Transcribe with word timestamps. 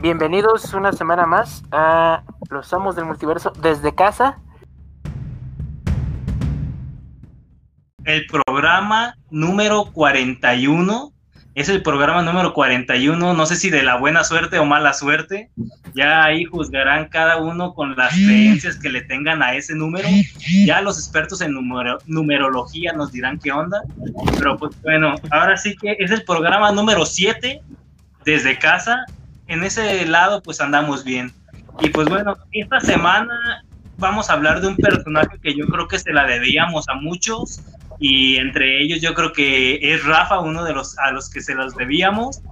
Bienvenidos 0.00 0.74
una 0.74 0.92
semana 0.92 1.26
más 1.26 1.62
a 1.72 2.22
Los 2.50 2.70
Amos 2.74 2.96
del 2.96 3.06
Multiverso 3.06 3.52
desde 3.62 3.94
casa. 3.94 4.38
El 8.04 8.26
programa 8.26 9.16
número 9.30 9.90
41 9.92 11.12
es 11.54 11.70
el 11.70 11.82
programa 11.82 12.20
número 12.20 12.52
41, 12.52 13.32
no 13.32 13.46
sé 13.46 13.56
si 13.56 13.70
de 13.70 13.82
la 13.82 13.96
buena 13.96 14.22
suerte 14.22 14.58
o 14.58 14.66
mala 14.66 14.92
suerte. 14.92 15.50
Ya 15.94 16.24
ahí 16.24 16.44
juzgarán 16.44 17.08
cada 17.08 17.38
uno 17.38 17.72
con 17.72 17.96
las 17.96 18.12
creencias 18.12 18.78
que 18.78 18.90
le 18.90 19.00
tengan 19.00 19.42
a 19.42 19.54
ese 19.54 19.74
número. 19.74 20.06
Ya 20.66 20.82
los 20.82 20.98
expertos 20.98 21.40
en 21.40 21.54
numerología 22.06 22.92
nos 22.92 23.12
dirán 23.12 23.38
qué 23.38 23.50
onda. 23.50 23.80
Pero 24.36 24.58
pues 24.58 24.76
bueno, 24.82 25.14
ahora 25.30 25.56
sí 25.56 25.74
que 25.74 25.96
es 25.98 26.10
el 26.10 26.22
programa 26.24 26.70
número 26.72 27.06
7 27.06 27.62
desde 28.26 28.58
casa. 28.58 29.06
En 29.46 29.64
ese 29.64 30.06
lado 30.06 30.42
pues 30.42 30.60
andamos 30.60 31.04
bien. 31.04 31.32
Y 31.80 31.90
pues 31.90 32.08
bueno, 32.08 32.36
esta 32.52 32.80
semana 32.80 33.64
vamos 33.98 34.30
a 34.30 34.34
hablar 34.34 34.60
de 34.60 34.68
un 34.68 34.76
personaje 34.76 35.38
que 35.42 35.54
yo 35.54 35.66
creo 35.66 35.88
que 35.88 35.98
se 35.98 36.12
la 36.12 36.26
debíamos 36.26 36.88
a 36.88 36.94
muchos 36.94 37.62
y 37.98 38.36
entre 38.36 38.82
ellos 38.82 39.00
yo 39.00 39.14
creo 39.14 39.32
que 39.32 39.78
es 39.82 40.04
Rafa 40.04 40.40
uno 40.40 40.64
de 40.64 40.74
los 40.74 40.98
a 40.98 41.12
los 41.12 41.30
que 41.30 41.40
se 41.40 41.54
los 41.54 41.74
debíamos 41.74 42.42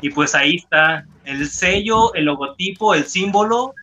y 0.00 0.10
pues 0.10 0.34
ahí 0.34 0.56
está 0.56 1.04
el 1.24 1.48
sello, 1.48 2.14
el 2.14 2.24
logotipo, 2.24 2.94
el 2.94 3.04
símbolo, 3.04 3.74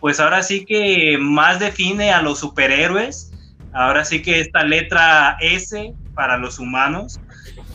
pues 0.00 0.20
ahora 0.20 0.42
sí 0.42 0.64
que 0.64 1.18
más 1.18 1.58
define 1.58 2.12
a 2.12 2.22
los 2.22 2.38
superhéroes, 2.38 3.32
ahora 3.72 4.04
sí 4.04 4.22
que 4.22 4.40
esta 4.40 4.62
letra 4.62 5.36
S 5.40 5.92
para 6.14 6.38
los 6.38 6.58
humanos. 6.58 7.20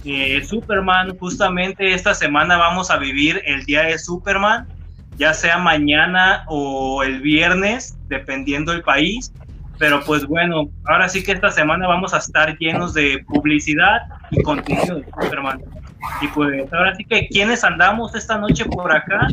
Eh, 0.04 0.44
Superman, 0.44 1.16
justamente 1.18 1.94
esta 1.94 2.14
semana 2.14 2.58
vamos 2.58 2.90
a 2.90 2.98
vivir 2.98 3.42
el 3.46 3.64
día 3.66 3.84
de 3.84 4.00
Superman, 4.00 4.67
ya 5.17 5.34
sea 5.34 5.59
mañana 5.59 6.44
o 6.48 7.03
el 7.03 7.22
viernes, 7.22 7.98
dependiendo 8.08 8.72
el 8.72 8.81
país. 8.81 9.31
Pero 9.78 10.02
pues 10.03 10.25
bueno, 10.25 10.70
ahora 10.86 11.09
sí 11.09 11.23
que 11.23 11.31
esta 11.31 11.50
semana 11.50 11.88
vamos 11.88 12.14
a 12.14 12.17
estar 12.17 12.58
llenos 12.58 12.94
de 12.94 13.23
publicidad 13.28 14.02
y 14.30 14.42
contenido 14.44 14.98
de 14.98 15.06
Superman. 15.06 15.62
Y 16.22 16.28
pues 16.30 16.72
ahora 16.73 16.95
sí 16.95 17.06
que 17.06 17.28
quienes 17.28 17.64
andamos 17.64 18.16
esta 18.16 18.38
noche 18.38 18.66
por 18.66 18.95
acá, 18.95 19.28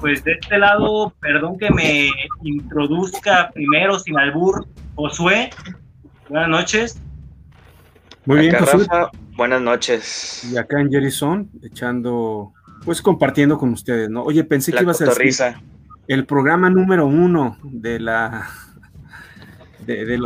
pues 0.00 0.22
de 0.24 0.32
este 0.32 0.58
lado, 0.58 1.12
perdón 1.20 1.58
que 1.58 1.70
me 1.70 2.10
introduzca 2.42 3.50
primero 3.52 3.98
sin 3.98 4.18
albur, 4.18 4.66
Josué. 4.94 5.50
Buenas 6.28 6.48
noches. 6.48 7.00
Muy 8.24 8.38
bien, 8.40 8.54
Josué. 8.56 8.86
buenas 9.36 9.60
noches. 9.60 10.48
Y 10.52 10.56
acá 10.56 10.80
en 10.80 10.90
Jerison, 10.90 11.50
echando, 11.62 12.52
pues 12.84 13.02
compartiendo 13.02 13.58
con 13.58 13.70
ustedes, 13.70 14.08
¿no? 14.08 14.22
Oye, 14.22 14.44
pensé 14.44 14.72
que 14.72 14.82
ibas 14.82 15.00
a 15.02 15.06
decir 15.06 15.54
el 16.08 16.26
programa 16.26 16.70
número 16.70 17.06
uno 17.06 17.58
de 17.62 18.00
la 18.00 18.48
de, 19.86 20.18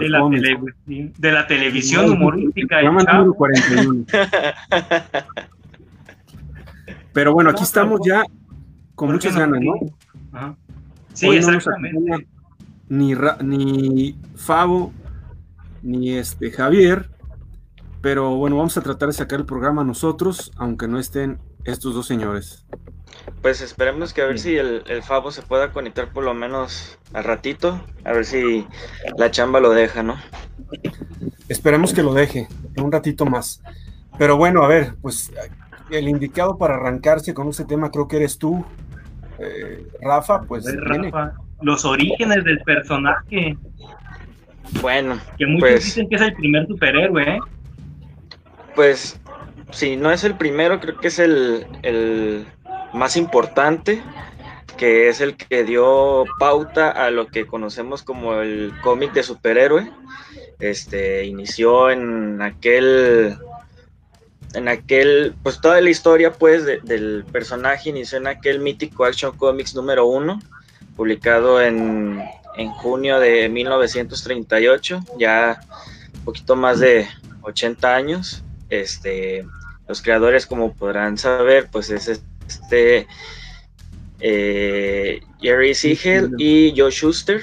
la, 1.33 1.47
televisión 1.47 2.11
humorística. 2.11 2.77
Pero 7.13 7.33
bueno, 7.33 7.51
aquí 7.51 7.63
estamos 7.63 8.01
ya 8.05 8.25
con 8.95 9.13
muchas 9.13 9.37
ganas, 9.37 9.61
¿no? 9.63 10.57
Sí, 11.15 11.29
exactamente. 11.29 12.27
ni, 12.89 13.15
ni 13.43 14.19
Fabo, 14.35 14.93
ni 15.83 16.19
este 16.19 16.51
Javier, 16.51 17.09
pero 18.07 18.37
bueno, 18.37 18.57
vamos 18.57 18.77
a 18.77 18.83
tratar 18.83 19.09
de 19.09 19.15
sacar 19.15 19.41
el 19.41 19.47
programa 19.47 19.83
nosotros, 19.83 20.53
aunque 20.55 20.87
no 20.87 21.01
estén 21.01 21.41
estos 21.65 21.93
dos 21.93 22.07
señores. 22.07 22.65
Pues 23.43 23.61
esperemos 23.61 24.15
que 24.15 24.23
a 24.23 24.27
ver 24.27 24.39
si 24.39 24.57
el, 24.57 24.85
el, 24.87 25.03
Fabo 25.03 25.33
se 25.33 25.43
pueda 25.43 25.73
conectar 25.73 26.13
por 26.13 26.23
lo 26.23 26.33
menos 26.33 27.01
al 27.13 27.25
ratito, 27.25 27.85
a 28.05 28.13
ver 28.13 28.25
si 28.25 28.65
la 29.19 29.33
chamba 29.33 29.59
lo 29.59 29.71
deja, 29.71 30.05
¿no? 30.05 30.15
Esperemos 31.49 31.93
que 31.93 32.05
lo 32.05 32.15
deje, 32.15 32.47
un 32.77 32.93
ratito 32.93 33.27
más. 33.27 33.61
Pero 34.17 34.37
bueno, 34.37 34.63
a 34.63 34.69
ver, 34.69 34.95
pues 35.03 35.33
el 35.91 36.07
indicado 36.07 36.59
para 36.59 36.77
arrancarse 36.77 37.35
con 37.35 37.49
este 37.49 37.65
tema 37.65 37.91
creo 37.91 38.07
que 38.07 38.19
eres 38.19 38.39
tú, 38.39 38.65
eh, 39.41 39.85
Rafa, 40.01 40.43
pues... 40.43 40.65
Rafa, 40.77 41.33
los 41.61 41.85
orígenes 41.85 42.45
del 42.45 42.61
personaje. 42.61 43.59
Bueno, 44.81 45.19
que 45.37 45.47
muchos 45.47 45.71
pues 45.71 45.85
dicen 45.87 46.09
que 46.09 46.15
es 46.15 46.23
el 46.23 46.35
primer 46.35 46.69
superhéroe, 46.69 47.23
¿eh? 47.23 47.41
Pues 48.77 49.19
si 49.73 49.97
no 49.97 50.13
es 50.13 50.23
el 50.23 50.37
primero, 50.37 50.81
creo 50.81 50.99
que 50.99 51.09
es 51.09 51.19
el, 51.19 52.47
más 52.93 53.17
importante, 53.17 54.03
que 54.77 55.09
es 55.09 55.23
el 55.23 55.37
que 55.37 55.65
dio 55.65 56.25
pauta 56.39 56.91
a 56.91 57.11
lo 57.11 57.27
que 57.27 57.47
conocemos 57.47 58.03
como 58.03 58.35
el 58.35 58.73
cómic 58.83 59.13
de 59.15 59.23
superhéroe. 59.23 59.91
Este 60.61 61.25
inició 61.25 61.91
en 61.91 62.41
aquel 62.43 63.39
en 64.55 64.69
aquel, 64.69 65.35
pues 65.43 65.61
toda 65.61 65.81
la 65.81 65.91
historia 65.91 66.33
pues 66.33 66.65
del 66.65 67.25
personaje 67.33 67.91
inició 67.91 68.19
en 68.19 68.27
aquel 68.27 68.61
mítico 68.61 69.05
Action 69.05 69.37
Comics 69.37 69.75
número 69.75 70.07
uno, 70.07 70.39
publicado 70.97 71.61
en, 71.61 72.23
en 72.57 72.71
junio 72.71 73.21
de 73.21 73.49
1938, 73.49 75.01
ya 75.19 75.61
un 76.15 76.25
poquito 76.25 76.57
más 76.57 76.81
de 76.81 77.07
80 77.43 77.95
años. 77.95 78.43
Este, 78.69 79.47
los 79.89 80.03
creadores, 80.03 80.47
como 80.47 80.75
podrán 80.75 81.19
saber, 81.19 81.69
pues 81.71 81.91
es 81.91 82.09
este 82.49 83.07
eh, 84.21 85.21
Jerry 85.41 85.75
Siegel 85.75 86.33
y 86.39 86.75
Joe 86.77 86.91
Schuster, 86.91 87.43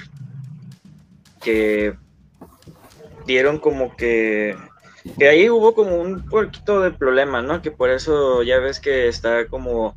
que 1.41 1.93
dieron 3.25 3.59
como 3.59 3.95
que 3.95 4.55
que 5.17 5.27
ahí 5.27 5.49
hubo 5.49 5.73
como 5.73 5.97
un 5.97 6.23
poquito 6.23 6.81
de 6.81 6.91
problema, 6.91 7.41
¿no? 7.41 7.61
Que 7.61 7.71
por 7.71 7.89
eso 7.89 8.41
ya 8.43 8.59
ves 8.59 8.79
que 8.79 9.07
está 9.07 9.47
como, 9.47 9.95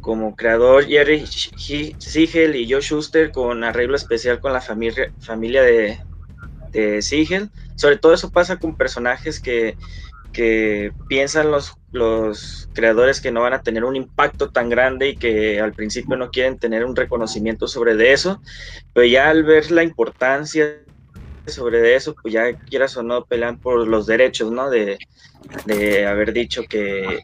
como 0.00 0.36
creador 0.36 0.86
Jerry 0.86 1.26
Siegel 1.26 2.54
y 2.54 2.70
Joe 2.70 2.80
Schuster 2.80 3.32
con 3.32 3.64
arreglo 3.64 3.96
especial 3.96 4.40
con 4.40 4.52
la 4.52 4.60
familia, 4.60 5.12
familia 5.20 5.62
de, 5.62 5.98
de 6.70 7.02
Siegel. 7.02 7.50
Sobre 7.74 7.96
todo 7.96 8.14
eso 8.14 8.30
pasa 8.30 8.58
con 8.58 8.76
personajes 8.76 9.40
que 9.40 9.76
que 10.32 10.92
piensan 11.08 11.50
los, 11.50 11.74
los 11.92 12.68
creadores 12.74 13.20
que 13.20 13.32
no 13.32 13.42
van 13.42 13.54
a 13.54 13.62
tener 13.62 13.84
un 13.84 13.96
impacto 13.96 14.50
tan 14.50 14.68
grande 14.68 15.10
y 15.10 15.16
que 15.16 15.60
al 15.60 15.72
principio 15.72 16.16
no 16.16 16.30
quieren 16.30 16.58
tener 16.58 16.84
un 16.84 16.96
reconocimiento 16.96 17.66
sobre 17.66 17.96
de 17.96 18.12
eso, 18.12 18.40
pero 18.92 19.06
ya 19.06 19.30
al 19.30 19.44
ver 19.44 19.70
la 19.70 19.82
importancia 19.82 20.80
sobre 21.46 21.94
eso, 21.94 22.14
pues 22.20 22.34
ya 22.34 22.52
quieras 22.52 22.96
o 22.96 23.02
no 23.02 23.24
pelean 23.24 23.58
por 23.58 23.86
los 23.86 24.06
derechos, 24.06 24.50
¿no? 24.52 24.70
De, 24.70 24.98
haber 26.06 26.32
dicho 26.32 26.62
que 26.68 27.20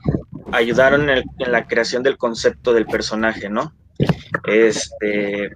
ayudaron 0.53 1.11
en, 1.11 1.25
en, 1.39 1.53
la 1.53 1.67
creación 1.67 2.03
del 2.03 2.17
concepto 2.17 2.73
del 2.73 2.87
personaje, 2.87 3.51
¿no? 3.51 3.75
Este, 4.47 5.53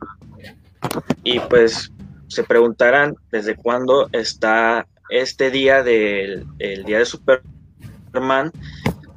y 1.23 1.41
pues 1.41 1.93
se 2.29 2.45
preguntarán 2.45 3.17
desde 3.31 3.57
cuándo 3.57 4.09
está 4.13 4.87
este 5.11 5.51
día 5.51 5.83
del 5.83 6.47
día 6.59 6.99
de 6.99 7.05
Superman 7.05 8.53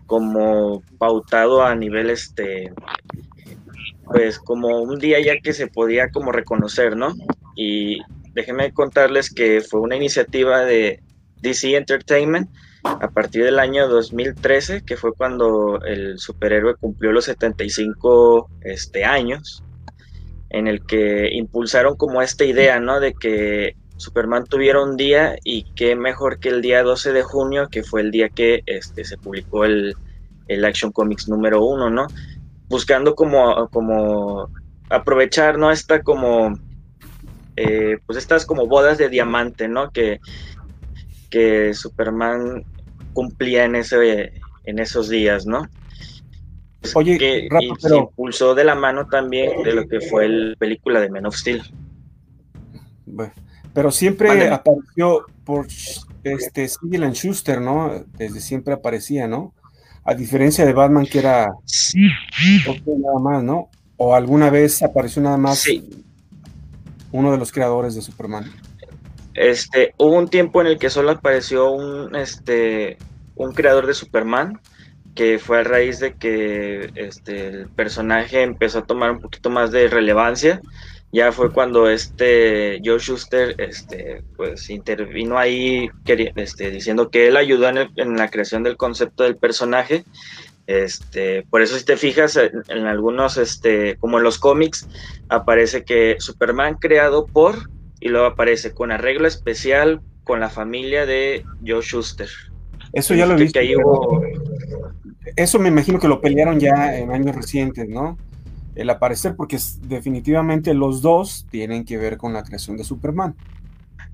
como 0.06 0.84
pautado 0.98 1.64
a 1.64 1.76
nivel 1.76 2.10
este 2.10 2.74
pues 4.06 4.40
como 4.40 4.82
un 4.82 5.00
día 5.00 5.20
ya 5.22 5.40
que 5.40 5.54
se 5.54 5.68
podía 5.68 6.10
como 6.10 6.32
reconocer, 6.32 6.98
¿no? 6.98 7.14
Y 7.56 8.00
déjenme 8.34 8.74
contarles 8.74 9.34
que 9.34 9.62
fue 9.62 9.80
una 9.80 9.96
iniciativa 9.96 10.66
de 10.66 11.02
DC 11.42 11.76
Entertainment 11.76 12.50
a 12.84 13.10
partir 13.10 13.44
del 13.44 13.60
año 13.60 13.88
2013, 13.88 14.84
que 14.84 14.98
fue 14.98 15.14
cuando 15.14 15.82
el 15.84 16.20
superhéroe 16.20 16.76
cumplió 16.76 17.12
los 17.12 17.26
75 17.26 18.50
este, 18.62 19.06
años, 19.06 19.64
en 20.50 20.68
el 20.68 20.86
que 20.86 21.30
impulsaron 21.34 21.96
como 21.96 22.22
esta 22.22 22.44
idea, 22.44 22.80
¿no? 22.80 23.00
De 23.00 23.14
que 23.14 23.76
Superman 24.02 24.46
tuviera 24.46 24.82
un 24.82 24.98
día 24.98 25.36
y 25.44 25.64
qué 25.76 25.96
mejor 25.96 26.40
que 26.40 26.50
el 26.50 26.62
día 26.62 26.82
12 26.82 27.14
de 27.14 27.22
junio, 27.22 27.70
que 27.70 27.84
fue 27.84 28.02
el 28.02 28.10
día 28.10 28.30
que 28.30 28.64
este, 28.66 29.06
se 29.06 29.18
publicó 29.18 29.64
el, 29.64 29.96
Action 30.66 30.92
Comics 30.92 31.30
número 31.30 31.64
uno, 31.64 31.90
¿no? 31.90 32.08
Buscando 32.68 33.16
como, 33.16 33.70
como 33.70 34.50
aprovechar, 34.90 35.58
¿no? 35.58 35.72
Esta 35.72 36.02
como, 36.02 36.54
eh, 37.56 38.00
pues 38.06 38.18
estas 38.18 38.46
como 38.46 38.68
bodas 38.68 38.98
de 38.98 39.08
diamante, 39.08 39.68
¿no? 39.70 39.92
Que, 39.92 40.20
que 41.30 41.74
Superman 41.74 42.66
cumplía 43.14 43.66
en, 43.66 43.76
ese, 43.76 44.34
en 44.66 44.80
esos 44.80 45.08
días, 45.10 45.46
¿no? 45.46 45.70
Pues 46.82 46.96
Oye, 46.96 47.18
que 47.18 47.48
se 47.78 47.96
impulsó 47.96 48.56
de 48.56 48.64
la 48.64 48.74
mano 48.76 49.08
también 49.08 49.62
de 49.64 49.74
lo 49.74 49.88
que 49.88 50.02
fue 50.02 50.28
la 50.28 50.56
película 50.56 51.00
de 51.00 51.10
Men 51.12 51.28
of 51.28 51.36
Steel. 51.36 51.62
Bueno, 53.06 53.34
pero 53.74 53.92
siempre 53.92 54.50
apareció 54.50 55.26
por 55.44 55.68
este 56.24 56.68
Sigel 56.68 57.12
Schuster, 57.14 57.62
¿no? 57.62 58.04
Desde 58.18 58.42
siempre 58.42 58.74
aparecía, 58.74 59.28
¿no? 59.28 59.54
A 60.04 60.14
diferencia 60.14 60.66
de 60.66 60.74
Batman, 60.74 61.06
que 61.06 61.20
era 61.20 61.50
nada 62.86 63.20
más, 63.20 63.44
¿no? 63.44 63.70
¿O 63.98 64.16
alguna 64.16 64.50
vez 64.50 64.82
apareció 64.82 65.22
nada 65.22 65.38
más 65.38 65.60
Sí. 65.60 66.04
uno 67.12 67.32
de 67.32 67.38
los 67.38 67.52
creadores 67.52 67.96
de 67.96 68.02
Superman? 68.02 68.52
Este, 69.34 69.94
hubo 69.98 70.18
un 70.18 70.28
tiempo 70.28 70.62
en 70.62 70.68
el 70.68 70.78
que 70.78 70.90
solo 70.90 71.12
apareció 71.12 71.72
un, 71.72 72.16
este, 72.16 72.98
un 73.36 73.54
creador 73.54 73.88
de 73.88 73.94
Superman, 73.94 74.60
que 75.16 75.40
fue 75.40 75.60
a 75.60 75.64
raíz 75.64 76.00
de 76.00 76.14
que 76.14 76.90
este, 76.96 77.48
el 77.48 77.68
personaje 77.70 78.44
empezó 78.44 78.80
a 78.80 78.86
tomar 78.86 79.12
un 79.12 79.20
poquito 79.20 79.50
más 79.50 79.72
de 79.72 79.88
relevancia. 79.88 80.62
Ya 81.14 81.32
fue 81.34 81.52
cuando 81.52 81.90
este 81.90 82.80
Joe 82.86 83.00
Schuster 83.00 83.56
este, 83.58 84.24
pues, 84.38 84.70
intervino 84.70 85.38
ahí 85.38 85.90
este, 86.36 86.72
diciendo 86.72 87.10
que 87.10 87.28
él 87.28 87.36
ayudó 87.36 87.68
en, 87.68 87.78
el- 87.80 87.92
en 87.98 88.16
la 88.16 88.30
creación 88.30 88.64
del 88.64 88.78
concepto 88.78 89.24
del 89.24 89.36
personaje. 89.36 90.06
Este, 90.68 91.44
por 91.50 91.62
eso 91.62 91.78
si 91.78 91.84
te 91.84 91.98
fijas 91.98 92.38
en, 92.38 92.52
en 92.70 92.86
algunos, 92.86 93.38
este, 93.38 93.98
como 93.98 94.20
en 94.20 94.24
los 94.24 94.38
cómics, 94.38 94.88
aparece 95.28 95.84
que 95.84 96.16
Superman 96.20 96.76
creado 96.76 97.26
por 97.26 97.70
y 98.00 98.08
luego 98.08 98.28
aparece 98.28 98.72
con 98.74 98.92
arreglo 98.92 99.28
especial 99.28 100.00
con 100.24 100.40
la 100.40 100.50
familia 100.50 101.06
de 101.06 101.44
Joe 101.66 101.82
Schuster. 101.82 102.30
Eso 102.94 103.16
ya 103.16 103.26
lo 103.26 103.34
he 103.34 103.38
Que- 103.38 103.44
visto. 103.44 103.60
que 103.60 103.66
ahí 103.66 103.76
pero 103.76 103.88
hubo- 103.90 104.24
Eso 105.36 105.60
me 105.60 105.68
imagino 105.70 106.00
que 106.00 106.08
lo 106.08 106.22
pelearon 106.22 106.60
ya 106.60 106.98
en 106.98 107.12
años 107.12 107.36
recientes, 107.36 107.88
¿no? 107.90 108.18
El 108.76 108.90
aparecer, 108.90 109.36
porque 109.36 109.58
definitivamente 109.82 110.74
los 110.74 111.02
dos 111.02 111.48
tienen 111.50 111.86
que 111.86 111.98
ver 111.98 112.18
con 112.18 112.34
la 112.34 112.44
creación 112.44 112.78
de 112.78 112.84
Superman. 112.84 113.36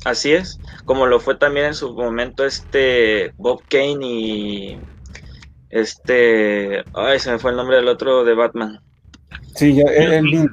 Así 0.05 0.31
es, 0.33 0.59
como 0.85 1.05
lo 1.05 1.19
fue 1.19 1.35
también 1.37 1.67
en 1.67 1.73
su 1.75 1.93
momento 1.93 2.45
este 2.45 3.31
Bob 3.37 3.61
Kane 3.69 3.97
y 4.01 4.79
este, 5.69 6.83
ay, 6.93 7.19
se 7.19 7.31
me 7.31 7.39
fue 7.39 7.51
el 7.51 7.57
nombre 7.57 7.77
del 7.77 7.87
otro 7.89 8.23
de 8.25 8.35
Batman. 8.35 8.79
Sí, 9.55 9.75
ya, 9.75 9.83
el- 9.83 10.11
el 10.13 10.29
link, 10.29 10.51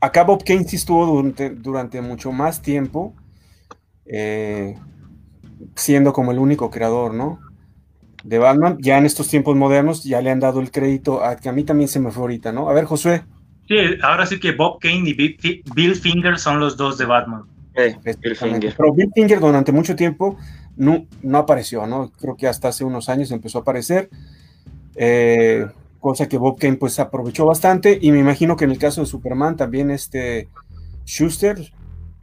acá 0.00 0.24
Bob 0.24 0.44
Kane 0.44 0.64
sí 0.64 0.76
estuvo 0.76 1.04
durante, 1.06 1.50
durante 1.50 2.00
mucho 2.00 2.32
más 2.32 2.62
tiempo 2.62 3.14
eh, 4.06 4.78
siendo 5.74 6.12
como 6.12 6.32
el 6.32 6.38
único 6.38 6.70
creador, 6.70 7.14
¿no? 7.14 7.40
De 8.24 8.38
Batman. 8.38 8.78
Ya 8.80 8.98
en 8.98 9.06
estos 9.06 9.28
tiempos 9.28 9.56
modernos 9.56 10.04
ya 10.04 10.20
le 10.22 10.30
han 10.30 10.40
dado 10.40 10.60
el 10.60 10.70
crédito 10.70 11.24
a 11.24 11.36
que 11.36 11.48
a 11.48 11.52
mí 11.52 11.64
también 11.64 11.88
se 11.88 12.00
me 12.00 12.10
fue 12.10 12.22
ahorita, 12.22 12.52
¿no? 12.52 12.68
A 12.70 12.74
ver, 12.74 12.84
Josué. 12.86 13.24
Sí, 13.68 13.76
ahora 14.02 14.26
sí 14.26 14.38
que 14.38 14.52
Bob 14.52 14.78
Kane 14.80 15.08
y 15.10 15.14
Bill 15.14 15.36
Fi- 15.40 15.62
Bill 15.74 15.94
Finger 15.96 16.38
son 16.38 16.60
los 16.60 16.76
dos 16.76 16.98
de 16.98 17.04
Batman. 17.06 17.42
Bill. 17.74 18.36
Finger. 18.36 18.74
Pero 18.76 18.92
Bill 18.94 19.10
Finger 19.14 19.38
durante 19.40 19.70
mucho 19.72 19.94
tiempo 19.96 20.38
no, 20.76 21.06
no 21.22 21.38
apareció, 21.38 21.86
¿no? 21.86 22.10
Creo 22.20 22.36
que 22.36 22.46
hasta 22.48 22.68
hace 22.68 22.84
unos 22.84 23.08
años 23.08 23.30
empezó 23.32 23.58
a 23.58 23.60
aparecer. 23.62 24.08
eh, 24.94 25.66
cosa 26.00 26.28
que 26.28 26.38
Bob 26.38 26.58
Kane 26.58 26.76
pues 26.76 26.98
aprovechó 27.00 27.44
bastante. 27.46 27.98
Y 28.00 28.12
me 28.12 28.18
imagino 28.20 28.56
que 28.56 28.64
en 28.64 28.70
el 28.70 28.78
caso 28.78 29.00
de 29.00 29.06
Superman 29.06 29.56
también 29.56 29.90
este 29.90 30.48
Schuster, 31.04 31.72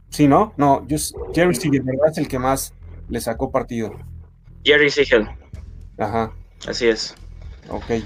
sí, 0.08 0.26
¿no? 0.26 0.54
No, 0.56 0.86
just, 0.88 1.14
Jerry 1.34 1.54
Siegel, 1.54 1.82
¿verdad? 1.82 2.08
Es 2.10 2.18
el 2.18 2.28
que 2.28 2.38
más 2.38 2.72
le 3.08 3.20
sacó 3.20 3.50
partido. 3.50 3.92
Jerry 4.64 4.88
Siegel, 4.90 5.28
Ajá, 5.98 6.32
así 6.66 6.86
es. 6.88 7.14
ok. 7.68 8.02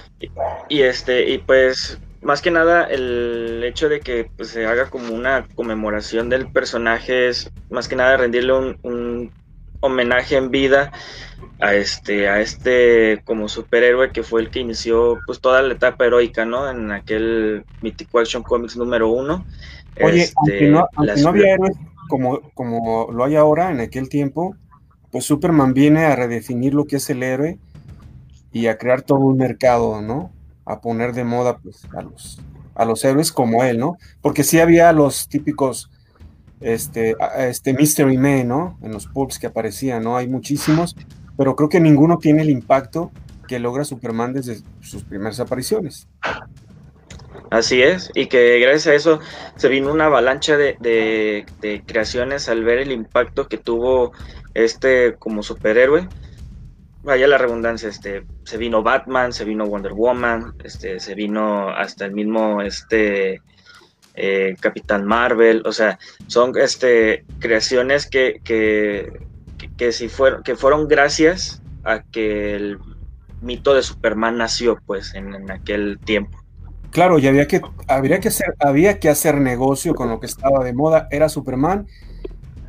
Y 0.69 0.81
este, 0.83 1.31
y 1.31 1.39
pues 1.39 1.99
más 2.23 2.43
que 2.43 2.51
nada 2.51 2.85
el 2.85 3.63
hecho 3.65 3.89
de 3.89 4.01
que 4.01 4.31
pues, 4.37 4.51
se 4.51 4.67
haga 4.67 4.91
como 4.91 5.15
una 5.15 5.47
conmemoración 5.55 6.29
del 6.29 6.51
personaje 6.51 7.29
es 7.29 7.51
más 7.71 7.89
que 7.89 7.97
nada 7.97 8.17
rendirle 8.17 8.53
un, 8.53 8.79
un 8.83 9.33
homenaje 9.81 10.37
en 10.37 10.51
vida 10.51 10.93
a 11.61 11.75
este, 11.75 12.29
a 12.29 12.41
este 12.41 13.23
como 13.25 13.49
superhéroe 13.49 14.13
que 14.13 14.23
fue 14.23 14.41
el 14.41 14.51
que 14.51 14.61
inició 14.61 15.19
pues 15.27 15.41
toda 15.41 15.63
la 15.63 15.75
etapa 15.75 16.07
heroica, 16.07 16.45
¿no? 16.45 16.71
En 16.71 16.93
aquel 16.93 17.65
Mythical 17.83 18.23
Action 18.23 18.43
Comics 18.43 18.77
número 18.77 19.09
uno. 19.09 19.45
Oye, 20.03 20.23
Este, 20.23 20.35
aunque 20.37 20.67
no, 20.69 20.89
aunque 20.95 21.21
no 21.23 21.29
había 21.29 21.55
héroes 21.55 21.77
como, 22.09 22.41
como 22.55 23.09
lo 23.13 23.25
hay 23.25 23.37
ahora 23.37 23.71
en 23.71 23.81
aquel 23.81 24.09
tiempo, 24.09 24.57
pues 25.11 25.25
Superman 25.25 25.75
viene 25.75 26.07
a 26.07 26.17
redefinir 26.17 26.75
lo 26.75 26.85
que 26.85 26.97
es 26.97 27.11
el 27.11 27.23
héroe 27.23 27.59
y 28.53 28.67
a 28.67 28.79
crear 28.79 29.03
todo 29.03 29.19
un 29.21 29.37
mercado, 29.37 30.01
¿no? 30.01 30.33
A 30.71 30.81
poner 30.81 31.13
de 31.15 31.25
moda 31.25 31.57
pues, 31.57 31.87
a, 31.97 32.03
los, 32.03 32.41
a 32.75 32.85
los 32.85 33.05
héroes 33.05 33.33
como 33.33 33.65
él, 33.65 33.79
¿no? 33.79 33.97
Porque 34.21 34.45
sí 34.45 34.61
había 34.61 34.93
los 34.93 35.29
típicos, 35.29 35.91
este, 36.61 37.17
este 37.39 37.73
Mystery 37.73 38.19
Man, 38.19 38.49
¿no? 38.49 38.79
En 38.83 38.93
los 38.93 39.07
pulps 39.07 39.39
que 39.39 39.47
aparecían, 39.47 40.03
¿no? 40.05 40.17
Hay 40.17 40.29
muchísimos, 40.29 40.95
pero 41.37 41.57
creo 41.57 41.69
que 41.69 41.81
ninguno 41.81 42.19
tiene 42.19 42.43
el 42.43 42.51
impacto 42.51 43.11
que 43.47 43.59
logra 43.59 43.85
Superman 43.85 44.35
desde 44.35 44.61
sus 44.81 45.05
primeras 45.05 45.41
apariciones. 45.41 46.07
Así 47.51 47.81
es, 47.81 48.11
y 48.15 48.27
que 48.27 48.59
gracias 48.59 48.87
a 48.89 48.95
eso 48.95 49.21
se 49.57 49.69
vino 49.69 49.91
una 49.91 50.05
avalancha 50.07 50.59
de- 50.59 51.47
de 51.63 51.83
creaciones 51.87 52.49
al 52.51 52.63
ver 52.63 52.79
el 52.79 52.93
impacto 52.93 53.49
que 53.49 53.57
tuvo 53.57 54.13
este 54.53 55.15
como 55.19 55.43
superhéroe. 55.43 56.09
Vaya 57.03 57.27
la 57.29 57.39
redundancia, 57.39 57.89
este, 57.89 58.25
se 58.45 58.57
vino 58.59 58.83
Batman, 58.83 59.33
se 59.33 59.45
vino 59.45 59.67
Wonder 59.67 59.93
Woman, 59.93 60.55
este, 60.65 60.99
se 61.01 61.15
vino 61.15 61.71
hasta 61.71 62.05
el 62.05 62.13
mismo 62.13 62.61
este 62.61 63.41
eh, 64.15 64.57
Capitán 64.61 65.07
Marvel, 65.07 65.63
o 65.65 65.73
sea, 65.73 65.99
son 66.27 66.53
este 66.59 67.25
creaciones 67.39 68.07
que, 68.09 68.41
que, 68.43 69.13
que, 69.77 69.93
si 69.93 70.09
fueron, 70.09 70.43
que 70.43 70.57
fueron 70.57 70.89
gracias 70.89 71.63
a 71.85 72.03
que 72.03 72.57
el 72.57 72.79
mito 73.41 73.75
de 73.75 73.83
Superman 73.83 74.37
nació 74.37 74.77
pues 74.85 75.15
en- 75.15 75.35
en 75.35 75.51
aquel 75.53 76.01
tiempo. 76.05 76.37
Claro, 76.91 77.19
y 77.21 77.29
había 77.29 77.47
que, 77.47 77.61
habría 77.87 78.19
que 78.19 78.29
hacer, 78.29 78.55
había 78.59 78.99
que 78.99 79.09
hacer 79.09 79.41
negocio 79.41 79.95
con 79.95 80.09
lo 80.09 80.19
que 80.21 80.27
estaba 80.27 80.65
de 80.65 80.73
moda, 80.73 81.07
era 81.13 81.29
Superman, 81.29 81.87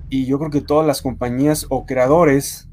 y 0.09 0.27
yo 0.27 0.37
creo 0.39 0.51
que 0.51 0.61
todas 0.61 0.85
las 0.85 1.01
compañías 1.01 1.65
o 1.69 1.85
creadores 1.87 2.69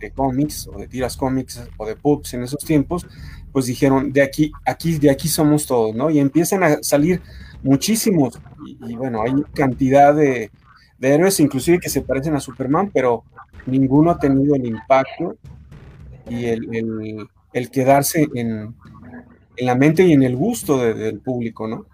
de 0.00 0.10
cómics, 0.10 0.68
o 0.72 0.78
de 0.78 0.88
tiras 0.88 1.16
cómics, 1.16 1.62
o 1.76 1.86
de 1.86 1.96
pubs 1.96 2.34
en 2.34 2.42
esos 2.42 2.64
tiempos, 2.64 3.06
pues 3.52 3.66
dijeron, 3.66 4.12
de 4.12 4.22
aquí, 4.22 4.52
aquí, 4.66 4.98
de 4.98 5.10
aquí 5.10 5.28
somos 5.28 5.66
todos, 5.66 5.94
¿no? 5.94 6.10
Y 6.10 6.18
empiezan 6.18 6.62
a 6.64 6.82
salir 6.82 7.20
muchísimos, 7.62 8.38
y, 8.86 8.94
bueno, 8.96 9.22
hay 9.22 9.32
cantidad 9.54 10.14
de, 10.14 10.50
de 10.98 11.08
héroes, 11.14 11.40
inclusive 11.40 11.78
que 11.78 11.88
se 11.88 12.02
parecen 12.02 12.34
a 12.34 12.40
Superman, 12.40 12.90
pero 12.92 13.24
ninguno 13.66 14.10
ha 14.10 14.18
tenido 14.18 14.54
el 14.54 14.66
impacto 14.66 15.36
y 16.28 16.46
el, 16.46 17.28
el- 17.52 17.70
quedarse 17.70 18.26
en, 18.34 18.74
en 19.56 19.66
la 19.66 19.74
mente 19.76 20.04
y 20.04 20.12
en 20.12 20.22
el 20.24 20.34
gusto 20.36 20.78
de- 20.78 20.94
del 20.94 21.20
público, 21.20 21.68
¿no? 21.68 21.86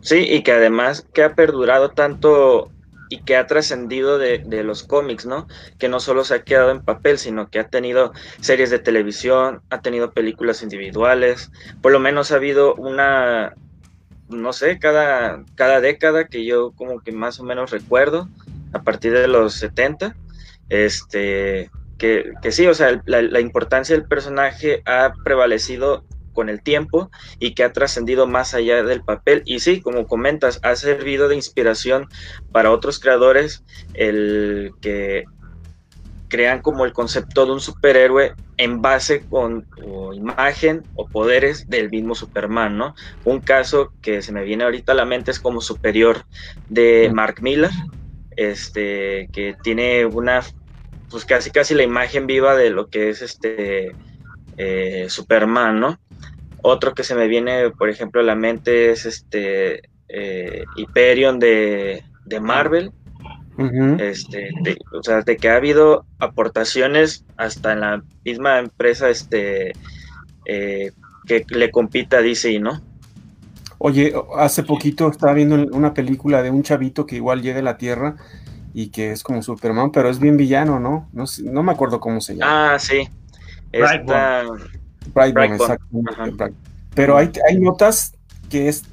Sí, 0.00 0.16
y 0.18 0.42
que 0.42 0.52
además 0.52 1.06
que 1.14 1.22
ha 1.22 1.34
perdurado 1.34 1.90
tanto 1.90 2.70
y 3.08 3.22
que 3.22 3.36
ha 3.36 3.46
trascendido 3.46 4.18
de, 4.18 4.38
de 4.38 4.64
los 4.64 4.82
cómics, 4.82 5.26
¿no? 5.26 5.46
Que 5.78 5.88
no 5.88 6.00
solo 6.00 6.24
se 6.24 6.34
ha 6.34 6.42
quedado 6.42 6.70
en 6.70 6.82
papel, 6.82 7.18
sino 7.18 7.48
que 7.48 7.58
ha 7.58 7.68
tenido 7.68 8.12
series 8.40 8.70
de 8.70 8.78
televisión, 8.78 9.62
ha 9.70 9.80
tenido 9.80 10.12
películas 10.12 10.62
individuales, 10.62 11.50
por 11.82 11.92
lo 11.92 12.00
menos 12.00 12.32
ha 12.32 12.36
habido 12.36 12.74
una, 12.74 13.54
no 14.28 14.52
sé, 14.52 14.78
cada, 14.78 15.44
cada 15.54 15.80
década 15.80 16.26
que 16.26 16.44
yo 16.44 16.72
como 16.72 17.00
que 17.00 17.12
más 17.12 17.38
o 17.40 17.44
menos 17.44 17.70
recuerdo, 17.70 18.28
a 18.72 18.82
partir 18.82 19.12
de 19.12 19.28
los 19.28 19.54
70, 19.54 20.16
este, 20.68 21.70
que, 21.98 22.32
que 22.42 22.52
sí, 22.52 22.66
o 22.66 22.74
sea, 22.74 23.00
la, 23.06 23.22
la 23.22 23.40
importancia 23.40 23.96
del 23.96 24.06
personaje 24.06 24.82
ha 24.84 25.12
prevalecido 25.24 26.04
con 26.36 26.48
el 26.48 26.62
tiempo 26.62 27.10
y 27.40 27.54
que 27.54 27.64
ha 27.64 27.72
trascendido 27.72 28.28
más 28.28 28.54
allá 28.54 28.84
del 28.84 29.02
papel. 29.02 29.42
Y 29.46 29.58
sí, 29.58 29.80
como 29.80 30.06
comentas, 30.06 30.60
ha 30.62 30.76
servido 30.76 31.26
de 31.26 31.34
inspiración 31.34 32.06
para 32.52 32.70
otros 32.70 33.00
creadores 33.00 33.64
el 33.94 34.72
que 34.80 35.24
crean 36.28 36.60
como 36.60 36.84
el 36.84 36.92
concepto 36.92 37.46
de 37.46 37.52
un 37.52 37.60
superhéroe 37.60 38.34
en 38.56 38.82
base 38.82 39.24
con 39.26 39.66
o 39.82 40.12
imagen 40.12 40.82
o 40.94 41.08
poderes 41.08 41.68
del 41.68 41.88
mismo 41.88 42.14
Superman, 42.14 42.76
¿no? 42.76 42.94
Un 43.24 43.40
caso 43.40 43.92
que 44.02 44.22
se 44.22 44.32
me 44.32 44.44
viene 44.44 44.64
ahorita 44.64 44.92
a 44.92 44.96
la 44.96 45.04
mente 45.04 45.30
es 45.30 45.40
como 45.40 45.60
Superior 45.60 46.24
de 46.68 47.10
Mark 47.14 47.36
Miller, 47.40 47.70
este, 48.36 49.28
que 49.32 49.54
tiene 49.62 50.04
una, 50.04 50.42
pues 51.10 51.24
casi 51.24 51.50
casi 51.50 51.74
la 51.74 51.84
imagen 51.84 52.26
viva 52.26 52.54
de 52.54 52.70
lo 52.70 52.88
que 52.88 53.08
es 53.08 53.22
este 53.22 53.94
eh, 54.56 55.06
Superman, 55.08 55.80
¿no? 55.80 55.98
Otro 56.62 56.94
que 56.94 57.04
se 57.04 57.14
me 57.14 57.28
viene, 57.28 57.70
por 57.70 57.88
ejemplo, 57.88 58.20
a 58.20 58.24
la 58.24 58.34
mente 58.34 58.90
es 58.90 59.06
este 59.06 59.82
eh, 60.08 60.64
Hyperion 60.76 61.38
de, 61.38 62.02
de 62.24 62.40
Marvel. 62.40 62.92
Este, 63.98 64.50
de- 64.62 64.76
o 64.92 65.02
sea, 65.02 65.22
de 65.22 65.36
que 65.36 65.48
ha 65.48 65.56
habido 65.56 66.04
aportaciones 66.18 67.24
hasta 67.36 67.72
en 67.72 67.80
la 67.80 68.02
misma 68.24 68.58
empresa 68.58 69.08
este, 69.08 69.72
eh, 70.44 70.92
que 71.26 71.44
le 71.50 71.70
compita 71.70 72.18
a 72.18 72.22
DC, 72.22 72.58
¿no? 72.60 72.80
Oye, 73.78 74.14
hace 74.36 74.62
poquito 74.62 75.08
estaba 75.08 75.34
viendo 75.34 75.54
una 75.76 75.92
película 75.94 76.42
de 76.42 76.50
un 76.50 76.62
chavito 76.62 77.06
que 77.06 77.16
igual 77.16 77.42
llega 77.42 77.60
a 77.60 77.62
la 77.62 77.76
Tierra 77.76 78.16
y 78.74 78.88
que 78.88 79.12
es 79.12 79.22
como 79.22 79.42
Superman, 79.42 79.90
pero 79.90 80.08
es 80.08 80.18
bien 80.18 80.36
villano, 80.36 80.78
¿no? 80.80 81.08
No, 81.12 81.24
no 81.44 81.62
me 81.62 81.72
acuerdo 81.72 82.00
cómo 82.00 82.20
se 82.20 82.36
llama. 82.36 82.74
Ah, 82.74 82.78
sí. 82.78 83.08
Esta, 83.78 84.42
Brightburn, 84.42 84.68
Brightburn, 85.14 85.52
exactamente, 85.54 86.54
Pero 86.94 87.16
hay, 87.16 87.30
hay 87.48 87.58
notas 87.58 88.14
que 88.48 88.68
es 88.68 88.84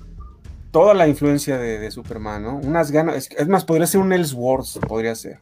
toda 0.74 0.96
la 0.96 1.08
influencia 1.08 1.58
de, 1.60 1.92
Superman, 1.92 2.44
¿no? 2.44 2.56
Unas 2.58 2.92
ganas, 2.92 3.30
es, 3.38 3.48
más, 3.48 3.64
podría 3.64 3.86
ser 3.86 4.02
un 4.02 4.12
Ellsworth, 4.12 4.80
podría 4.88 5.14
ser. 5.14 5.38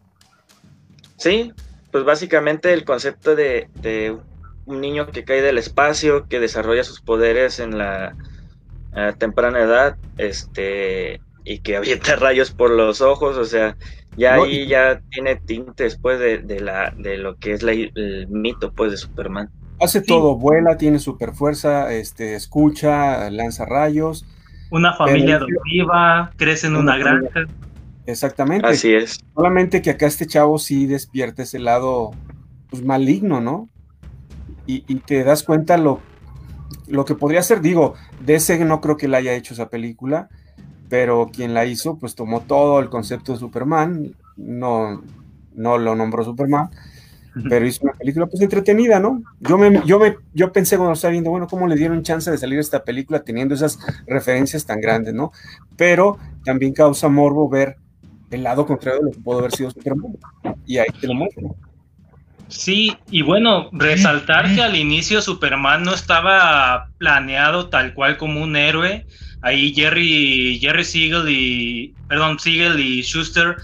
Sí, 1.15 1.53
pues 1.89 2.03
básicamente 2.03 2.73
el 2.73 2.83
concepto 2.83 3.35
de, 3.35 4.17
un 4.65 4.81
niño 4.81 5.07
que 5.07 5.23
cae 5.23 5.41
del 5.41 5.57
espacio, 5.57 6.27
que 6.27 6.41
desarrolla 6.41 6.83
sus 6.83 6.99
poderes 6.99 7.59
en 7.59 7.77
la 7.77 8.15
temprana 9.17 9.61
edad, 9.61 9.97
este, 10.17 11.21
y 11.45 11.59
que 11.59 11.75
avienta 11.77 12.17
rayos 12.17 12.51
por 12.51 12.69
los 12.69 12.99
ojos, 12.99 13.37
o 13.37 13.45
sea, 13.45 13.77
ya 14.17 14.35
ahí 14.35 14.67
ya 14.67 15.01
tiene 15.09 15.37
tintes 15.37 15.97
pues 15.97 16.19
de, 16.19 16.59
la, 16.59 16.93
de 16.97 17.17
lo 17.17 17.37
que 17.37 17.53
es 17.53 17.63
el 17.63 18.27
mito 18.29 18.71
pues 18.73 18.91
de 18.91 18.97
Superman. 18.97 19.49
Hace 19.79 20.01
todo, 20.01 20.37
vuela, 20.37 20.77
tiene 20.77 20.99
super 20.99 21.33
fuerza, 21.33 21.91
este, 21.91 22.35
escucha, 22.35 23.29
lanza 23.31 23.65
rayos. 23.65 24.27
Una 24.69 24.93
familia 24.93 25.37
adoptiva, 25.37 26.31
crece 26.37 26.67
en 26.67 26.75
una, 26.75 26.97
granja. 26.97 27.45
Exactamente. 28.05 28.67
Así 28.67 28.93
es. 28.93 29.19
Solamente 29.33 29.81
que 29.81 29.89
acá 29.89 30.05
este 30.05 30.27
chavo 30.27 30.59
sí 30.59 30.85
despierta 30.85 31.41
ese 31.43 31.57
lado 31.57 32.11
pues, 32.69 32.83
maligno, 32.83 33.41
¿no? 33.41 33.69
Y, 34.67 34.83
y, 34.87 34.95
te 34.97 35.23
das 35.23 35.43
cuenta 35.43 35.77
lo, 35.77 35.99
lo 36.87 37.03
que 37.05 37.15
podría 37.15 37.41
ser, 37.41 37.61
digo, 37.61 37.95
de 38.19 38.35
ese 38.35 38.63
no 38.63 38.81
creo 38.81 38.97
que 38.97 39.07
le 39.07 39.17
haya 39.17 39.33
hecho 39.33 39.55
esa 39.55 39.69
película, 39.69 40.29
pero 40.91 41.29
quien 41.33 41.53
la 41.53 41.65
hizo, 41.65 41.97
pues 41.97 42.15
tomó 42.15 42.41
todo 42.41 42.81
el 42.81 42.89
concepto 42.89 43.31
de 43.31 43.39
Superman, 43.39 44.13
no, 44.35 45.01
no 45.55 45.77
lo 45.77 45.95
nombró 45.95 46.25
Superman, 46.25 46.69
pero 47.47 47.65
hizo 47.65 47.83
una 47.83 47.93
película 47.93 48.25
pues 48.25 48.41
entretenida, 48.41 48.99
¿no? 48.99 49.23
Yo 49.39 49.57
me, 49.57 49.81
yo 49.85 49.99
me, 49.99 50.17
yo 50.33 50.51
pensé 50.51 50.75
cuando 50.75 50.91
estaba 50.91 51.13
viendo, 51.13 51.29
bueno, 51.29 51.47
¿cómo 51.47 51.65
le 51.65 51.77
dieron 51.77 52.03
chance 52.03 52.29
de 52.29 52.37
salir 52.37 52.59
esta 52.59 52.83
película 52.83 53.23
teniendo 53.23 53.55
esas 53.55 53.79
referencias 54.05 54.65
tan 54.65 54.81
grandes, 54.81 55.13
¿no? 55.13 55.31
Pero 55.77 56.17
también 56.43 56.73
causa 56.73 57.07
morbo 57.07 57.47
ver 57.47 57.77
el 58.29 58.43
lado 58.43 58.65
contrario 58.65 58.99
de 58.99 59.05
lo 59.05 59.11
que 59.11 59.21
pudo 59.21 59.39
haber 59.39 59.53
sido 59.53 59.71
Superman. 59.71 60.17
Y 60.65 60.77
ahí 60.77 60.89
te 60.99 61.07
lo 61.07 61.13
muestro. 61.13 61.55
Sí, 62.49 62.97
y 63.09 63.21
bueno, 63.21 63.69
resaltar 63.71 64.53
que 64.53 64.61
al 64.61 64.75
inicio 64.75 65.21
Superman 65.21 65.83
no 65.83 65.93
estaba 65.93 66.89
planeado 66.97 67.69
tal 67.69 67.93
cual 67.93 68.17
como 68.17 68.43
un 68.43 68.57
héroe, 68.57 69.05
ahí 69.41 69.73
Jerry, 69.73 70.59
Jerry 70.59 70.83
Siegel 70.83 71.29
y, 71.29 71.93
perdón, 72.07 72.39
Siegel 72.39 72.79
y 72.79 73.01
Schuster, 73.01 73.57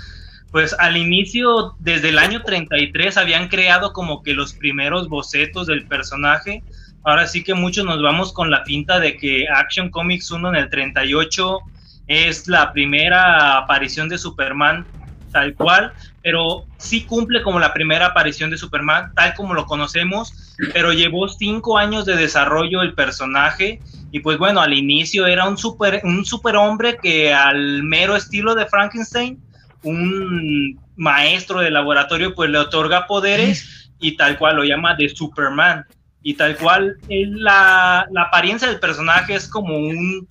pues 0.52 0.76
al 0.80 0.98
inicio, 0.98 1.76
desde 1.80 2.10
el 2.10 2.20
año 2.20 2.42
33, 2.42 3.18
habían 3.18 3.48
creado 3.48 3.94
como 3.94 4.24
que 4.24 4.34
los 4.34 4.54
primeros 4.54 5.08
bocetos 5.10 5.68
del 5.68 5.86
personaje. 5.88 6.64
Ahora 7.04 7.28
sí 7.28 7.44
que 7.44 7.54
muchos 7.54 7.86
nos 7.86 8.02
vamos 8.02 8.34
con 8.34 8.50
la 8.50 8.64
pinta 8.64 9.00
de 9.00 9.18
que 9.18 9.46
Action 9.48 9.90
Comics 9.90 10.32
1 10.32 10.50
en 10.50 10.56
el 10.56 10.70
38 10.70 11.60
es 12.08 12.48
la 12.48 12.72
primera 12.74 13.58
aparición 13.58 14.10
de 14.10 14.18
Superman 14.18 14.86
tal 15.32 15.54
cual, 15.54 15.94
pero 16.24 16.66
sí 16.78 17.06
cumple 17.06 17.44
como 17.44 17.60
la 17.60 17.74
primera 17.74 18.08
aparición 18.08 18.50
de 18.50 18.58
Superman, 18.58 19.12
tal 19.14 19.34
como 19.36 19.54
lo 19.54 19.66
conocemos, 19.66 20.56
pero 20.74 20.94
llevó 20.94 21.28
cinco 21.28 21.78
años 21.78 22.06
de 22.06 22.16
desarrollo 22.16 22.82
el 22.82 22.94
personaje 22.94 23.80
y 24.12 24.20
pues 24.20 24.38
bueno, 24.38 24.62
al 24.62 24.74
inicio 24.74 25.28
era 25.28 25.48
un 25.48 25.58
super, 25.58 26.02
un 26.04 26.26
superhombre 26.26 26.98
que 26.98 27.34
al 27.34 27.84
mero 27.84 28.16
estilo 28.16 28.56
de 28.56 28.66
Frankenstein, 28.66 29.42
un 29.84 30.80
maestro 30.96 31.60
de 31.60 31.72
laboratorio, 31.72 32.34
pues 32.34 32.50
le 32.50 32.58
otorga 32.58 33.06
poderes 33.08 33.92
y 34.00 34.16
tal 34.16 34.38
cual 34.38 34.58
lo 34.58 34.64
llama 34.64 34.96
de 34.96 35.10
Superman. 35.10 35.86
Y 36.24 36.34
tal 36.34 36.58
cual 36.58 36.98
la, 37.08 38.06
la 38.12 38.22
apariencia 38.24 38.68
del 38.68 38.80
personaje 38.80 39.36
es 39.36 39.48
como 39.48 39.78
un, 39.78 40.28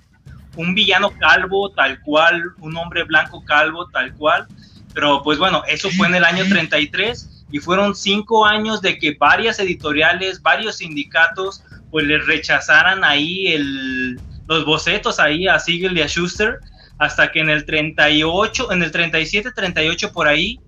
un 0.56 0.74
villano 0.74 1.10
calvo, 1.10 1.70
tal 1.70 2.00
cual, 2.02 2.42
un 2.58 2.76
hombre 2.76 3.04
blanco 3.04 3.42
calvo, 3.44 3.86
tal 3.88 4.12
cual. 4.14 4.46
Pero 4.92 5.22
pues 5.22 5.38
bueno, 5.38 5.62
eso 5.68 5.88
fue 5.90 6.06
en 6.08 6.16
el 6.16 6.24
año 6.24 6.44
33 6.48 7.46
y 7.50 7.58
fueron 7.60 7.94
cinco 7.94 8.44
años 8.44 8.82
de 8.82 8.98
que 8.98 9.16
varias 9.18 9.58
editoriales, 9.58 10.42
varios 10.42 10.78
sindicatos 10.78 11.62
pues 11.90 12.06
le 12.06 12.18
rechazaran 12.18 13.04
ahí 13.04 13.48
el, 13.48 14.20
los 14.46 14.64
bocetos 14.64 15.18
ahí 15.20 15.48
a 15.48 15.58
Siegel 15.58 15.96
y 15.96 16.02
a 16.02 16.08
Schuster, 16.08 16.58
hasta 16.98 17.30
que 17.30 17.40
en 17.40 17.50
el 17.50 17.64
38, 17.64 18.72
en 18.72 18.82
el 18.82 18.90
37, 18.90 19.52
38 19.52 20.12
por 20.12 20.28
ahí, 20.28 20.60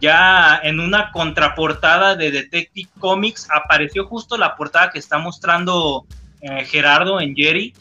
ya 0.00 0.58
en 0.62 0.80
una 0.80 1.10
contraportada 1.12 2.16
de 2.16 2.30
Detective 2.30 2.88
Comics 2.98 3.48
apareció 3.50 4.06
justo 4.06 4.38
la 4.38 4.56
portada 4.56 4.90
que 4.90 4.98
está 4.98 5.18
mostrando 5.18 6.06
eh, 6.40 6.64
Gerardo 6.64 7.20
en 7.20 7.34
Jerry, 7.34 7.74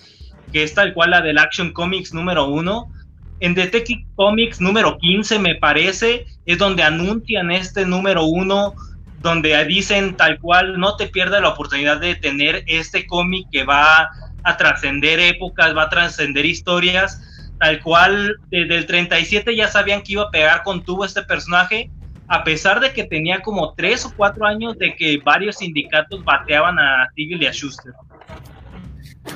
que 0.52 0.64
es 0.64 0.74
tal 0.74 0.94
cual 0.94 1.12
la 1.12 1.22
del 1.22 1.38
Action 1.38 1.72
Comics 1.72 2.14
número 2.14 2.48
uno. 2.48 2.92
En 3.40 3.56
Detective 3.56 4.06
Comics 4.16 4.60
número 4.60 4.98
15, 4.98 5.40
me 5.40 5.56
parece, 5.56 6.26
es 6.46 6.58
donde 6.58 6.84
anuncian 6.84 7.52
este 7.52 7.86
número 7.86 8.26
uno 8.26 8.74
donde 9.22 9.64
dicen 9.66 10.16
tal 10.16 10.40
cual, 10.40 10.80
no 10.80 10.96
te 10.96 11.08
pierdas 11.08 11.42
la 11.42 11.50
oportunidad 11.50 12.00
de 12.00 12.16
tener 12.16 12.64
este 12.68 13.06
cómic 13.06 13.48
que 13.52 13.64
va 13.64 14.10
a 14.44 14.58
trascender 14.58 15.20
épocas, 15.20 15.76
va 15.76 15.84
a 15.84 15.90
trascender 15.90 16.46
historias, 16.46 17.22
tal 17.60 17.82
cual 17.82 18.38
desde 18.50 18.78
el 18.78 18.86
37 18.86 19.56
ya 19.56 19.68
sabían 19.68 20.02
que 20.02 20.14
iba 20.14 20.24
a 20.24 20.32
pegar 20.32 20.64
con 20.64 20.84
tubo 20.84 21.04
este 21.04 21.24
personaje, 21.24 21.92
a 22.28 22.44
pesar 22.44 22.80
de 22.80 22.94
que 22.94 23.04
tenía 23.04 23.42
como 23.42 23.74
tres 23.74 24.06
o 24.06 24.14
cuatro 24.16 24.46
años 24.46 24.78
de 24.78 24.96
que 24.96 25.18
varios 25.24 25.58
sindicatos 25.58 26.24
bateaban 26.24 26.80
a 26.80 27.10
Siegel 27.16 27.44
y 27.44 27.48
a 27.48 27.52
Schuster. 27.52 27.92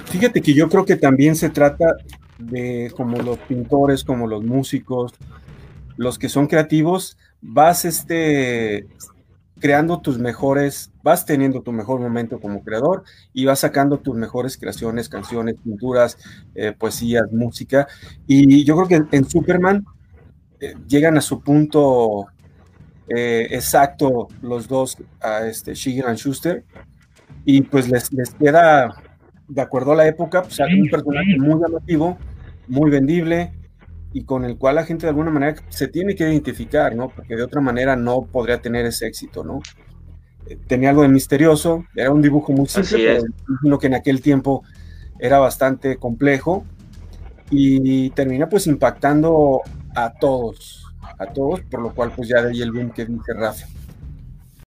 Fíjate 0.05 0.41
que 0.41 0.53
yo 0.53 0.69
creo 0.69 0.85
que 0.85 0.95
también 0.95 1.35
se 1.35 1.49
trata 1.49 1.85
de 2.37 2.91
como 2.95 3.17
los 3.21 3.37
pintores, 3.39 4.03
como 4.03 4.27
los 4.27 4.43
músicos, 4.43 5.13
los 5.97 6.17
que 6.17 6.29
son 6.29 6.47
creativos, 6.47 7.17
vas 7.41 7.85
este 7.85 8.87
creando 9.63 10.01
tus 10.01 10.19
mejores, 10.19 10.91
vas 11.03 11.25
teniendo 11.25 11.61
tu 11.61 11.71
mejor 11.71 12.01
momento 12.01 12.41
como 12.41 12.61
creador 12.65 13.05
y 13.31 13.45
vas 13.45 13.59
sacando 13.59 13.97
tus 13.97 14.13
mejores 14.13 14.57
creaciones, 14.57 15.07
canciones, 15.07 15.55
pinturas, 15.63 16.17
eh, 16.53 16.73
poesías, 16.77 17.31
música. 17.31 17.87
Y 18.27 18.65
yo 18.65 18.75
creo 18.75 18.87
que 18.89 19.15
en 19.15 19.23
Superman 19.23 19.85
eh, 20.59 20.73
llegan 20.85 21.15
a 21.15 21.21
su 21.21 21.39
punto 21.41 22.25
eh, 23.07 23.47
exacto 23.51 24.27
los 24.41 24.67
dos, 24.67 24.97
a 25.21 25.47
este 25.47 25.75
Shigeru 25.75 26.11
y 26.11 26.17
Schuster, 26.17 26.65
y 27.45 27.61
pues 27.61 27.87
les, 27.87 28.11
les, 28.11 28.33
queda, 28.33 28.93
de 29.47 29.61
acuerdo 29.61 29.93
a 29.93 29.95
la 29.95 30.07
época, 30.07 30.41
pues 30.41 30.59
un 30.59 30.89
personaje 30.89 31.39
muy 31.39 31.61
llamativo, 31.61 32.17
muy 32.67 32.91
vendible, 32.91 33.53
y 34.13 34.23
con 34.23 34.45
el 34.45 34.57
cual 34.57 34.75
la 34.75 34.85
gente 34.85 35.05
de 35.05 35.09
alguna 35.09 35.31
manera 35.31 35.55
se 35.69 35.87
tiene 35.87 36.15
que 36.15 36.23
identificar, 36.23 36.95
¿no? 36.95 37.09
Porque 37.09 37.35
de 37.35 37.43
otra 37.43 37.61
manera 37.61 37.95
no 37.95 38.21
podría 38.21 38.61
tener 38.61 38.85
ese 38.85 39.07
éxito, 39.07 39.43
¿no? 39.43 39.59
Eh, 40.45 40.57
tenía 40.67 40.91
algo 40.91 41.01
de 41.01 41.07
misterioso, 41.07 41.85
era 41.95 42.11
un 42.11 42.21
dibujo 42.21 42.53
muy 42.53 42.67
simple, 42.67 43.21
pero 43.63 43.79
que 43.79 43.87
en 43.87 43.95
aquel 43.95 44.21
tiempo 44.21 44.63
era 45.19 45.39
bastante 45.39 45.97
complejo 45.97 46.63
y 47.49 48.11
termina 48.11 48.49
pues 48.49 48.67
impactando 48.67 49.61
a 49.95 50.13
todos, 50.13 50.85
a 51.17 51.25
todos, 51.27 51.61
por 51.61 51.81
lo 51.81 51.93
cual 51.93 52.11
pues 52.15 52.29
ya 52.29 52.41
de 52.41 52.51
ahí 52.51 52.61
el 52.61 52.71
boom 52.71 52.91
que 52.91 53.05
dice 53.05 53.33
Rafa. 53.33 53.65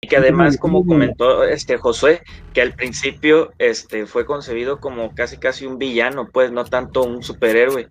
Y 0.01 0.07
que 0.07 0.17
además, 0.17 0.57
como 0.57 0.85
comentó 0.85 1.43
este 1.43 1.77
Josué, 1.77 2.21
que 2.53 2.61
al 2.61 2.73
principio 2.73 3.51
este, 3.57 4.05
fue 4.05 4.25
concebido 4.25 4.79
como 4.79 5.15
casi 5.15 5.37
casi 5.37 5.65
un 5.65 5.79
villano, 5.79 6.29
pues 6.31 6.51
no 6.51 6.65
tanto 6.65 7.03
un 7.03 7.23
superhéroe. 7.23 7.87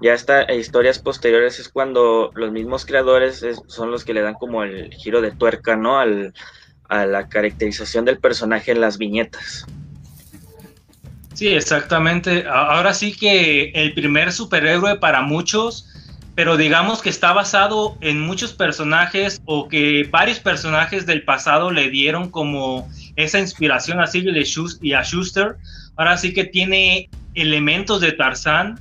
Ya 0.00 0.14
hasta 0.14 0.52
historias 0.52 0.98
posteriores 0.98 1.58
es 1.58 1.68
cuando 1.68 2.30
los 2.34 2.52
mismos 2.52 2.84
creadores 2.84 3.44
son 3.66 3.90
los 3.90 4.04
que 4.04 4.14
le 4.14 4.22
dan 4.22 4.34
como 4.34 4.62
el 4.62 4.92
giro 4.94 5.20
de 5.20 5.30
tuerca, 5.30 5.76
¿no? 5.76 5.98
Al, 5.98 6.34
a 6.88 7.06
la 7.06 7.28
caracterización 7.28 8.04
del 8.04 8.18
personaje 8.18 8.72
en 8.72 8.80
las 8.80 8.98
viñetas. 8.98 9.66
Sí, 11.32 11.48
exactamente. 11.48 12.44
Ahora 12.48 12.94
sí 12.94 13.16
que 13.16 13.70
el 13.74 13.94
primer 13.94 14.32
superhéroe 14.32 14.98
para 14.98 15.22
muchos 15.22 15.90
pero 16.34 16.56
digamos 16.56 17.00
que 17.00 17.10
está 17.10 17.32
basado 17.32 17.96
en 18.00 18.20
muchos 18.20 18.52
personajes 18.52 19.40
o 19.44 19.68
que 19.68 20.08
varios 20.10 20.40
personajes 20.40 21.06
del 21.06 21.22
pasado 21.22 21.70
le 21.70 21.90
dieron 21.90 22.28
como 22.28 22.88
esa 23.14 23.38
inspiración 23.38 24.00
a 24.00 24.06
Siegel 24.06 24.44
y 24.82 24.92
a 24.92 25.02
Schuster. 25.04 25.56
Ahora 25.96 26.16
sí 26.16 26.32
que 26.34 26.44
tiene 26.44 27.08
elementos 27.34 28.00
de 28.00 28.12
Tarzán, 28.12 28.80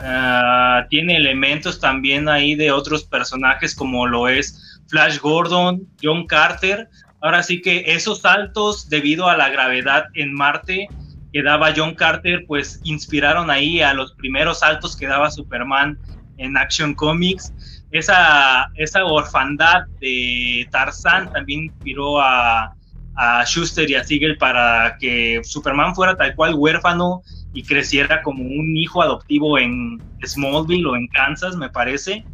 ah, 0.00 0.86
tiene 0.88 1.16
elementos 1.16 1.80
también 1.80 2.28
ahí 2.28 2.54
de 2.54 2.70
otros 2.70 3.04
personajes 3.04 3.74
como 3.74 4.06
lo 4.06 4.28
es 4.28 4.80
Flash 4.88 5.18
Gordon, 5.18 5.86
John 6.02 6.26
Carter. 6.26 6.88
Ahora 7.20 7.42
sí 7.42 7.60
que 7.60 7.84
esos 7.86 8.20
saltos 8.20 8.88
debido 8.88 9.28
a 9.28 9.36
la 9.36 9.48
gravedad 9.48 10.06
en 10.14 10.34
Marte 10.34 10.88
que 11.32 11.42
daba 11.42 11.72
John 11.74 11.94
Carter, 11.94 12.44
pues 12.46 12.80
inspiraron 12.84 13.50
ahí 13.50 13.80
a 13.80 13.94
los 13.94 14.12
primeros 14.12 14.58
saltos 14.58 14.96
que 14.96 15.06
daba 15.06 15.30
Superman 15.30 15.98
en 16.36 16.56
Action 16.56 16.94
Comics. 16.94 17.52
Esa, 17.90 18.68
esa 18.74 19.04
orfandad 19.04 19.86
de 20.00 20.68
Tarzán 20.70 21.32
también 21.32 21.64
inspiró 21.64 22.20
a, 22.20 22.74
a 23.16 23.44
Schuster 23.44 23.90
y 23.90 23.94
a 23.94 24.04
Siegel 24.04 24.36
para 24.38 24.96
que 24.98 25.40
Superman 25.44 25.94
fuera 25.94 26.16
tal 26.16 26.34
cual 26.34 26.54
huérfano 26.54 27.22
y 27.54 27.62
creciera 27.62 28.22
como 28.22 28.44
un 28.44 28.76
hijo 28.76 29.02
adoptivo 29.02 29.58
en 29.58 30.00
Smallville 30.24 30.86
o 30.86 30.96
en 30.96 31.06
Kansas, 31.08 31.56
me 31.56 31.68
parece. 31.68 32.24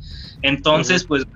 Entonces, 0.42 1.04
pues 1.04 1.26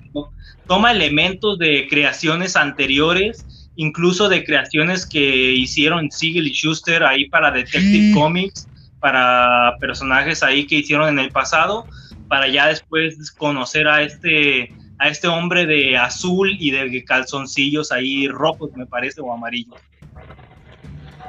toma 0.66 0.92
elementos 0.92 1.58
de 1.58 1.88
creaciones 1.88 2.56
anteriores, 2.56 3.70
incluso 3.76 4.28
de 4.28 4.44
creaciones 4.44 5.06
que 5.06 5.52
hicieron 5.52 6.10
Siegel 6.10 6.46
y 6.46 6.52
Schuster 6.52 7.02
ahí 7.02 7.28
para 7.28 7.50
Detective 7.50 8.12
Comics, 8.14 8.68
para 9.00 9.76
personajes 9.80 10.42
ahí 10.42 10.66
que 10.66 10.76
hicieron 10.76 11.08
en 11.08 11.18
el 11.18 11.30
pasado, 11.30 11.86
para 12.28 12.48
ya 12.48 12.68
después 12.68 13.32
conocer 13.32 13.88
a 13.88 14.02
este 14.02 14.72
a 14.98 15.08
este 15.08 15.26
hombre 15.26 15.66
de 15.66 15.96
azul 15.96 16.56
y 16.60 16.70
de 16.70 17.04
calzoncillos 17.04 17.90
ahí 17.90 18.28
rojos, 18.28 18.70
me 18.76 18.86
parece, 18.86 19.20
o 19.20 19.32
amarillos. 19.32 19.74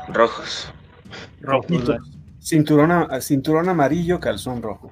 Rojos. 0.10 0.72
Rojos. 1.42 1.90
Cinturón, 2.44 3.08
cinturón 3.22 3.70
amarillo, 3.70 4.20
calzón 4.20 4.62
rojo. 4.62 4.92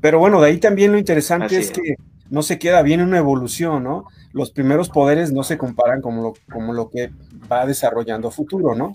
Pero 0.00 0.18
bueno, 0.18 0.40
de 0.40 0.48
ahí 0.48 0.58
también 0.58 0.90
lo 0.90 0.98
interesante 0.98 1.56
es, 1.56 1.70
que 1.70 1.94
no 2.28 2.42
se 2.42 2.58
queda 2.58 2.82
bien 2.82 3.00
una 3.00 3.18
evolución, 3.18 3.84
¿no? 3.84 4.06
Los 4.32 4.50
primeros 4.50 4.88
poderes 4.88 5.32
no 5.32 5.44
se 5.44 5.56
comparan 5.56 6.00
como 6.00 6.22
lo, 6.22 6.34
como 6.52 6.72
lo 6.72 6.90
que 6.90 7.12
va 7.50 7.66
desarrollando 7.66 8.32
futuro, 8.32 8.74
¿no? 8.74 8.94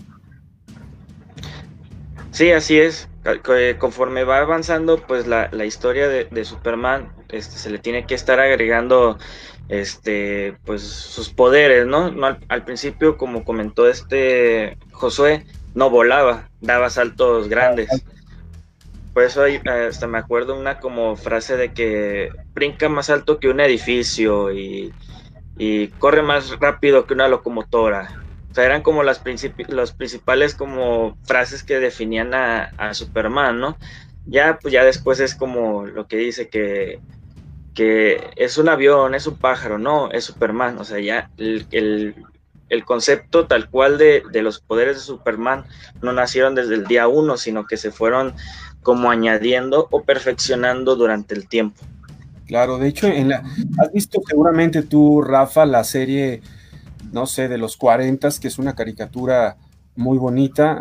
Sí, 2.30 2.50
así 2.50 2.78
es. 2.78 3.08
Conforme 3.78 4.24
va 4.24 4.38
avanzando, 4.38 4.98
pues 5.06 5.26
la, 5.26 5.48
historia 5.64 6.08
de, 6.08 6.44
Superman, 6.44 7.10
este, 7.30 7.56
se 7.58 7.70
le 7.70 7.78
tiene 7.78 8.06
que 8.06 8.14
estar 8.14 8.38
agregando, 8.38 9.18
este, 9.68 10.58
pues 10.66 10.82
sus 10.82 11.30
poderes, 11.30 11.86
¿no? 11.86 12.12
al, 12.48 12.64
principio, 12.64 13.16
como 13.16 13.44
comentó 13.44 13.88
este 13.88 14.76
Josué, 14.92 15.46
no 15.78 15.90
volaba, 15.90 16.50
daba 16.60 16.90
saltos 16.90 17.48
grandes. 17.48 17.88
Por 19.14 19.22
eso 19.22 19.42
hay, 19.42 19.56
hasta 19.56 20.06
me 20.06 20.18
acuerdo 20.18 20.58
una 20.58 20.78
como 20.78 21.16
frase 21.16 21.56
de 21.56 21.72
que 21.72 22.30
brinca 22.52 22.88
más 22.88 23.10
alto 23.10 23.38
que 23.38 23.48
un 23.48 23.60
edificio 23.60 24.52
y, 24.52 24.92
y 25.56 25.88
corre 25.88 26.22
más 26.22 26.58
rápido 26.60 27.06
que 27.06 27.14
una 27.14 27.28
locomotora 27.28 28.18
eran 28.64 28.82
como 28.82 29.02
las 29.02 29.22
los 29.68 29.92
principales 29.92 30.54
como 30.54 31.16
frases 31.24 31.62
que 31.62 31.78
definían 31.78 32.34
a, 32.34 32.94
Superman, 32.94 33.60
¿no? 33.60 33.76
Ya, 34.26 34.58
pues 34.60 34.72
ya 34.72 34.84
después 34.84 35.20
es 35.20 35.34
como 35.34 35.86
lo 35.86 36.06
que 36.06 36.16
dice 36.16 36.48
que, 36.48 37.00
que 37.74 38.30
es 38.36 38.58
un 38.58 38.68
avión, 38.68 39.14
es 39.14 39.26
un 39.26 39.36
pájaro, 39.36 39.78
no, 39.78 40.10
es 40.10 40.24
Superman, 40.24 40.78
o 40.78 40.84
sea, 40.84 40.98
ya 40.98 41.30
el, 41.36 42.14
concepto 42.84 43.46
tal 43.46 43.68
cual 43.70 43.98
de, 43.98 44.22
los 44.42 44.60
poderes 44.60 44.96
de 44.96 45.02
Superman 45.02 45.64
no 46.02 46.12
nacieron 46.12 46.54
desde 46.54 46.74
el 46.74 46.86
día 46.86 47.08
uno, 47.08 47.36
sino 47.36 47.66
que 47.66 47.76
se 47.76 47.90
fueron 47.90 48.34
como 48.82 49.10
añadiendo 49.10 49.88
o 49.90 50.02
perfeccionando 50.02 50.96
durante 50.96 51.34
el 51.34 51.48
tiempo. 51.48 51.82
Claro, 52.46 52.78
de 52.78 52.88
hecho, 52.88 53.06
en 53.06 53.28
la, 53.28 53.42
has 53.78 53.92
visto 53.92 54.20
seguramente 54.26 54.82
tú, 54.82 55.20
Rafa, 55.20 55.66
la 55.66 55.84
serie 55.84 56.40
no 57.12 57.26
sé, 57.26 57.48
de 57.48 57.58
los 57.58 57.76
40, 57.76 58.28
que 58.40 58.48
es 58.48 58.58
una 58.58 58.74
caricatura 58.74 59.56
muy 59.96 60.16
bonita, 60.16 60.80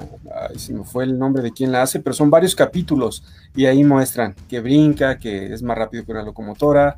si 0.55 0.73
me 0.73 0.83
fue 0.83 1.03
el 1.03 1.17
nombre 1.17 1.41
de 1.41 1.51
quien 1.51 1.71
la 1.71 1.81
hace, 1.81 1.99
pero 1.99 2.13
son 2.13 2.29
varios 2.29 2.55
capítulos 2.55 3.23
y 3.55 3.65
ahí 3.65 3.83
muestran 3.83 4.35
que 4.47 4.59
brinca, 4.59 5.17
que 5.17 5.53
es 5.53 5.63
más 5.63 5.77
rápido 5.77 6.05
que 6.05 6.11
una 6.11 6.23
locomotora. 6.23 6.97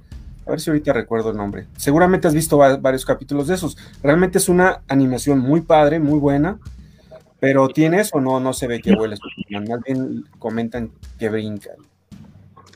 A 0.49 0.53
ver 0.53 0.61
si 0.61 0.71
ahorita 0.71 0.93
recuerdo 0.93 1.29
el 1.29 1.37
nombre. 1.37 1.67
Seguramente 1.77 2.27
has 2.27 2.33
visto 2.33 2.57
varios 2.57 3.05
capítulos 3.05 3.47
de 3.47 3.53
esos. 3.53 3.77
Realmente 4.01 4.39
es 4.39 4.49
una 4.49 4.81
animación 4.87 5.37
muy 5.37 5.61
padre, 5.61 5.99
muy 5.99 6.17
buena, 6.17 6.57
pero 7.39 7.67
tiene 7.67 8.01
eso, 8.01 8.19
no, 8.19 8.39
no 8.39 8.53
se 8.53 8.65
ve 8.65 8.81
que 8.81 8.95
vuela. 8.95 9.15
Más 9.67 9.79
bien 9.85 10.25
comentan 10.39 10.89
que 11.19 11.29
brinca. 11.29 11.69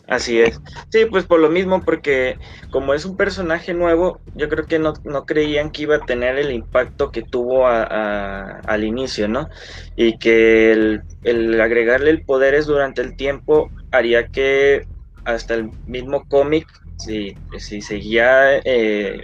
Así 0.05 0.39
es. 0.39 0.61
Sí, 0.89 1.05
pues 1.09 1.25
por 1.25 1.39
lo 1.39 1.49
mismo, 1.49 1.81
porque 1.81 2.37
como 2.69 2.93
es 2.93 3.05
un 3.05 3.17
personaje 3.17 3.73
nuevo, 3.73 4.21
yo 4.35 4.49
creo 4.49 4.67
que 4.67 4.77
no, 4.77 4.93
creían 5.25 5.71
que 5.71 5.81
iba 5.81 5.95
a 5.95 6.05
tener 6.05 6.37
el 6.37 6.51
impacto 6.51 7.09
que 7.09 7.23
tuvo 7.23 7.65
al 7.65 8.83
inicio, 8.83 9.27
¿no? 9.27 9.49
Y 9.95 10.19
que 10.19 11.01
el, 11.23 11.59
agregarle 11.59 12.11
el 12.11 12.23
poderes 12.23 12.67
durante 12.67 13.01
el 13.01 13.15
tiempo 13.15 13.71
haría 13.91 14.27
que 14.27 14.85
hasta 15.25 15.55
el 15.55 15.71
mismo 15.87 16.27
cómic, 16.27 16.67
si, 17.05 17.35
si 17.57 17.81
seguía 17.81 18.57
eh, 18.63 19.23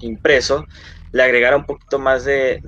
impreso, 0.00 0.66
le 1.12 1.22
agregara 1.22 1.56
un 1.56 1.64
poquito 1.64 1.98
más 1.98 2.24
de, 2.24 2.60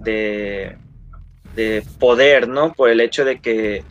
de 1.54 1.82
poder, 1.98 2.48
¿no? 2.48 2.72
Por 2.72 2.90
el 2.90 3.00
hecho 3.00 3.24
de 3.24 3.40
que 3.40 3.84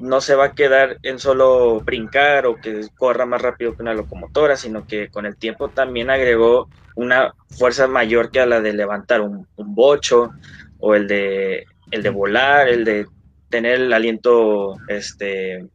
no 0.00 0.20
se 0.20 0.34
va 0.34 0.46
a 0.46 0.54
quedar 0.54 0.98
en 1.02 1.18
solo 1.18 1.80
brincar 1.80 2.46
o 2.46 2.56
que 2.56 2.80
corra 2.96 3.26
más 3.26 3.42
rápido 3.42 3.76
que 3.76 3.82
una 3.82 3.94
locomotora, 3.94 4.56
sino 4.56 4.86
que 4.86 5.08
con 5.08 5.26
el 5.26 5.36
tiempo 5.36 5.68
también 5.68 6.10
agregó 6.10 6.68
una 6.96 7.34
fuerza 7.50 7.86
mayor 7.86 8.30
que 8.30 8.40
a 8.40 8.46
la 8.46 8.60
de 8.60 8.72
levantar 8.72 9.20
un, 9.20 9.46
bocho 9.56 10.30
o 10.78 10.94
el 10.94 11.06
de 11.06 11.66
el 11.90 12.02
de 12.02 12.10
volar, 12.10 12.68
el 12.68 12.84
de 12.84 13.06
tener 13.50 13.80
el 13.80 13.92
aliento 13.92 14.76
este 14.88 15.66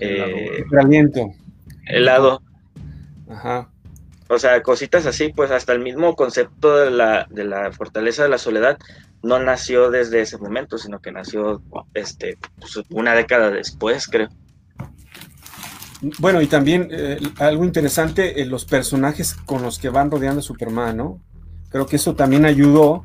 eh, 0.00 0.64
el 0.70 0.78
aliento 0.78 1.32
helado. 1.86 2.40
Ajá. 3.28 3.70
O 4.28 4.38
sea, 4.38 4.62
cositas 4.62 5.04
así, 5.06 5.28
pues 5.28 5.50
hasta 5.50 5.72
el 5.72 5.80
mismo 5.80 6.16
concepto 6.16 6.76
de 6.76 6.90
la, 6.90 7.26
de 7.30 7.44
la 7.44 7.70
fortaleza 7.72 8.22
de 8.22 8.30
la 8.30 8.38
soledad 8.38 8.78
no 9.22 9.38
nació 9.38 9.90
desde 9.90 10.22
ese 10.22 10.38
momento, 10.38 10.78
sino 10.78 11.00
que 11.00 11.12
nació 11.12 11.62
este, 11.94 12.38
pues, 12.58 12.80
una 12.90 13.14
década 13.14 13.50
después, 13.50 14.06
creo. 14.06 14.28
Bueno, 16.18 16.40
y 16.40 16.46
también 16.46 16.88
eh, 16.90 17.20
algo 17.38 17.64
interesante, 17.64 18.40
eh, 18.42 18.46
los 18.46 18.64
personajes 18.64 19.34
con 19.34 19.62
los 19.62 19.78
que 19.78 19.88
van 19.88 20.10
rodeando 20.10 20.40
a 20.40 20.42
Superman, 20.42 20.96
¿no? 20.96 21.20
Creo 21.68 21.86
que 21.86 21.96
eso 21.96 22.16
también 22.16 22.44
ayudó 22.44 23.04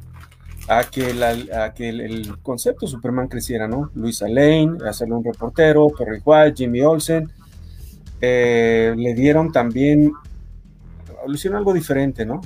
a 0.67 0.83
que, 0.85 1.13
la, 1.13 1.73
que 1.73 1.89
el, 1.89 2.39
concepto 2.41 2.85
de 2.85 2.91
Superman 2.91 3.27
creciera, 3.27 3.67
¿no? 3.67 3.91
Luisa 3.93 4.27
Lane, 4.27 4.77
hacerle 4.87 5.15
un 5.15 5.23
reportero, 5.23 5.89
Perry 5.89 6.21
White, 6.25 6.55
Jimmy 6.57 6.81
Olsen, 6.81 7.31
eh, 8.21 8.93
le 8.95 9.13
dieron 9.13 9.51
también, 9.51 10.11
le 11.27 11.33
hicieron 11.33 11.57
algo 11.57 11.73
diferente, 11.73 12.25
¿no? 12.25 12.41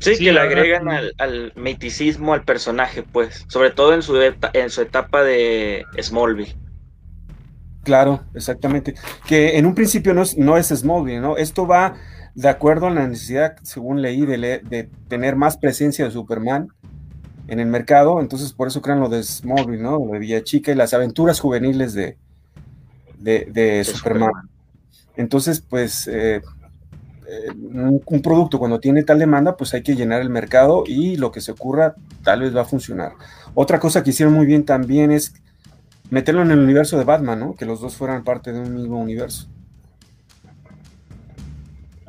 Sí, 0.00 0.16
que 0.16 0.32
le 0.32 0.40
agregan 0.40 0.88
al, 0.88 1.12
al, 1.18 1.52
miticismo 1.56 2.32
al 2.32 2.44
personaje, 2.44 3.02
pues, 3.02 3.44
sobre 3.48 3.70
todo 3.70 3.94
en 3.94 4.02
su, 4.02 4.16
en 4.20 4.70
su 4.70 4.82
etapa 4.82 5.24
de 5.24 5.84
Smallville. 6.00 6.54
Claro, 7.82 8.22
exactamente. 8.34 8.94
Que 9.26 9.58
en 9.58 9.66
un 9.66 9.74
principio 9.74 10.14
no 10.14 10.22
es, 10.22 10.36
no 10.36 10.56
es 10.56 10.68
Smallville, 10.68 11.20
¿no? 11.20 11.36
Esto 11.36 11.66
va 11.66 11.94
de 12.34 12.48
acuerdo 12.48 12.86
a 12.86 12.90
la 12.90 13.08
necesidad, 13.08 13.56
según 13.62 14.00
leí, 14.00 14.24
de, 14.24 14.38
de 14.62 14.88
tener 15.08 15.34
más 15.34 15.56
presencia 15.56 16.04
de 16.04 16.12
Superman 16.12 16.68
en 17.48 17.60
el 17.60 17.66
mercado, 17.66 18.20
entonces 18.20 18.52
por 18.52 18.68
eso 18.68 18.82
crean 18.82 19.00
lo 19.00 19.08
de 19.08 19.22
Smallville, 19.22 19.82
¿no? 19.82 19.98
de 19.98 20.18
Villa 20.18 20.44
Chica 20.44 20.70
y 20.70 20.74
las 20.74 20.94
aventuras 20.94 21.40
juveniles 21.40 21.94
de, 21.94 22.18
de, 23.18 23.84
Superman. 23.84 24.32
Entonces, 25.16 25.60
pues, 25.60 26.06
eh, 26.08 26.40
eh, 27.28 27.50
un, 27.52 28.22
producto 28.22 28.58
cuando 28.58 28.80
tiene 28.80 29.02
tal 29.02 29.18
demanda, 29.18 29.56
pues 29.56 29.74
hay 29.74 29.82
que 29.82 29.94
llenar 29.94 30.22
el 30.22 30.30
mercado 30.30 30.84
y 30.86 31.16
lo 31.16 31.30
que 31.30 31.40
se 31.40 31.52
ocurra 31.52 31.94
tal 32.22 32.40
vez 32.40 32.56
va 32.56 32.62
a 32.62 32.64
funcionar. 32.64 33.12
Otra 33.54 33.78
cosa 33.78 34.02
que 34.02 34.10
hicieron 34.10 34.34
muy 34.34 34.46
bien 34.46 34.64
también 34.64 35.10
es 35.10 35.34
meterlo 36.10 36.42
en 36.42 36.50
el 36.52 36.60
universo 36.60 36.96
de 36.96 37.04
Batman, 37.04 37.40
¿no? 37.40 37.54
Que 37.54 37.66
los 37.66 37.80
dos 37.80 37.96
fueran 37.96 38.24
parte 38.24 38.52
de 38.52 38.60
un 38.60 38.74
mismo 38.74 38.98
universo. 38.98 39.48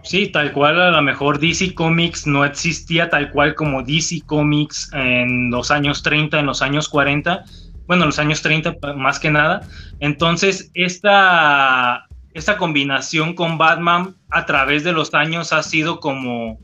Sí, 0.04 0.32
tal 0.32 0.54
cual 0.54 0.82
a 0.82 0.92
lo 0.92 1.02
mejor 1.02 1.40
DC 1.40 1.76
Comics 1.76 2.26
no 2.26 2.46
existía 2.46 3.10
tal 3.10 3.30
cual 3.32 3.56
como 3.56 3.84
DC 3.84 4.22
Comics 4.26 4.90
en 4.94 5.52
los 5.52 5.70
años 5.70 6.02
30, 6.02 6.40
en 6.40 6.46
los 6.46 6.62
años 6.62 6.88
40, 6.90 7.44
bueno, 7.90 8.06
los 8.06 8.20
años 8.20 8.44
30 8.44 8.76
más 8.98 9.18
que 9.20 9.32
nada. 9.32 9.62
Entonces, 10.00 10.70
esta 10.76 12.06
esta 12.36 12.56
combinación 12.58 13.34
con 13.34 13.58
Batman 13.58 14.16
a 14.30 14.46
través 14.46 14.84
de 14.84 14.92
los 14.92 15.16
años 15.16 15.52
ha 15.54 15.64
sido 15.64 16.00
como, 16.00 16.60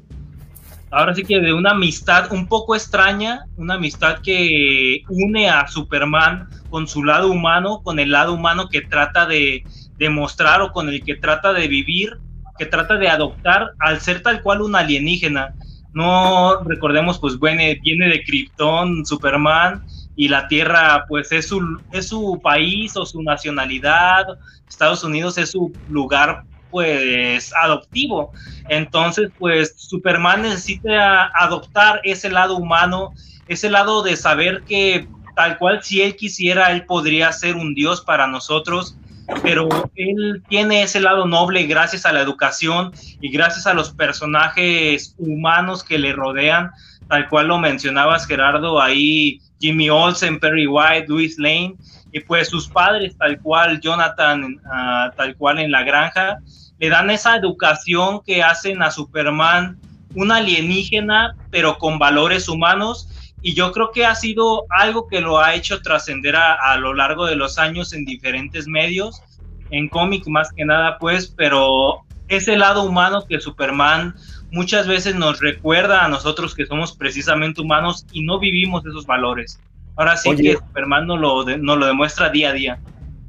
ahora 0.91 1.15
sí 1.15 1.23
que 1.23 1.39
de 1.39 1.51
una 1.51 1.71
amistad 1.71 2.31
un 2.31 2.45
poco 2.47 2.75
extraña, 2.75 3.45
una 3.57 3.73
amistad 3.73 4.19
que 4.21 5.01
une 5.09 5.49
a 5.49 5.67
Superman 5.67 6.47
con 6.69 6.87
su 6.87 7.03
lado 7.03 7.31
humano, 7.31 7.81
con 7.83 7.97
el 7.97 8.11
lado 8.11 8.33
humano 8.33 8.69
que 8.69 8.81
trata 8.81 9.25
de 9.25 9.63
demostrar 9.97 10.61
o 10.61 10.71
con 10.71 10.89
el 10.89 11.03
que 11.03 11.15
trata 11.15 11.53
de 11.53 11.67
vivir, 11.67 12.19
que 12.59 12.67
trata 12.67 12.97
de 12.97 13.09
adoptar 13.09 13.71
al 13.79 13.99
ser 13.99 14.21
tal 14.21 14.43
cual 14.43 14.61
un 14.61 14.75
alienígena. 14.75 15.55
No 15.91 16.61
recordemos, 16.65 17.17
pues 17.17 17.39
viene, 17.39 17.79
viene 17.81 18.09
de 18.09 18.23
Krypton, 18.23 19.07
Superman, 19.07 19.83
y 20.15 20.27
la 20.27 20.47
Tierra 20.47 21.05
pues 21.07 21.31
es 21.31 21.47
su, 21.47 21.79
es 21.91 22.07
su 22.07 22.39
país 22.41 22.95
o 22.95 23.05
su 23.05 23.21
nacionalidad, 23.21 24.25
Estados 24.67 25.03
Unidos 25.03 25.37
es 25.37 25.51
su 25.51 25.71
lugar 25.89 26.43
pues 26.71 27.53
adoptivo. 27.61 28.31
Entonces 28.69 29.31
pues 29.37 29.73
Superman 29.77 30.43
necesita 30.43 31.31
adoptar 31.35 32.01
ese 32.03 32.29
lado 32.29 32.57
humano, 32.57 33.13
ese 33.47 33.69
lado 33.69 34.03
de 34.03 34.15
saber 34.15 34.63
que 34.63 35.07
tal 35.35 35.57
cual 35.57 35.83
si 35.83 36.01
él 36.01 36.15
quisiera, 36.15 36.71
él 36.71 36.85
podría 36.85 37.31
ser 37.31 37.55
un 37.55 37.73
dios 37.73 38.01
para 38.01 38.27
nosotros, 38.27 38.97
pero 39.43 39.67
él 39.95 40.43
tiene 40.47 40.83
ese 40.83 40.99
lado 40.99 41.25
noble 41.25 41.63
gracias 41.63 42.05
a 42.05 42.13
la 42.13 42.21
educación 42.21 42.91
y 43.21 43.29
gracias 43.31 43.67
a 43.67 43.73
los 43.73 43.91
personajes 43.91 45.15
humanos 45.17 45.83
que 45.83 45.97
le 45.97 46.13
rodean, 46.13 46.71
tal 47.07 47.27
cual 47.29 47.47
lo 47.47 47.59
mencionabas 47.59 48.25
Gerardo, 48.25 48.81
ahí 48.81 49.39
Jimmy 49.59 49.89
Olsen, 49.89 50.39
Perry 50.39 50.67
White, 50.67 51.05
Louis 51.07 51.37
Lane, 51.37 51.75
y 52.11 52.19
pues 52.21 52.49
sus 52.49 52.67
padres, 52.67 53.17
tal 53.17 53.39
cual 53.39 53.79
Jonathan, 53.81 54.59
ah, 54.71 55.11
tal 55.15 55.35
cual 55.35 55.59
en 55.59 55.71
la 55.71 55.83
granja, 55.83 56.37
le 56.79 56.89
dan 56.89 57.09
esa 57.09 57.35
educación 57.35 58.21
que 58.25 58.43
hacen 58.43 58.81
a 58.81 58.91
Superman 58.91 59.77
un 60.13 60.31
alienígena, 60.31 61.35
pero 61.51 61.77
con 61.77 61.99
valores 61.99 62.47
humanos. 62.47 63.09
Y 63.41 63.53
yo 63.53 63.71
creo 63.71 63.91
que 63.91 64.05
ha 64.05 64.15
sido 64.15 64.65
algo 64.69 65.07
que 65.07 65.21
lo 65.21 65.39
ha 65.39 65.53
hecho 65.53 65.81
trascender 65.81 66.35
a, 66.35 66.53
a, 66.53 66.77
lo 66.77 66.93
largo 66.93 67.25
de 67.25 67.35
los 67.35 67.59
años 67.59 67.93
en 67.93 68.05
diferentes 68.05 68.67
medios, 68.67 69.21
en 69.69 69.89
cómic 69.89 70.25
más 70.27 70.51
que 70.51 70.65
nada, 70.65 70.97
pues, 70.99 71.27
pero 71.27 72.05
ese 72.27 72.57
lado 72.57 72.83
humano 72.83 73.25
que 73.27 73.39
Superman 73.39 74.15
muchas 74.55 74.87
veces 74.87 75.15
nos 75.15 75.39
recuerda 75.41 76.05
a 76.05 76.07
nosotros 76.07 76.55
que 76.55 76.65
somos 76.65 76.95
precisamente 76.95 77.61
humanos 77.61 78.07
y 78.11 78.23
no 78.23 78.39
vivimos 78.39 78.85
esos 78.85 79.05
valores. 79.05 79.59
Ahora 79.97 80.17
sí 80.17 80.29
Oye, 80.29 80.43
que 80.43 80.53
Superman 80.53 81.05
nos 81.07 81.19
lo, 81.19 81.57
nos 81.57 81.77
lo 81.77 81.85
demuestra 81.85 82.29
día 82.29 82.49
a 82.49 82.53
día 82.53 82.79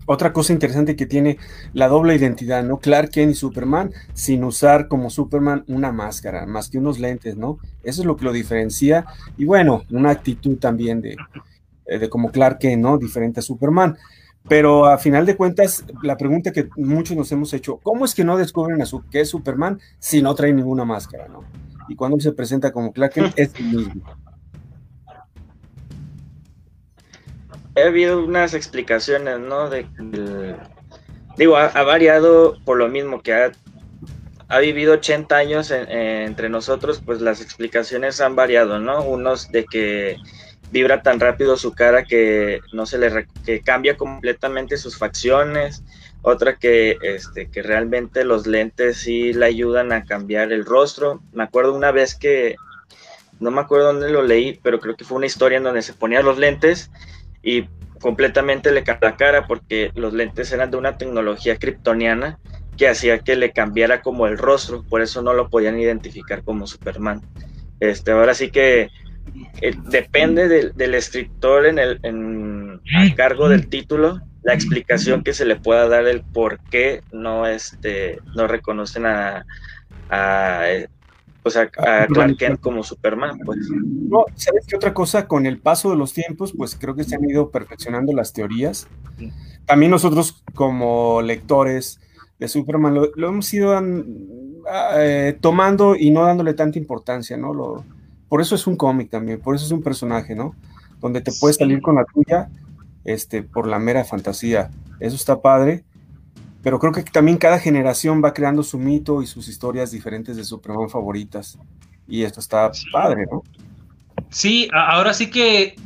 otra 0.06 0.32
cosa 0.32 0.52
interesante 0.52 0.96
que 0.96 1.04
tiene 1.04 1.38
la 1.72 1.88
doble 1.88 2.14
identidad, 2.14 2.62
¿no? 2.62 2.78
Clark 2.78 3.10
Kent 3.10 3.32
y 3.32 3.34
Superman, 3.34 3.92
sin 4.14 4.44
usar 4.44 4.86
como 4.88 5.10
Superman 5.10 5.64
una 5.66 5.92
máscara, 5.92 6.46
más 6.46 6.70
que 6.70 6.78
unos 6.78 6.98
lentes, 6.98 7.36
¿no? 7.36 7.58
Eso 7.82 8.02
es 8.02 8.06
lo 8.06 8.16
que 8.16 8.24
lo 8.24 8.32
diferencia. 8.32 9.04
Y 9.36 9.44
bueno, 9.44 9.82
una 9.90 10.10
actitud 10.10 10.58
también 10.58 11.00
de, 11.00 11.16
eh, 11.86 11.98
de 11.98 12.08
como 12.08 12.30
Clark 12.30 12.60
Kent, 12.60 12.82
¿no? 12.82 12.98
Diferente 12.98 13.40
a 13.40 13.42
Superman. 13.42 13.96
Pero 14.48 14.86
a 14.86 14.98
final 14.98 15.26
de 15.26 15.36
cuentas, 15.36 15.84
la 16.02 16.16
pregunta 16.16 16.52
que 16.52 16.68
muchos 16.76 17.16
nos 17.16 17.32
hemos 17.32 17.52
hecho, 17.52 17.78
¿cómo 17.82 18.04
es 18.04 18.14
que 18.14 18.24
no 18.24 18.36
descubren 18.36 18.80
a 18.80 18.86
su, 18.86 19.04
que 19.08 19.20
es 19.20 19.28
Superman 19.28 19.80
si 19.98 20.22
no 20.22 20.34
trae 20.34 20.52
ninguna 20.52 20.84
máscara, 20.84 21.26
¿no? 21.28 21.44
Y 21.88 21.96
cuando 21.96 22.18
se 22.20 22.32
presenta 22.32 22.72
como 22.72 22.92
Clark 22.92 23.12
Kent, 23.12 23.32
es 23.36 23.54
el 23.56 23.64
mismo. 23.66 24.02
ha 27.76 27.88
habido 27.88 28.24
unas 28.24 28.54
explicaciones, 28.54 29.38
¿no? 29.38 29.68
De, 29.68 29.86
digo, 31.36 31.56
ha, 31.56 31.82
variado 31.82 32.56
por 32.64 32.78
lo 32.78 32.88
mismo 32.88 33.20
que 33.20 33.34
ha, 33.34 33.52
ha 34.48 34.58
vivido 34.60 34.94
80 34.94 35.36
años 35.36 35.70
entre 35.70 36.48
nosotros, 36.48 37.02
pues 37.04 37.20
las 37.20 37.40
explicaciones 37.40 38.20
han 38.20 38.34
variado, 38.34 38.78
¿no? 38.78 39.02
Unos 39.02 39.50
de 39.52 39.64
que 39.64 40.16
vibra 40.70 41.02
tan 41.02 41.20
rápido 41.20 41.56
su 41.56 41.72
cara 41.72 42.04
que 42.04 42.60
no 42.72 42.86
se 42.86 42.98
le 42.98 43.26
que 43.44 43.60
cambia 43.60 43.96
completamente 43.96 44.76
sus 44.76 44.98
facciones, 44.98 45.84
otra 46.22 46.56
que 46.56 46.98
este 47.02 47.50
que 47.50 47.62
realmente 47.62 48.24
los 48.24 48.46
lentes 48.46 48.98
sí 48.98 49.32
le 49.32 49.46
ayudan 49.46 49.92
a 49.92 50.04
cambiar 50.04 50.52
el 50.52 50.64
rostro. 50.64 51.22
Me 51.32 51.44
acuerdo 51.44 51.74
una 51.74 51.92
vez 51.92 52.14
que 52.14 52.56
no 53.38 53.50
me 53.50 53.60
acuerdo 53.60 53.92
dónde 53.92 54.10
lo 54.10 54.22
leí, 54.22 54.58
pero 54.62 54.80
creo 54.80 54.96
que 54.96 55.04
fue 55.04 55.18
una 55.18 55.26
historia 55.26 55.58
en 55.58 55.64
donde 55.64 55.82
se 55.82 55.92
ponía 55.92 56.22
los 56.22 56.38
lentes 56.38 56.90
y 57.42 57.68
completamente 58.00 58.72
le 58.72 58.82
cambió 58.82 59.10
la 59.10 59.16
cara 59.16 59.46
porque 59.46 59.92
los 59.94 60.12
lentes 60.12 60.52
eran 60.52 60.70
de 60.70 60.76
una 60.76 60.98
tecnología 60.98 61.56
kryptoniana 61.58 62.38
que 62.76 62.88
hacía 62.88 63.20
que 63.20 63.36
le 63.36 63.52
cambiara 63.52 64.02
como 64.02 64.26
el 64.26 64.36
rostro, 64.36 64.84
por 64.88 65.00
eso 65.00 65.22
no 65.22 65.32
lo 65.32 65.48
podían 65.48 65.78
identificar 65.80 66.42
como 66.42 66.66
Superman. 66.66 67.22
Este, 67.80 68.12
ahora 68.12 68.34
sí 68.34 68.50
que 68.50 68.90
eh, 69.60 69.74
depende 69.90 70.72
del 70.72 70.94
escritor 70.94 71.66
en 71.66 71.78
el 71.78 72.00
en, 72.02 72.80
a 72.96 73.14
cargo 73.14 73.48
del 73.48 73.68
título 73.68 74.20
la 74.42 74.54
explicación 74.54 75.24
que 75.24 75.34
se 75.34 75.44
le 75.44 75.56
pueda 75.56 75.88
dar 75.88 76.06
el 76.06 76.22
por 76.22 76.60
qué 76.70 77.02
no 77.12 77.46
este 77.46 78.20
no 78.36 78.46
reconocen 78.46 79.06
a, 79.06 79.44
a 80.08 80.66
o 81.46 81.50
sea, 81.50 81.70
a 81.78 82.06
Clark 82.08 82.36
Kent 82.38 82.60
como 82.60 82.82
Superman, 82.82 83.38
pues. 83.44 83.58
No, 83.70 84.24
¿sabes 84.34 84.66
qué 84.66 84.74
otra 84.74 84.92
cosa? 84.92 85.28
Con 85.28 85.46
el 85.46 85.60
paso 85.60 85.90
de 85.90 85.96
los 85.96 86.12
tiempos, 86.12 86.52
pues 86.56 86.74
creo 86.74 86.96
que 86.96 87.04
se 87.04 87.14
han 87.14 87.24
ido 87.24 87.50
perfeccionando 87.50 88.12
las 88.12 88.32
teorías. 88.32 88.88
También 89.64 89.92
nosotros 89.92 90.42
como 90.54 91.22
lectores 91.22 92.00
de 92.40 92.48
Superman 92.48 92.94
lo, 92.94 93.28
hemos 93.28 93.54
ido 93.54 93.80
eh, 94.96 95.38
tomando 95.40 95.94
y 95.94 96.10
no 96.10 96.24
dándole 96.24 96.52
tanta 96.54 96.80
importancia, 96.80 97.36
¿no? 97.36 97.54
Lo, 97.54 97.84
por 98.28 98.40
eso 98.40 98.54
es 98.54 98.66
un 98.66 98.76
cómic 98.76 99.10
también, 99.10 99.40
por 99.40 99.54
eso 99.54 99.64
es 99.64 99.72
un 99.72 99.82
personaje, 99.82 100.34
¿no? 100.34 100.54
Donde 101.00 101.20
te 101.20 101.32
puedes 101.40 101.56
salir 101.56 101.80
con 101.80 101.96
la 101.96 102.04
tuya 102.04 102.48
este, 103.04 103.42
por 103.42 103.66
la 103.66 103.78
mera 103.78 104.04
fantasía. 104.04 104.70
Eso 105.00 105.16
está 105.16 105.40
padre 105.40 105.84
pero 106.66 106.80
creo 106.80 106.90
que 106.90 107.04
también 107.04 107.36
cada 107.38 107.60
generación 107.60 108.20
va 108.24 108.34
creando 108.34 108.64
su 108.64 108.76
mito 108.76 109.22
y 109.22 109.26
sus 109.28 109.46
historias 109.46 109.92
diferentes 109.92 110.36
de 110.36 110.42
Superman 110.42 110.90
favoritas. 110.90 111.56
Y 112.08 112.24
esto 112.24 112.40
está 112.40 112.72
padre, 112.90 113.24
¿no? 113.30 113.44
Sí, 114.30 114.68
ahora 114.72 115.14
sí 115.14 115.30
que 115.30 115.76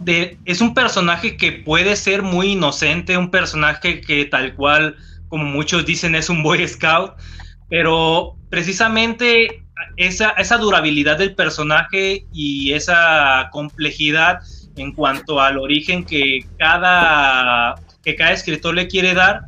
es 0.46 0.62
un 0.62 0.72
personaje 0.72 1.36
que 1.36 1.52
puede 1.52 1.96
ser 1.96 2.22
muy 2.22 2.52
inocente, 2.52 3.18
un 3.18 3.30
personaje 3.30 4.00
que 4.00 4.24
tal 4.24 4.56
cual, 4.56 4.96
como 5.28 5.44
muchos 5.44 5.84
dicen, 5.84 6.14
es 6.14 6.30
un 6.30 6.42
Boy 6.42 6.66
Scout, 6.66 7.12
pero 7.68 8.36
precisamente 8.48 9.62
esa, 9.96 10.30
esa 10.30 10.58
durabilidad 10.58 11.18
del 11.18 11.34
personaje 11.34 12.26
y 12.32 12.72
esa 12.72 13.48
complejidad 13.52 14.40
en 14.76 14.92
cuanto 14.92 15.40
al 15.40 15.58
origen 15.58 16.04
que 16.04 16.40
cada, 16.58 17.74
que 18.02 18.16
cada 18.16 18.32
escritor 18.32 18.74
le 18.74 18.88
quiere 18.88 19.14
dar, 19.14 19.42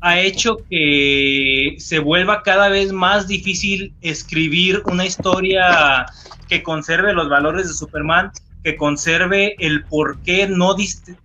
ha 0.00 0.20
hecho 0.20 0.58
que 0.70 1.74
se 1.78 1.98
vuelva 1.98 2.42
cada 2.42 2.68
vez 2.68 2.92
más 2.92 3.26
difícil 3.26 3.92
escribir 4.00 4.82
una 4.86 5.04
historia 5.04 6.06
que 6.48 6.62
conserve 6.62 7.12
los 7.12 7.28
valores 7.28 7.68
de 7.68 7.74
Superman, 7.74 8.30
que 8.62 8.76
conserve 8.76 9.56
el 9.58 9.84
por 9.84 10.20
qué 10.22 10.46
no, 10.48 10.74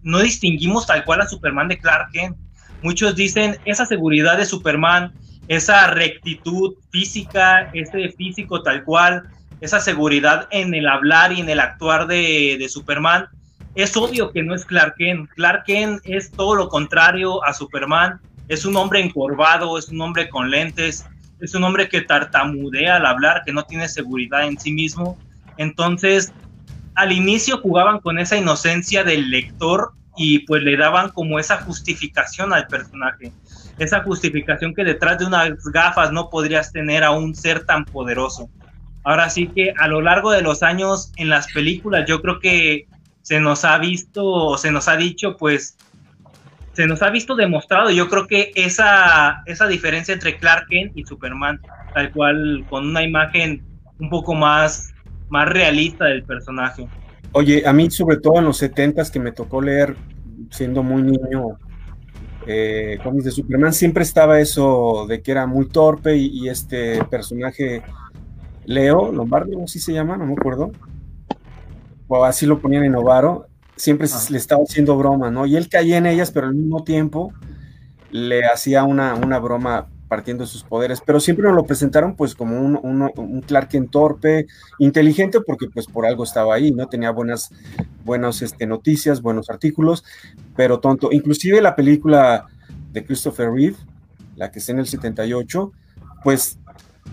no 0.02 0.20
distinguimos 0.20 0.88
tal 0.88 1.04
cual 1.06 1.22
a 1.22 1.28
Superman 1.28 1.68
de 1.68 1.78
Clark 1.78 2.12
Kent. 2.12 2.38
Muchos 2.82 3.16
dicen 3.16 3.58
esa 3.66 3.86
seguridad 3.86 4.38
de 4.38 4.46
Superman, 4.46 5.14
esa 5.48 5.88
rectitud 5.88 6.76
física, 6.90 7.70
ese 7.74 8.10
físico 8.10 8.64
tal 8.64 8.84
cual, 8.84 9.24
esa 9.62 9.80
seguridad 9.80 10.48
en 10.52 10.74
el 10.74 10.88
hablar 10.88 11.32
y 11.32 11.42
en 11.42 11.50
el 11.50 11.60
actuar 11.60 12.08
de, 12.08 12.66
Superman. 12.70 13.28
Es 13.76 13.98
obvio 13.98 14.32
que 14.32 14.44
no 14.44 14.54
es 14.54 14.66
Clark 14.66 14.96
Kent. 14.98 15.30
Clark 15.32 15.64
Kent 15.66 16.02
es 16.06 16.32
todo 16.32 16.56
lo 16.56 16.70
contrario 16.70 17.44
a 17.44 17.54
Superman 17.54 18.20
es 18.48 18.66
un 18.66 18.76
hombre 18.76 19.00
encorvado, 19.00 19.78
es 19.78 19.90
un 19.90 20.02
hombre 20.02 20.30
con 20.30 20.50
lentes, 20.50 21.06
es 21.40 21.56
un 21.56 21.64
hombre 21.64 21.90
que 21.90 22.02
tartamudea 22.02 22.98
al 22.98 23.06
hablar, 23.06 23.44
que 23.46 23.54
no 23.54 23.64
tiene 23.64 23.88
seguridad 23.88 24.46
en 24.46 24.60
sí 24.60 24.72
mismo. 24.72 25.18
Entonces, 25.58 26.34
al 26.96 27.12
inicio 27.12 27.60
jugaban 27.60 28.00
con 28.00 28.20
esa 28.20 28.38
inocencia 28.38 29.04
del 29.04 29.30
lector 29.30 29.94
y 30.16 30.40
pues 30.40 30.64
le 30.64 30.78
daban 30.78 31.10
como 31.10 31.40
esa 31.40 31.58
justificación 31.62 32.54
al 32.54 32.68
personaje. 32.68 33.32
Esa 33.80 34.04
justificación 34.04 34.74
que 34.74 34.84
detrás 34.84 35.18
de 35.18 35.26
unas 35.26 35.64
gafas 35.66 36.12
no 36.12 36.30
podrías 36.30 36.72
tener 36.72 37.04
a 37.04 37.12
un 37.12 37.36
ser 37.36 37.66
tan 37.66 37.86
poderoso. 37.86 38.50
Ahora 39.04 39.30
sí 39.30 39.48
que 39.48 39.74
a 39.78 39.88
lo 39.88 40.02
largo 40.02 40.32
de 40.32 40.42
los 40.42 40.64
años 40.64 41.12
en 41.18 41.30
las 41.30 41.52
películas 41.52 42.06
yo 42.08 42.22
creo 42.22 42.40
que 42.40 42.88
se 43.22 43.40
nos 43.40 43.66
ha 43.66 43.78
visto 43.78 44.58
se 44.58 44.72
nos 44.72 44.88
ha 44.88 44.96
dicho 44.96 45.36
pues 45.38 45.78
se 46.74 46.88
nos 46.88 47.02
ha 47.02 47.10
visto 47.10 47.36
demostrado. 47.36 47.90
Yo 47.92 48.10
creo 48.10 48.28
que 48.28 48.52
esa, 48.56 49.44
esa 49.46 49.68
diferencia 49.68 50.14
entre 50.14 50.38
Clark 50.38 50.68
Kent 50.70 50.98
y 50.98 51.06
Superman, 51.06 51.62
tal 51.94 52.12
cual, 52.12 52.66
con 52.70 52.88
una 52.88 53.04
imagen 53.04 53.64
un 54.00 54.10
poco 54.10 54.34
más, 54.34 54.92
más 55.30 55.48
realista 55.50 56.06
del 56.06 56.24
personaje. 56.24 56.88
Oye, 57.32 57.64
a 57.66 57.74
mí 57.74 57.90
sobre 57.90 58.18
todo 58.18 58.40
en 58.40 58.46
los 58.46 58.58
70 58.58 59.04
que 59.12 59.20
me 59.20 59.32
tocó 59.32 59.62
leer 59.62 59.96
siendo 60.50 60.84
muy 60.84 61.04
niño 61.04 61.58
eh, 62.48 63.00
cómics 63.04 63.26
de 63.26 63.32
Superman, 63.32 63.74
siempre 63.74 64.04
estaba 64.04 64.40
eso 64.40 65.06
de 65.08 65.22
que 65.22 65.32
era 65.32 65.48
muy 65.48 65.68
torpe 65.68 66.18
y, 66.18 66.50
este 66.50 67.04
personaje 67.06 67.82
Leo, 68.66 69.12
Lombardo, 69.12 69.64
así 69.64 69.80
se 69.80 69.94
llama, 69.94 70.18
no 70.18 70.26
me 70.26 70.34
acuerdo, 70.34 70.72
o 72.08 72.24
así 72.24 72.46
lo 72.46 72.60
ponían 72.60 72.84
en 72.84 72.94
Novaro, 72.94 73.48
siempre 73.76 74.08
le 74.30 74.38
estaba 74.38 74.64
haciendo 74.64 74.98
broma, 74.98 75.32
¿no? 75.32 75.46
Y 75.46 75.56
él 75.56 75.70
caía 75.70 75.98
en 75.98 76.06
ellas, 76.06 76.32
pero 76.32 76.48
al 76.48 76.56
mismo 76.56 76.84
tiempo 76.84 77.34
le 78.12 78.46
hacía 78.46 78.84
una, 78.84 79.16
una 79.16 79.40
broma 79.40 79.88
partiendo 80.14 80.44
de 80.44 80.48
sus 80.48 80.62
poderes, 80.62 81.02
pero 81.04 81.20
siempre 81.20 81.48
nos 81.48 81.56
lo 81.56 81.64
presentaron 81.64 82.16
pues 82.16 82.36
como 82.36 82.62
un, 82.62 82.78
un, 82.84 83.42
Clark 83.42 83.70
en 83.74 83.88
torpe, 83.88 84.46
inteligente, 84.78 85.42
porque 85.42 85.68
pues 85.74 85.88
por 85.88 86.06
algo 86.06 86.24
estaba 86.24 86.54
ahí, 86.54 86.70
¿no? 86.70 86.86
Tenía 86.88 87.10
buenas, 87.10 87.50
buenas 88.06 88.44
este, 88.44 88.68
noticias, 88.68 89.24
buenos 89.24 89.50
artículos, 89.50 90.04
pero 90.56 90.80
tonto. 90.80 91.10
Inclusive 91.12 91.64
la 91.64 91.76
película 91.76 92.46
de 92.92 93.04
Christopher 93.04 93.50
Reeve, 93.50 93.76
la 94.36 94.52
que 94.52 94.60
está 94.60 94.72
en 94.74 94.80
el 94.80 94.86
78, 94.86 95.72
pues 96.24 96.60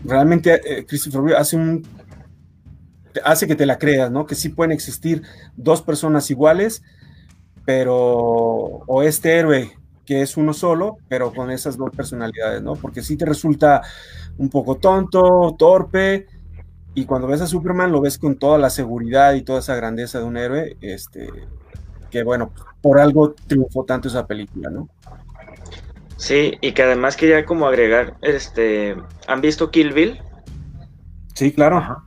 realmente 0.05 0.61
eh, 0.63 0.85
Christopher 0.85 1.23
Reeve 1.23 1.39
hace 1.39 1.57
un 1.57 1.83
hace 3.25 3.47
que 3.47 3.57
te 3.57 3.65
la 3.65 3.79
creas, 3.79 4.11
¿no? 4.11 4.27
Que 4.27 4.35
sí 4.35 4.51
pueden 4.51 4.73
existir 4.73 5.23
dos 5.57 5.81
personas 5.81 6.31
iguales, 6.31 6.83
pero, 7.65 7.97
o 7.97 9.03
este 9.03 9.39
héroe 9.39 9.80
que 10.11 10.23
es 10.23 10.37
uno 10.37 10.53
solo, 10.53 10.97
pero 11.07 11.33
con 11.33 11.53
esas 11.53 11.77
dos 11.77 11.91
personalidades, 11.95 12.61
¿no? 12.63 12.75
Porque 12.75 13.01
si 13.01 13.17
te 13.17 13.25
resulta 13.25 13.81
un 14.39 14.51
poco 14.51 14.75
tonto, 14.75 15.55
torpe, 15.57 16.27
y 16.97 17.05
cuando 17.05 17.29
ves 17.29 17.43
a 17.43 17.47
Superman 17.47 17.93
lo 17.93 18.01
ves 18.01 18.19
con 18.19 18.37
toda 18.37 18.59
la 18.59 18.71
seguridad 18.71 19.35
y 19.35 19.43
toda 19.43 19.61
esa 19.61 19.77
grandeza 19.77 20.19
de 20.19 20.25
un 20.25 20.37
héroe, 20.37 20.77
este, 20.81 21.31
que 22.11 22.25
bueno, 22.25 22.53
por 22.81 22.99
algo 22.99 23.37
triunfó 23.47 23.85
tanto 23.85 24.09
esa 24.09 24.27
película, 24.27 24.69
¿no? 24.69 24.89
Sí, 26.17 26.59
y 26.61 26.73
que 26.73 26.83
además 26.83 27.17
quería 27.17 27.45
como 27.45 27.69
agregar, 27.69 28.17
este, 28.21 28.97
¿han 29.29 29.41
visto 29.41 29.71
Kill 29.71 29.93
Bill? 29.93 30.21
Sí, 31.35 31.53
claro. 31.53 32.05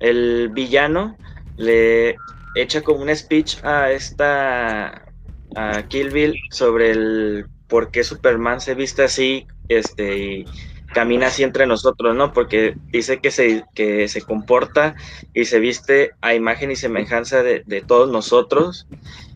El 0.00 0.50
villano 0.50 1.16
le 1.56 2.14
echa 2.56 2.82
como 2.82 3.00
un 3.00 3.16
speech 3.16 3.64
a 3.64 3.90
esta 3.90 5.09
a 5.54 5.82
Kill 5.88 6.10
Bill 6.10 6.34
sobre 6.50 6.90
el 6.90 7.46
por 7.68 7.90
qué 7.90 8.04
Superman 8.04 8.60
se 8.60 8.74
viste 8.74 9.02
así, 9.02 9.46
este, 9.68 10.18
y 10.18 10.44
camina 10.92 11.28
así 11.28 11.42
entre 11.42 11.66
nosotros, 11.66 12.16
¿no? 12.16 12.32
Porque 12.32 12.74
dice 12.88 13.20
que 13.20 13.30
se, 13.30 13.64
que 13.74 14.08
se 14.08 14.22
comporta 14.22 14.96
y 15.32 15.44
se 15.44 15.60
viste 15.60 16.12
a 16.20 16.34
imagen 16.34 16.70
y 16.70 16.76
semejanza 16.76 17.42
de, 17.42 17.62
de, 17.64 17.80
todos 17.80 18.10
nosotros 18.10 18.86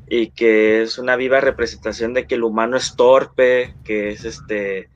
y 0.09 0.31
que 0.31 0.83
es 0.83 0.99
una 0.99 1.17
viva 1.17 1.41
representación 1.41 2.13
de 2.13 2.27
que 2.27 2.35
el 2.35 2.45
humano 2.45 2.77
es 2.77 2.97
torpe, 2.97 3.75
que 3.85 4.11
es 4.11 4.25
este 4.25 4.89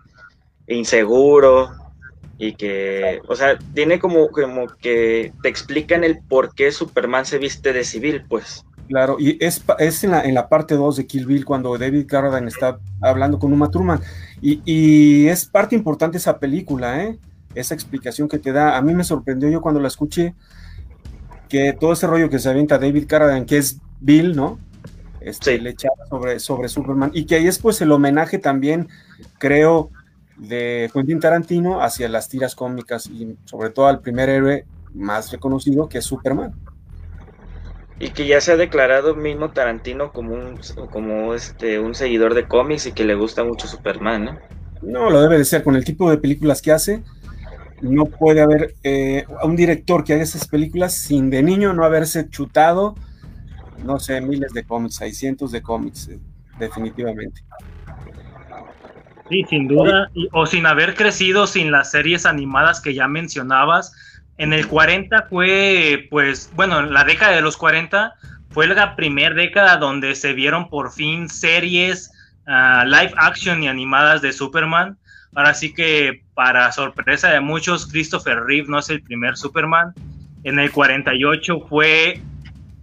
inseguro 0.66 1.70
y 2.38 2.54
que, 2.54 3.20
o 3.26 3.34
sea, 3.34 3.58
tiene 3.74 3.98
como, 3.98 4.28
como 4.28 4.66
que 4.66 5.32
te 5.42 5.48
explican 5.48 6.04
el 6.04 6.20
por 6.20 6.54
qué 6.54 6.70
Superman 6.70 7.26
se 7.26 7.38
viste 7.38 7.72
de 7.72 7.84
civil, 7.84 8.24
pues. 8.28 8.64
Claro, 8.88 9.16
y 9.18 9.36
es, 9.44 9.62
es 9.78 10.02
en, 10.02 10.12
la, 10.12 10.22
en 10.22 10.34
la 10.34 10.48
parte 10.48 10.74
2 10.74 10.96
de 10.96 11.06
Kill 11.06 11.26
Bill 11.26 11.44
cuando 11.44 11.76
David 11.76 12.06
Carradine 12.06 12.48
está 12.48 12.78
hablando 13.02 13.38
con 13.38 13.52
Uma 13.52 13.70
Thurman. 13.70 14.00
Y, 14.40 14.62
y, 14.64 15.28
es 15.28 15.44
parte 15.44 15.76
importante 15.76 16.16
esa 16.16 16.38
película, 16.38 17.04
¿eh? 17.04 17.18
Esa 17.54 17.74
explicación 17.74 18.28
que 18.28 18.38
te 18.38 18.50
da. 18.50 18.78
A 18.78 18.82
mí 18.82 18.94
me 18.94 19.04
sorprendió 19.04 19.50
yo 19.50 19.60
cuando 19.60 19.78
la 19.78 19.88
escuché 19.88 20.34
que 21.50 21.74
todo 21.78 21.92
ese 21.92 22.06
rollo 22.06 22.30
que 22.30 22.38
se 22.38 22.48
avienta 22.48 22.78
David 22.78 23.06
Carradine, 23.06 23.44
que 23.44 23.58
es 23.58 23.78
Bill, 24.00 24.34
¿no? 24.34 24.58
Este, 25.20 25.56
sí. 25.56 25.62
Le 25.62 25.70
echaba 25.70 26.06
sobre, 26.08 26.40
sobre 26.40 26.68
Superman. 26.68 27.10
Y 27.12 27.26
que 27.26 27.34
ahí 27.34 27.46
es 27.46 27.58
pues 27.58 27.82
el 27.82 27.92
homenaje 27.92 28.38
también, 28.38 28.88
creo, 29.38 29.90
de 30.38 30.90
Quentin 30.94 31.20
Tarantino 31.20 31.82
hacia 31.82 32.08
las 32.08 32.30
tiras 32.30 32.54
cómicas 32.54 33.06
y 33.06 33.36
sobre 33.44 33.68
todo 33.68 33.86
al 33.86 34.00
primer 34.00 34.30
héroe 34.30 34.64
más 34.94 35.30
reconocido 35.30 35.90
que 35.90 35.98
es 35.98 36.04
Superman 36.04 36.54
y 38.00 38.10
que 38.10 38.26
ya 38.26 38.40
se 38.40 38.52
ha 38.52 38.56
declarado 38.56 39.14
mismo 39.14 39.50
Tarantino 39.50 40.12
como 40.12 40.34
un 40.34 40.58
como 40.90 41.34
este 41.34 41.80
un 41.80 41.94
seguidor 41.94 42.34
de 42.34 42.46
cómics 42.46 42.86
y 42.86 42.92
que 42.92 43.04
le 43.04 43.14
gusta 43.14 43.44
mucho 43.44 43.66
Superman, 43.66 44.24
¿no? 44.24 44.38
No, 44.82 45.10
lo 45.10 45.20
debe 45.20 45.38
de 45.38 45.44
ser 45.44 45.64
con 45.64 45.74
el 45.74 45.84
tipo 45.84 46.10
de 46.10 46.18
películas 46.18 46.62
que 46.62 46.72
hace. 46.72 47.02
No 47.80 48.06
puede 48.06 48.40
haber 48.40 48.74
eh, 48.82 49.24
un 49.42 49.56
director 49.56 50.04
que 50.04 50.14
haga 50.14 50.22
esas 50.22 50.46
películas 50.46 50.94
sin 50.94 51.30
de 51.30 51.42
niño 51.42 51.72
no 51.72 51.84
haberse 51.84 52.28
chutado, 52.28 52.94
no 53.84 53.98
sé, 53.98 54.20
miles 54.20 54.52
de 54.52 54.64
cómics, 54.64 55.00
hay 55.00 55.12
cientos 55.12 55.52
de 55.52 55.62
cómics, 55.62 56.08
eh, 56.08 56.18
definitivamente. 56.58 57.42
Sí, 59.28 59.44
sin 59.48 59.68
duda, 59.68 60.10
y, 60.14 60.28
o 60.32 60.46
sin 60.46 60.66
haber 60.66 60.94
crecido 60.94 61.46
sin 61.46 61.70
las 61.70 61.90
series 61.90 62.26
animadas 62.26 62.80
que 62.80 62.94
ya 62.94 63.06
mencionabas, 63.06 63.92
en 64.38 64.52
el 64.52 64.68
40 64.68 65.26
fue, 65.28 66.06
pues, 66.10 66.50
bueno, 66.54 66.82
la 66.82 67.04
década 67.04 67.32
de 67.32 67.42
los 67.42 67.56
40 67.56 68.14
fue 68.50 68.68
la 68.68 68.96
primera 68.96 69.34
década 69.34 69.76
donde 69.76 70.14
se 70.14 70.32
vieron 70.32 70.70
por 70.70 70.92
fin 70.92 71.28
series 71.28 72.10
uh, 72.46 72.86
live 72.86 73.12
action 73.16 73.62
y 73.62 73.68
animadas 73.68 74.22
de 74.22 74.32
Superman. 74.32 74.96
Ahora 75.34 75.54
sí 75.54 75.74
que, 75.74 76.22
para 76.34 76.70
sorpresa 76.72 77.30
de 77.30 77.40
muchos, 77.40 77.86
Christopher 77.86 78.44
Reeve 78.44 78.68
no 78.68 78.78
es 78.78 78.88
el 78.90 79.02
primer 79.02 79.36
Superman. 79.36 79.92
En 80.44 80.58
el 80.60 80.70
48 80.70 81.66
fue, 81.68 82.22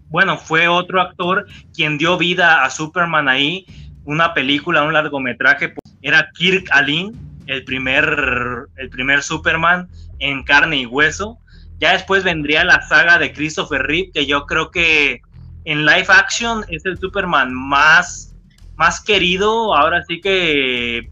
bueno, 0.09 0.37
fue 0.37 0.67
otro 0.67 1.01
actor 1.01 1.47
quien 1.73 1.97
dio 1.97 2.17
vida 2.17 2.63
a 2.63 2.69
Superman 2.69 3.29
ahí. 3.29 3.65
Una 4.03 4.33
película, 4.33 4.83
un 4.83 4.93
largometraje, 4.93 5.73
era 6.01 6.29
Kirk 6.33 6.67
Alin, 6.71 7.13
el 7.47 7.63
primer, 7.63 8.67
el 8.75 8.89
primer 8.89 9.23
Superman 9.23 9.87
en 10.19 10.43
carne 10.43 10.77
y 10.77 10.85
hueso. 10.85 11.39
Ya 11.79 11.93
después 11.93 12.23
vendría 12.23 12.63
la 12.63 12.81
saga 12.87 13.17
de 13.17 13.33
Christopher 13.33 13.83
Reeve, 13.83 14.11
que 14.13 14.25
yo 14.25 14.45
creo 14.45 14.71
que 14.71 15.21
en 15.65 15.85
live 15.85 16.07
action 16.09 16.63
es 16.69 16.85
el 16.85 16.97
Superman 16.97 17.53
más, 17.53 18.35
más 18.75 19.01
querido. 19.01 19.75
Ahora 19.75 20.03
sí 20.07 20.21
que 20.21 21.09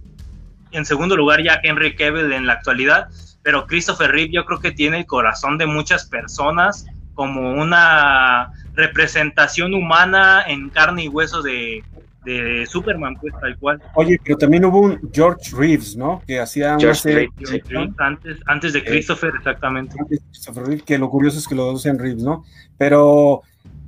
en 0.71 0.85
segundo 0.85 1.15
lugar 1.15 1.43
ya 1.43 1.59
Henry 1.61 1.95
Cavill 1.95 2.31
en 2.31 2.47
la 2.47 2.53
actualidad. 2.53 3.07
Pero 3.43 3.67
Christopher 3.67 4.11
Reeve 4.11 4.31
yo 4.33 4.45
creo 4.45 4.59
que 4.59 4.71
tiene 4.71 4.99
el 4.99 5.05
corazón 5.05 5.57
de 5.57 5.65
muchas 5.65 6.05
personas 6.05 6.85
como 7.13 7.51
una 7.51 8.51
representación 8.73 9.73
humana 9.73 10.43
en 10.47 10.69
carne 10.69 11.03
y 11.03 11.07
hueso 11.09 11.41
de, 11.41 11.83
de 12.23 12.65
Superman, 12.65 13.15
pues 13.19 13.33
tal 13.39 13.57
cual. 13.57 13.81
Oye, 13.95 14.19
pero 14.23 14.37
también 14.37 14.65
hubo 14.65 14.79
un 14.79 14.99
George 15.11 15.55
Reeves, 15.55 15.95
¿no? 15.95 16.21
Que 16.25 16.39
hacía 16.39 16.77
George 16.79 17.01
serie, 17.01 17.29
Reeves, 17.37 17.63
sí. 17.67 17.93
antes, 17.97 18.39
antes 18.45 18.73
de 18.73 18.83
Christopher, 18.83 19.31
eh, 19.33 19.37
exactamente. 19.37 19.95
Antes 19.99 20.19
de 20.19 20.25
Christopher 20.29 20.63
Reeves, 20.63 20.83
que 20.83 20.97
lo 20.97 21.09
curioso 21.09 21.39
es 21.39 21.47
que 21.47 21.55
los 21.55 21.73
dos 21.73 21.81
sean 21.81 21.99
Reeves, 21.99 22.23
¿no? 22.23 22.43
Pero 22.77 23.41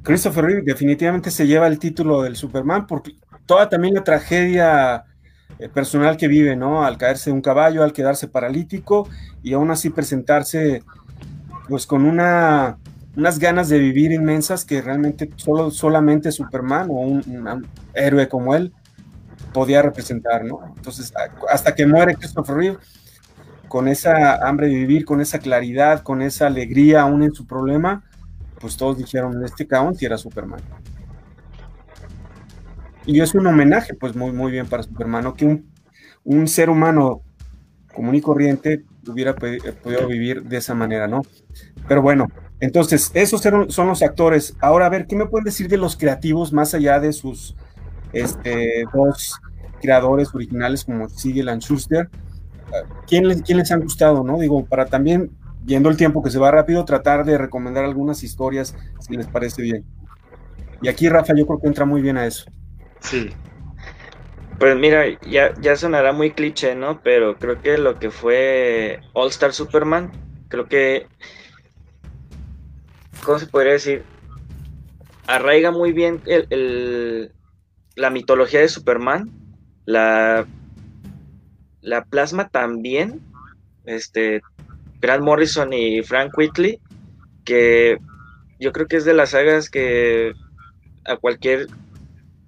Christopher 0.04 0.45
Reeves 0.45 0.65
definitivamente 0.65 1.32
se 1.32 1.48
lleva 1.48 1.67
el 1.67 1.80
título 1.80 2.21
del 2.21 2.36
Superman 2.36 2.86
porque 2.88 3.15
toda 3.45 3.69
también 3.69 3.95
la 3.95 4.04
tragedia 4.04 5.06
eh, 5.58 5.69
personal 5.69 6.17
que 6.17 6.28
vive, 6.28 6.56
¿no? 6.56 6.84
Al 6.86 6.98
caerse 6.98 7.30
de 7.30 7.36
un 7.36 7.41
caballo, 7.41 7.84
al 7.84 7.93
quedarse 7.93 8.28
paralítico 8.28 9.08
y 9.41 9.54
aún 9.54 9.71
así 9.71 9.89
presentarse 9.89 10.84
pues 11.67 11.88
con 11.88 12.06
una 12.06 12.78
unas 13.15 13.39
ganas 13.39 13.69
de 13.69 13.80
vivir 13.80 14.12
inmensas 14.12 14.65
que 14.65 14.82
realmente 14.82 15.30
solo, 15.36 15.71
solamente 15.71 16.32
Superman 16.32 16.89
o 16.89 16.93
un, 16.93 17.67
héroe 17.93 18.28
como 18.28 18.56
él 18.56 18.73
podía 19.54 19.82
representar, 19.82 20.43
¿no? 20.43 20.73
Entonces, 20.75 21.13
hasta 21.49 21.73
que 21.73 21.88
muere 21.88 22.15
Christopher 22.15 22.56
Reeve, 22.56 22.78
con 23.69 23.88
esa 23.88 24.47
hambre 24.47 24.67
de 24.67 24.75
vivir, 24.75 25.06
con 25.06 25.21
esa 25.21 25.39
claridad, 25.39 26.04
con 26.04 26.21
esa 26.21 26.47
alegría 26.47 27.01
aún 27.01 27.23
en 27.23 27.34
su 27.34 27.47
problema, 27.47 28.04
pues 28.60 28.75
todos 28.78 28.97
dijeron, 28.97 29.43
este 29.43 29.65
cabrón 29.65 29.95
si 29.95 30.06
era 30.06 30.17
Superman. 30.17 30.60
Y 33.06 33.21
es 33.21 33.34
un 33.34 33.47
homenaje, 33.47 33.93
pues 33.93 34.15
muy, 34.15 34.32
muy 34.32 34.51
bien 34.51 34.67
para 34.67 34.84
Superman, 34.84 35.23
¿no? 35.23 35.34
Que 35.36 35.45
un, 35.45 35.71
un 36.23 36.47
ser 36.47 36.69
humano 36.69 37.21
común 37.95 38.13
y 38.15 38.21
corriente 38.21 38.84
hubiera 39.08 39.36
podido 39.36 40.08
vivir 40.08 40.43
de 40.43 40.58
esa 40.58 40.75
manera, 40.75 41.08
¿no? 41.08 41.23
Pero 41.88 42.01
bueno, 42.01 42.27
entonces, 42.60 43.12
esos 43.13 43.41
son 43.41 43.88
los 43.88 44.01
actores. 44.01 44.55
Ahora, 44.62 44.86
a 44.86 44.89
ver, 44.89 45.08
¿qué 45.08 45.15
me 45.15 45.25
pueden 45.25 45.45
decir 45.45 45.67
de 45.67 45.77
los 45.77 45.97
creativos 45.97 46.53
más 46.53 46.73
allá 46.73 46.99
de 46.99 47.12
sus 47.13 47.55
este, 48.13 48.86
dos 48.93 49.39
creadores 49.81 50.34
originales 50.34 50.86
como 50.86 51.10
Siegel 51.10 51.49
and 51.49 51.62
Schuster? 51.62 52.10
¿Quién 53.08 53.27
les, 53.27 53.41
¿Quién 53.41 53.62
han 53.69 53.81
gustado, 53.81 54.23
no? 54.23 54.39
Digo, 54.39 54.65
para 54.65 54.86
también, 54.86 55.31
viendo 55.63 55.89
el 55.89 55.97
tiempo 55.97 56.23
que 56.23 56.31
se 56.31 56.39
va 56.39 56.51
rápido, 56.51 56.86
tratar 56.86 57.25
de 57.25 57.38
recomendar 57.38 57.84
algunas 57.84 58.23
historias, 58.23 58.75
si 58.99 59.15
les 59.15 59.27
parece 59.27 59.62
bien. 59.62 59.84
Y 60.81 60.88
aquí, 60.88 61.10
Rafa, 61.10 61.34
yo 61.36 61.45
creo 61.45 61.60
que 61.60 61.67
entra 61.67 61.86
muy 61.86 62.01
bien 62.01 62.17
a 62.17 62.25
eso. 62.25 62.45
Sí. 62.99 63.29
Pues 64.59 64.75
mira, 64.77 65.03
ya, 65.21 65.53
ya 65.59 65.75
sonará 65.75 66.13
muy 66.13 66.31
cliché, 66.31 66.75
¿no? 66.75 67.01
Pero 67.01 67.37
creo 67.37 67.61
que 67.61 67.77
lo 67.77 67.99
que 67.99 68.09
fue 68.09 69.01
All 69.13 69.29
Star 69.29 69.53
Superman, 69.53 70.11
creo 70.49 70.67
que 70.67 71.07
¿cómo 73.25 73.39
se 73.39 73.47
podría 73.47 73.73
decir? 73.73 74.03
Arraiga 75.27 75.71
muy 75.71 75.91
bien 75.91 76.21
el, 76.27 77.31
la 77.95 78.09
mitología 78.11 78.59
de 78.59 78.69
Superman, 78.69 79.31
la, 79.85 80.45
la 81.81 82.05
plasma 82.05 82.47
también, 82.49 83.21
este, 83.85 84.41
Grant 85.01 85.23
Morrison 85.23 85.73
y 85.73 86.03
Frank 86.03 86.37
Whitley, 86.37 86.79
que 87.43 87.97
yo 88.59 88.71
creo 88.71 88.87
que 88.87 88.97
es 88.97 89.05
de 89.05 89.13
las 89.15 89.31
sagas 89.31 89.69
que 89.69 90.33
a 91.05 91.17
cualquier 91.17 91.67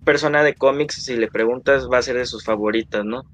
persona 0.07 0.41
de 0.41 0.53
cómics, 0.53 1.03
si 1.03 1.17
le 1.17 1.27
preguntas, 1.27 1.89
va 1.91 1.97
a 1.97 2.01
ser 2.01 2.15
de 2.15 2.25
sus 2.25 2.45
favoritas, 2.45 3.03
¿no? 3.03 3.25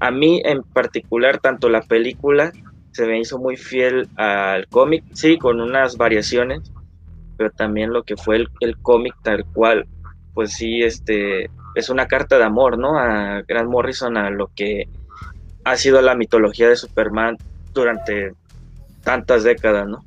A 0.00 0.10
mí 0.10 0.42
en 0.44 0.64
particular, 0.64 1.38
tanto 1.38 1.68
la 1.68 1.82
película 1.82 2.50
se 2.90 3.06
me 3.06 3.20
hizo 3.20 3.38
muy 3.38 3.56
fiel 3.56 4.08
al 4.16 4.66
cómic, 4.66 5.04
sí, 5.12 5.38
con 5.38 5.60
unas 5.60 5.96
variaciones, 5.96 6.72
pero 7.36 7.52
también 7.52 7.92
lo 7.92 8.02
que 8.02 8.16
fue 8.16 8.34
el, 8.34 8.48
el 8.58 8.76
cómic 8.78 9.14
tal 9.22 9.44
cual, 9.52 9.86
pues 10.34 10.54
sí, 10.54 10.82
este, 10.82 11.50
es 11.76 11.88
una 11.88 12.08
carta 12.08 12.36
de 12.36 12.44
amor, 12.44 12.78
¿no? 12.78 12.98
A 12.98 13.42
Grant 13.42 13.70
Morrison, 13.70 14.16
a 14.16 14.28
lo 14.30 14.50
que 14.56 14.88
ha 15.62 15.76
sido 15.76 16.02
la 16.02 16.16
mitología 16.16 16.68
de 16.68 16.74
Superman 16.74 17.36
durante 17.72 18.32
tantas 19.04 19.44
décadas, 19.44 19.86
¿no? 19.86 20.04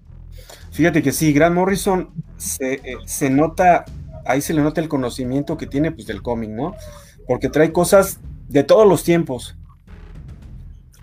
Fíjate 0.74 1.02
que 1.02 1.14
sí, 1.14 1.32
Grant 1.32 1.56
Morrison 1.56 2.10
se, 2.36 2.74
eh, 2.74 2.98
se 3.06 3.30
nota 3.30 3.86
ahí 4.26 4.42
se 4.42 4.54
le 4.54 4.62
nota 4.62 4.82
el 4.82 4.90
conocimiento 4.90 5.58
que 5.58 5.68
tiene 5.68 5.92
pues 5.92 6.08
del 6.08 6.22
cómic, 6.22 6.50
¿no? 6.52 6.76
Porque 7.28 7.50
trae 7.50 7.72
cosas 7.72 8.20
de 8.50 8.64
todos 8.64 8.88
los 8.88 9.04
tiempos. 9.04 9.58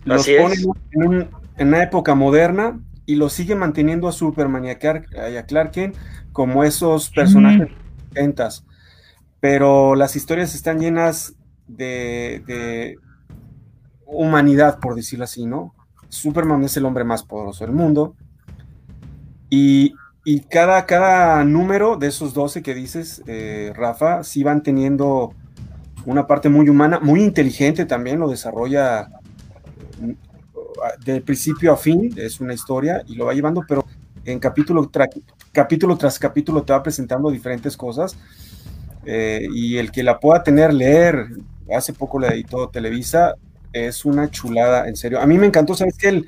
Los 0.04 0.28
Así 0.28 0.30
pone 0.30 0.54
es. 0.54 0.66
en, 0.92 1.06
un- 1.06 1.28
en 1.56 1.68
una 1.68 1.82
época 1.82 2.14
moderna 2.14 2.80
y 3.06 3.16
lo 3.16 3.28
sigue 3.28 3.54
manteniendo 3.54 4.08
a 4.08 4.12
Superman 4.12 4.64
y 4.64 4.70
a 4.70 4.78
Clark, 4.78 5.06
y 5.32 5.36
a 5.36 5.46
Clark 5.46 5.72
Kent 5.72 5.96
como 6.32 6.64
esos 6.64 7.10
personajes 7.10 7.68
lentas. 8.14 8.64
Pero 9.40 9.94
las 9.96 10.16
historias 10.16 10.54
están 10.54 10.80
llenas 10.80 11.34
de, 11.68 12.42
de 12.46 12.96
humanidad, 14.06 14.78
por 14.80 14.94
decirlo 14.94 15.24
así, 15.24 15.46
¿no? 15.46 15.74
Superman 16.08 16.62
es 16.64 16.76
el 16.76 16.84
hombre 16.86 17.04
más 17.04 17.22
poderoso 17.22 17.64
del 17.64 17.74
mundo. 17.74 18.16
Y, 19.50 19.94
y 20.24 20.40
cada, 20.40 20.84
cada 20.86 21.44
número 21.44 21.96
de 21.96 22.08
esos 22.08 22.34
12 22.34 22.62
que 22.62 22.74
dices, 22.74 23.22
eh, 23.26 23.72
Rafa, 23.74 24.22
sí 24.24 24.42
van 24.42 24.62
teniendo 24.62 25.32
una 26.06 26.26
parte 26.26 26.48
muy 26.48 26.68
humana, 26.68 27.00
muy 27.00 27.22
inteligente 27.22 27.86
también, 27.86 28.20
lo 28.20 28.28
desarrolla 28.28 29.08
mm, 30.00 30.12
de 31.04 31.20
principio 31.22 31.72
a 31.72 31.76
fin, 31.76 32.12
es 32.16 32.40
una 32.40 32.54
historia 32.54 33.02
y 33.06 33.14
lo 33.16 33.26
va 33.26 33.34
llevando, 33.34 33.62
pero 33.66 33.84
en 34.24 34.38
capítulo, 34.38 34.90
tra- 34.90 35.08
capítulo 35.52 35.96
tras 35.96 36.18
capítulo 36.18 36.62
te 36.64 36.72
va 36.72 36.82
presentando 36.82 37.30
diferentes 37.30 37.76
cosas. 37.76 38.16
eh, 39.06 39.46
y 39.54 39.78
el 39.78 39.90
que 39.92 40.02
la 40.02 40.20
pueda 40.20 40.42
tener, 40.42 40.74
leer, 40.74 41.26
hace 41.74 41.92
poco 41.94 42.18
la 42.20 42.28
editó 42.28 42.68
Televisa, 42.70 43.34
es 43.72 44.04
una 44.04 44.30
chulada, 44.30 44.88
en 44.88 44.96
serio. 44.96 45.20
A 45.20 45.26
mí 45.26 45.38
me 45.38 45.46
encantó, 45.46 45.74
¿sabes 45.74 45.96
qué? 45.98 46.08
El, 46.08 46.26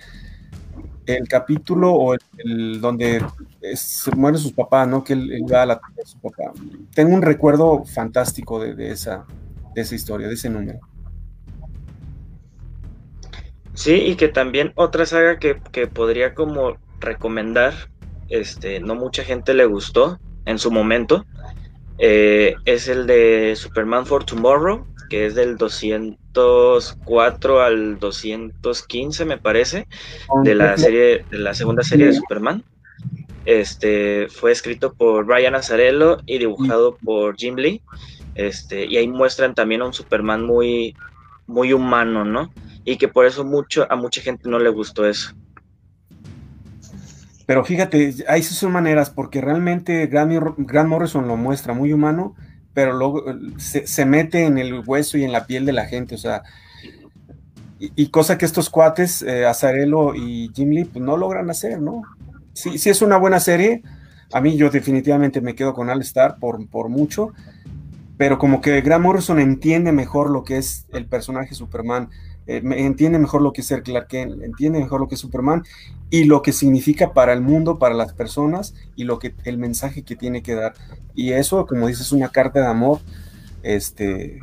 el 1.06 1.28
capítulo 1.28 1.92
o 1.92 2.14
el, 2.14 2.20
el 2.38 2.80
donde 2.80 3.22
es- 3.60 3.80
se 3.80 4.10
muere 4.12 4.38
su 4.38 4.54
papá, 4.54 4.86
¿no? 4.86 5.02
Que 5.04 5.12
él, 5.14 5.32
él 5.32 5.42
va 5.52 5.62
a 5.62 5.66
la 5.66 5.80
de 5.96 6.06
su 6.06 6.18
papá. 6.18 6.52
Tengo 6.94 7.14
un 7.14 7.22
recuerdo 7.22 7.84
fantástico 7.84 8.60
de, 8.60 8.74
de 8.74 8.90
esa, 8.90 9.26
de 9.74 9.82
esa 9.82 9.94
historia, 9.94 10.28
de 10.28 10.34
ese 10.34 10.50
número. 10.50 10.80
Sí, 13.74 13.94
y 13.94 14.16
que 14.16 14.28
también 14.28 14.72
otra 14.74 15.06
saga 15.06 15.38
que, 15.38 15.60
que 15.72 15.86
podría 15.86 16.34
como 16.34 16.76
recomendar, 17.00 17.72
este, 18.28 18.80
no 18.80 18.94
mucha 18.94 19.24
gente 19.24 19.54
le 19.54 19.64
gustó 19.64 20.18
en 20.44 20.58
su 20.58 20.70
momento, 20.70 21.24
eh, 21.98 22.54
es 22.64 22.88
el 22.88 23.06
de 23.06 23.54
Superman 23.56 24.06
for 24.06 24.24
Tomorrow, 24.24 24.86
que 25.08 25.26
es 25.26 25.34
del 25.34 25.56
204 25.56 27.62
al 27.62 27.98
215, 27.98 29.24
me 29.24 29.38
parece, 29.38 29.88
de 30.44 30.54
la 30.54 30.76
serie, 30.76 31.24
de 31.30 31.38
la 31.38 31.54
segunda 31.54 31.82
serie 31.82 32.06
de 32.06 32.12
Superman. 32.12 32.62
Este 33.44 34.28
fue 34.28 34.52
escrito 34.52 34.92
por 34.92 35.24
Brian 35.24 35.54
Azzarello 35.54 36.18
y 36.26 36.38
dibujado 36.38 36.96
por 36.96 37.36
Jim 37.36 37.56
Lee. 37.56 37.82
Este, 38.34 38.86
y 38.86 38.96
ahí 38.96 39.08
muestran 39.08 39.54
también 39.54 39.82
a 39.82 39.86
un 39.86 39.92
Superman 39.92 40.44
muy, 40.44 40.94
muy 41.46 41.72
humano, 41.72 42.24
¿no? 42.24 42.52
Y 42.84 42.96
que 42.96 43.08
por 43.08 43.26
eso 43.26 43.44
mucho, 43.44 43.86
a 43.90 43.96
mucha 43.96 44.20
gente 44.20 44.48
no 44.48 44.58
le 44.58 44.70
gustó 44.70 45.06
eso. 45.06 45.32
Pero 47.46 47.64
fíjate, 47.64 48.14
ahí 48.28 48.42
sí 48.42 48.54
son 48.54 48.72
maneras, 48.72 49.10
porque 49.10 49.40
realmente 49.40 50.06
Grant, 50.06 50.32
Mor- 50.32 50.54
Grant 50.58 50.88
Morrison 50.88 51.26
lo 51.26 51.36
muestra 51.36 51.74
muy 51.74 51.92
humano, 51.92 52.36
pero 52.74 52.92
luego 52.92 53.28
eh, 53.28 53.34
se, 53.56 53.86
se 53.86 54.04
mete 54.06 54.44
en 54.44 54.58
el 54.58 54.82
hueso 54.86 55.18
y 55.18 55.24
en 55.24 55.32
la 55.32 55.46
piel 55.46 55.66
de 55.66 55.72
la 55.72 55.86
gente, 55.86 56.14
o 56.14 56.18
sea, 56.18 56.44
y, 57.80 57.90
y 57.96 58.08
cosa 58.10 58.38
que 58.38 58.44
estos 58.44 58.70
cuates, 58.70 59.22
eh, 59.22 59.46
Azarelo 59.46 60.14
y 60.14 60.50
Jim 60.54 60.70
Lee, 60.70 60.84
pues 60.84 61.04
no 61.04 61.16
logran 61.16 61.50
hacer, 61.50 61.80
¿no? 61.80 62.02
Sí, 62.60 62.76
sí 62.76 62.90
es 62.90 63.00
una 63.00 63.16
buena 63.16 63.40
serie, 63.40 63.82
a 64.34 64.40
mí 64.42 64.54
yo 64.54 64.68
definitivamente 64.68 65.40
me 65.40 65.54
quedo 65.54 65.72
con 65.72 65.88
All 65.88 66.02
Star 66.02 66.36
por, 66.38 66.68
por 66.68 66.90
mucho, 66.90 67.32
pero 68.18 68.38
como 68.38 68.60
que 68.60 68.82
Grant 68.82 69.02
Morrison 69.02 69.40
entiende 69.40 69.92
mejor 69.92 70.28
lo 70.28 70.44
que 70.44 70.58
es 70.58 70.84
el 70.92 71.06
personaje 71.06 71.54
Superman, 71.54 72.10
eh, 72.46 72.60
entiende 72.76 73.18
mejor 73.18 73.40
lo 73.40 73.54
que 73.54 73.62
es 73.62 73.66
ser 73.66 73.82
Clark 73.82 74.08
Kent, 74.08 74.42
entiende 74.42 74.78
mejor 74.78 75.00
lo 75.00 75.08
que 75.08 75.14
es 75.14 75.20
Superman 75.22 75.64
y 76.10 76.24
lo 76.24 76.42
que 76.42 76.52
significa 76.52 77.14
para 77.14 77.32
el 77.32 77.40
mundo, 77.40 77.78
para 77.78 77.94
las 77.94 78.12
personas 78.12 78.74
y 78.94 79.04
lo 79.04 79.18
que 79.18 79.34
el 79.44 79.56
mensaje 79.56 80.02
que 80.02 80.16
tiene 80.16 80.42
que 80.42 80.54
dar. 80.54 80.74
Y 81.14 81.32
eso, 81.32 81.64
como 81.66 81.86
dices, 81.86 82.08
es 82.08 82.12
una 82.12 82.28
carta 82.28 82.60
de 82.60 82.66
amor 82.66 82.98
este, 83.62 84.40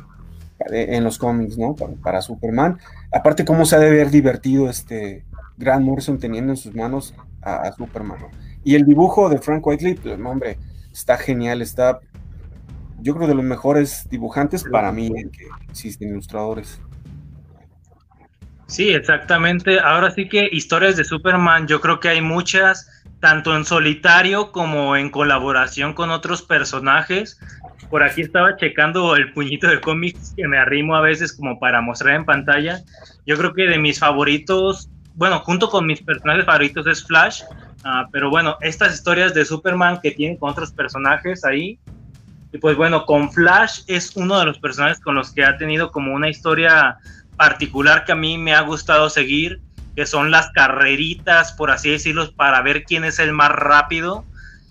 en 0.70 1.04
los 1.04 1.18
cómics, 1.18 1.56
¿no? 1.56 1.76
Para, 1.76 1.92
para 1.94 2.20
Superman. 2.20 2.78
Aparte, 3.12 3.44
cómo 3.44 3.64
se 3.64 3.76
ha 3.76 3.78
de 3.78 3.90
ver 3.92 4.10
divertido 4.10 4.68
este 4.68 5.24
Grant 5.56 5.84
Morrison 5.84 6.18
teniendo 6.18 6.52
en 6.52 6.56
sus 6.56 6.74
manos 6.74 7.14
a, 7.42 7.62
a 7.62 7.72
Superman. 7.72 8.20
¿no? 8.20 8.30
Y 8.64 8.74
el 8.74 8.84
dibujo 8.84 9.28
de 9.28 9.38
Frank 9.38 9.66
Whiteley, 9.66 9.94
pues, 9.94 10.18
no, 10.18 10.30
hombre, 10.30 10.58
está 10.92 11.16
genial, 11.16 11.62
está, 11.62 12.00
yo 13.00 13.14
creo, 13.14 13.28
de 13.28 13.34
los 13.34 13.44
mejores 13.44 14.06
dibujantes 14.10 14.64
para 14.64 14.92
mí 14.92 15.06
eh, 15.06 15.28
que 15.30 15.46
existen 15.70 16.10
ilustradores. 16.10 16.80
Sí, 18.66 18.90
exactamente. 18.90 19.80
Ahora 19.80 20.10
sí 20.10 20.28
que 20.28 20.48
historias 20.52 20.96
de 20.96 21.04
Superman, 21.04 21.66
yo 21.66 21.80
creo 21.80 22.00
que 22.00 22.10
hay 22.10 22.20
muchas, 22.20 23.02
tanto 23.20 23.56
en 23.56 23.64
solitario 23.64 24.52
como 24.52 24.96
en 24.96 25.10
colaboración 25.10 25.94
con 25.94 26.10
otros 26.10 26.42
personajes. 26.42 27.40
Por 27.88 28.02
aquí 28.02 28.20
estaba 28.20 28.56
checando 28.56 29.16
el 29.16 29.32
puñito 29.32 29.68
de 29.68 29.80
cómics 29.80 30.34
que 30.36 30.46
me 30.46 30.58
arrimo 30.58 30.94
a 30.94 31.00
veces 31.00 31.32
como 31.32 31.58
para 31.58 31.80
mostrar 31.80 32.16
en 32.16 32.26
pantalla. 32.26 32.82
Yo 33.24 33.38
creo 33.38 33.54
que 33.54 33.62
de 33.62 33.78
mis 33.78 33.98
favoritos, 33.98 34.90
bueno, 35.18 35.40
junto 35.40 35.68
con 35.68 35.84
mis 35.84 36.00
personajes 36.00 36.46
favoritos 36.46 36.86
es 36.86 37.04
Flash, 37.04 37.42
ah, 37.82 38.06
pero 38.12 38.30
bueno, 38.30 38.56
estas 38.60 38.94
historias 38.94 39.34
de 39.34 39.44
Superman 39.44 39.98
que 40.00 40.12
tienen 40.12 40.36
con 40.36 40.50
otros 40.50 40.70
personajes 40.70 41.44
ahí. 41.44 41.76
Y 42.52 42.58
pues 42.58 42.76
bueno, 42.76 43.04
con 43.04 43.32
Flash 43.32 43.80
es 43.88 44.14
uno 44.14 44.38
de 44.38 44.46
los 44.46 44.60
personajes 44.60 45.00
con 45.00 45.16
los 45.16 45.32
que 45.32 45.44
ha 45.44 45.58
tenido 45.58 45.90
como 45.90 46.14
una 46.14 46.28
historia 46.28 46.98
particular 47.36 48.04
que 48.04 48.12
a 48.12 48.14
mí 48.14 48.38
me 48.38 48.54
ha 48.54 48.60
gustado 48.60 49.10
seguir, 49.10 49.60
que 49.96 50.06
son 50.06 50.30
las 50.30 50.50
carreritas, 50.52 51.52
por 51.52 51.72
así 51.72 51.90
decirlo, 51.90 52.32
para 52.36 52.62
ver 52.62 52.84
quién 52.84 53.04
es 53.04 53.18
el 53.18 53.32
más 53.32 53.50
rápido. 53.50 54.24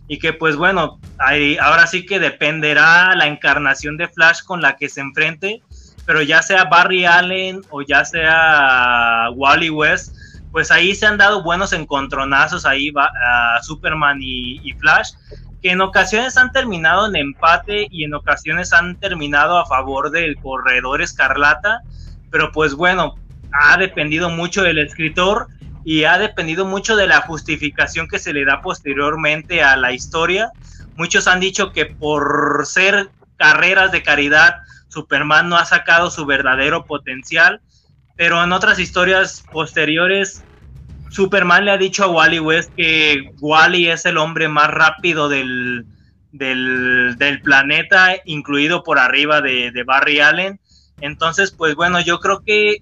Y 0.07 0.17
que 0.19 0.31
pues 0.31 0.55
bueno, 0.55 0.97
ahí, 1.17 1.57
ahora 1.57 1.87
sí 1.87 2.05
que 2.05 2.21
dependerá 2.21 3.13
la 3.15 3.27
encarnación 3.27 3.97
de 3.97 4.07
Flash 4.07 4.43
con 4.43 4.61
la 4.61 4.77
que 4.77 4.87
se 4.87 5.01
enfrente, 5.01 5.61
pero 6.05 6.21
ya 6.21 6.41
sea 6.41 6.63
Barry 6.63 7.03
Allen 7.03 7.61
o 7.69 7.81
ya 7.81 8.05
sea 8.05 9.29
Wally 9.35 9.69
West, 9.69 10.16
pues 10.57 10.71
ahí 10.71 10.95
se 10.95 11.05
han 11.05 11.19
dado 11.19 11.43
buenos 11.43 11.71
encontronazos 11.71 12.65
ahí 12.65 12.89
va, 12.89 13.11
uh, 13.11 13.63
Superman 13.63 14.17
y 14.23 14.73
Flash, 14.79 15.11
que 15.61 15.69
en 15.69 15.81
ocasiones 15.81 16.35
han 16.35 16.51
terminado 16.51 17.05
en 17.05 17.15
empate 17.15 17.85
y 17.91 18.05
en 18.05 18.15
ocasiones 18.15 18.73
han 18.73 18.99
terminado 18.99 19.59
a 19.59 19.67
favor 19.67 20.09
del 20.09 20.35
corredor 20.37 21.03
escarlata, 21.03 21.81
pero 22.31 22.51
pues 22.51 22.73
bueno, 22.73 23.19
ha 23.51 23.77
dependido 23.77 24.31
mucho 24.31 24.63
del 24.63 24.79
escritor 24.79 25.45
y 25.85 26.05
ha 26.05 26.17
dependido 26.17 26.65
mucho 26.65 26.95
de 26.95 27.05
la 27.05 27.21
justificación 27.21 28.07
que 28.07 28.17
se 28.17 28.33
le 28.33 28.43
da 28.43 28.59
posteriormente 28.61 29.61
a 29.61 29.75
la 29.75 29.93
historia. 29.93 30.51
Muchos 30.95 31.27
han 31.27 31.39
dicho 31.39 31.71
que 31.71 31.85
por 31.85 32.65
ser 32.65 33.11
carreras 33.35 33.91
de 33.91 34.01
caridad, 34.01 34.55
Superman 34.87 35.49
no 35.49 35.57
ha 35.57 35.65
sacado 35.65 36.09
su 36.09 36.25
verdadero 36.25 36.85
potencial, 36.85 37.61
pero 38.15 38.43
en 38.43 38.51
otras 38.51 38.79
historias 38.79 39.45
posteriores, 39.51 40.43
Superman 41.09 41.65
le 41.65 41.71
ha 41.71 41.77
dicho 41.77 42.03
a 42.03 42.07
Wally 42.07 42.39
West 42.39 42.71
que 42.75 43.31
Wally 43.39 43.87
es 43.87 44.05
el 44.05 44.17
hombre 44.17 44.47
más 44.47 44.69
rápido 44.69 45.29
del, 45.29 45.85
del, 46.31 47.41
planeta, 47.43 48.15
incluido 48.25 48.83
por 48.83 48.99
arriba 48.99 49.41
de, 49.41 49.83
Barry 49.85 50.19
Allen. 50.19 50.59
Entonces, 51.01 51.51
pues 51.51 51.75
bueno, 51.75 52.01
yo 52.01 52.19
creo 52.19 52.43
que 52.43 52.81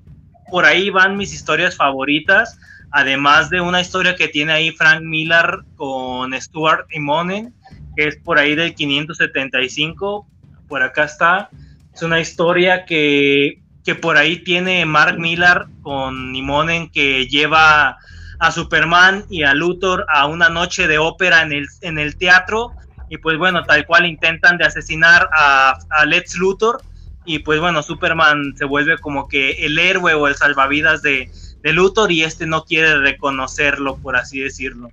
por 0.49 0.65
ahí 0.65 0.89
van 0.89 1.17
mis 1.17 1.33
historias 1.33 1.75
favoritas, 1.75 2.57
además 2.91 3.49
de 3.49 3.61
una 3.61 3.81
historia 3.81 4.15
que 4.15 4.27
tiene 4.27 4.53
ahí 4.53 4.71
Frank 4.71 5.01
Miller 5.01 5.59
con 5.75 6.33
Stuart 6.39 6.87
Immonen, 6.91 7.53
que 7.95 8.07
es 8.07 8.17
por 8.17 8.39
ahí 8.39 8.55
del 8.55 8.75
575, 8.75 10.27
por 10.67 10.83
acá 10.83 11.05
está. 11.05 11.49
Es 11.93 12.01
una 12.03 12.19
historia 12.19 12.85
que, 12.85 13.61
que 13.83 13.95
por 13.95 14.17
ahí 14.17 14.37
tiene 14.43 14.85
Mark 14.85 15.17
Miller 15.19 15.65
con 15.81 16.35
Immonen 16.35 16.89
que 16.89 17.27
lleva 17.27 17.97
a 18.39 18.51
Superman 18.51 19.25
y 19.29 19.43
a 19.43 19.53
Luthor 19.53 20.05
a 20.09 20.27
una 20.27 20.49
noche 20.49 20.87
de 20.87 20.97
ópera 20.97 21.41
en 21.41 21.51
el, 21.51 21.67
en 21.81 21.99
el 21.99 22.17
teatro 22.17 22.71
y 23.09 23.17
pues 23.17 23.37
bueno, 23.37 23.63
tal 23.63 23.85
cual 23.85 24.05
intentan 24.05 24.57
de 24.57 24.65
asesinar 24.65 25.29
a, 25.35 25.77
a 25.89 26.05
Lex 26.05 26.37
Luthor 26.37 26.81
y 27.25 27.39
pues 27.39 27.59
bueno, 27.59 27.81
Superman 27.81 28.55
se 28.55 28.65
vuelve 28.65 28.97
como 28.99 29.27
que 29.27 29.65
el 29.65 29.77
héroe 29.79 30.13
o 30.13 30.27
el 30.27 30.35
salvavidas 30.35 31.01
de, 31.01 31.31
de 31.61 31.73
Luthor 31.73 32.11
y 32.11 32.23
este 32.23 32.45
no 32.45 32.63
quiere 32.63 32.99
reconocerlo, 32.99 33.97
por 33.97 34.15
así 34.15 34.39
decirlo. 34.39 34.89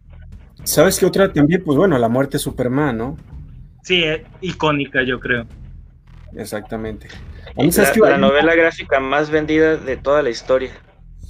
¿Sabes 0.64 0.98
qué 0.98 1.06
otra 1.06 1.32
también? 1.32 1.62
Pues 1.64 1.76
bueno, 1.76 1.98
la 1.98 2.08
muerte 2.08 2.32
de 2.32 2.38
Superman, 2.38 2.96
¿no? 2.96 3.18
Sí, 3.82 4.02
eh, 4.04 4.24
icónica 4.40 5.02
yo 5.02 5.20
creo. 5.20 5.46
Exactamente. 6.34 7.08
La, 7.56 8.08
la 8.08 8.18
novela 8.18 8.54
gráfica 8.54 9.00
más 9.00 9.28
vendida 9.28 9.76
de 9.76 9.96
toda 9.96 10.22
la 10.22 10.30
historia. 10.30 10.72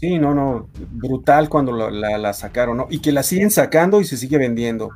Sí, 0.02 0.18
no, 0.18 0.34
no, 0.34 0.68
brutal 0.90 1.48
cuando 1.48 1.70
la, 1.70 1.88
la, 1.88 2.18
la, 2.18 2.32
sacaron, 2.32 2.76
¿no? 2.76 2.88
Y 2.90 2.98
que 2.98 3.12
la 3.12 3.22
siguen 3.22 3.52
sacando 3.52 4.00
y 4.00 4.04
se 4.04 4.16
sigue 4.16 4.36
vendiendo. 4.36 4.90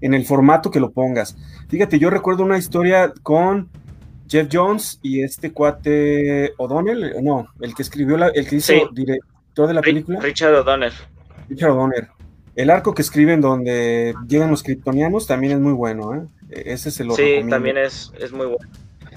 en 0.00 0.14
el 0.14 0.24
formato 0.24 0.70
que 0.70 0.80
lo 0.80 0.92
pongas. 0.92 1.36
Fíjate, 1.68 1.98
yo 1.98 2.08
recuerdo 2.08 2.42
una 2.42 2.56
historia 2.56 3.12
con 3.22 3.68
Jeff 4.28 4.48
Jones 4.50 4.98
y 5.02 5.22
este 5.22 5.52
cuate 5.52 6.54
O'Donnell, 6.56 7.22
no, 7.22 7.48
el 7.60 7.74
que 7.74 7.82
escribió, 7.82 8.16
la, 8.16 8.28
el 8.28 8.48
que 8.48 8.56
hizo 8.56 8.72
director 8.92 9.68
de 9.68 9.74
la 9.74 9.82
película. 9.82 10.20
Richard 10.20 10.54
O'Donnell. 10.54 10.92
Richard 11.48 11.70
O'Donnell. 11.72 12.08
El 12.54 12.70
arco 12.70 12.94
que 12.94 13.02
escriben 13.02 13.42
donde 13.42 14.14
llegan 14.26 14.50
los 14.50 14.62
kryptonianos 14.62 15.26
también 15.26 15.52
es 15.52 15.60
muy 15.60 15.74
bueno, 15.74 16.14
¿eh? 16.14 16.22
Ese 16.48 16.90
se 16.90 17.04
lo 17.04 17.14
Sí, 17.14 17.44
también 17.50 17.76
es, 17.76 18.10
es 18.18 18.32
muy 18.32 18.46
bueno. 18.46 18.66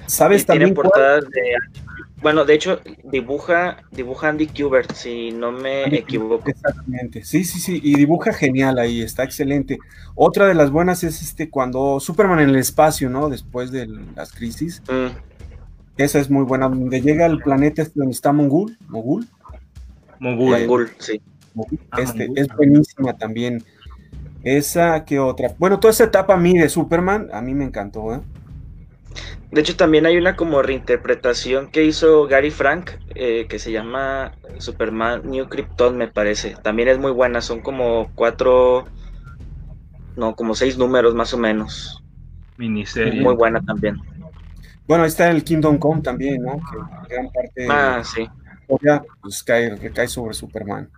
¿Sabes 0.06 0.44
también 0.44 0.74
portadas 0.74 1.24
de 1.30 1.54
bueno, 2.22 2.44
de 2.44 2.54
hecho, 2.54 2.80
dibuja, 3.04 3.78
dibuja 3.90 4.28
Andy 4.28 4.46
Kubert, 4.46 4.92
si 4.92 5.30
no 5.30 5.52
me 5.52 5.84
equivoco. 5.94 6.48
Exactamente. 6.48 7.24
Sí, 7.24 7.44
sí, 7.44 7.58
sí. 7.58 7.80
Y 7.82 7.94
dibuja 7.94 8.32
genial 8.32 8.78
ahí, 8.78 9.00
está 9.00 9.24
excelente. 9.24 9.78
Otra 10.14 10.46
de 10.46 10.54
las 10.54 10.70
buenas 10.70 11.02
es 11.02 11.22
este 11.22 11.48
cuando 11.48 11.98
Superman 11.98 12.40
en 12.40 12.50
el 12.50 12.56
espacio, 12.56 13.08
¿no? 13.08 13.28
Después 13.28 13.70
de 13.70 13.86
las 14.14 14.32
crisis. 14.32 14.82
Mm. 14.88 15.16
Esa 15.96 16.18
es 16.18 16.30
muy 16.30 16.44
buena. 16.44 16.68
Donde 16.68 17.00
llega 17.00 17.24
al 17.24 17.38
planeta 17.38 17.82
este 17.82 17.98
donde 17.98 18.12
está 18.12 18.32
Mongul. 18.32 18.76
Mogul. 18.88 19.26
Mogul, 20.18 20.86
eh, 20.86 20.92
sí. 20.98 21.22
Ah, 21.90 22.00
este, 22.02 22.28
es 22.36 22.48
buenísima 22.54 23.16
también. 23.16 23.64
Esa, 24.42 25.04
¿qué 25.04 25.18
otra? 25.18 25.54
Bueno, 25.58 25.80
toda 25.80 25.92
esa 25.92 26.04
etapa 26.04 26.34
a 26.34 26.36
mí 26.36 26.56
de 26.56 26.68
Superman, 26.68 27.28
a 27.32 27.40
mí 27.40 27.54
me 27.54 27.64
encantó, 27.64 28.14
¿eh? 28.14 28.20
De 29.50 29.60
hecho, 29.60 29.76
también 29.76 30.06
hay 30.06 30.16
una 30.16 30.36
como 30.36 30.62
reinterpretación 30.62 31.70
que 31.70 31.84
hizo 31.84 32.28
Gary 32.28 32.52
Frank, 32.52 32.90
eh, 33.16 33.46
que 33.48 33.58
se 33.58 33.72
llama 33.72 34.32
Superman 34.58 35.22
New 35.24 35.48
Krypton, 35.48 35.96
me 35.96 36.06
parece. 36.06 36.54
También 36.62 36.88
es 36.88 36.98
muy 36.98 37.10
buena, 37.10 37.40
son 37.40 37.60
como 37.60 38.12
cuatro, 38.14 38.86
no, 40.16 40.36
como 40.36 40.54
seis 40.54 40.78
números 40.78 41.16
más 41.16 41.34
o 41.34 41.38
menos. 41.38 42.00
Miniserie. 42.58 43.20
Muy 43.20 43.34
buena 43.34 43.60
también. 43.60 43.96
Bueno, 44.86 45.02
ahí 45.02 45.08
está 45.08 45.30
el 45.30 45.42
Kingdom 45.42 45.78
Come 45.78 46.02
también, 46.02 46.42
¿no? 46.42 46.60
Que 46.70 47.14
gran 47.14 47.30
parte 47.30 47.66
ah, 47.68 48.02
sí. 48.04 48.28
pues 49.20 49.42
cae, 49.42 49.74
recae 49.74 50.06
sobre 50.06 50.34
Superman. 50.34 50.88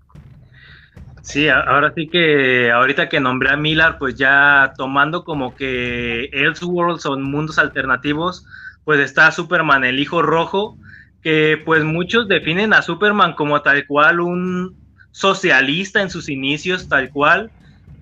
Sí, 1.23 1.49
ahora 1.49 1.93
sí 1.95 2.09
que 2.09 2.73
ahorita 2.73 3.09
que 3.09 3.21
nombré 3.21 3.51
a 3.51 3.57
Miller, 3.57 3.95
pues 3.99 4.17
ya 4.17 4.73
tomando 4.77 5.23
como 5.25 5.55
que 5.55 6.25
Elseworlds 6.33 7.03
son 7.03 7.23
mundos 7.23 7.59
alternativos, 7.59 8.45
pues 8.85 8.99
está 8.99 9.31
Superman, 9.31 9.85
el 9.85 10.01
hijo 10.01 10.21
rojo, 10.21 10.77
que 11.23 11.63
pues 11.65 11.85
muchos 11.85 12.27
definen 12.27 12.75
a 12.75 12.83
Superman 12.83 13.35
como 13.35 13.63
tal 13.63 13.87
cual 13.87 14.19
un 14.19 14.77
socialista 15.13 16.03
en 16.03 16.11
sus 16.11 16.29
inicios, 16.29 16.89
tal 16.89 17.11
cual. 17.11 17.53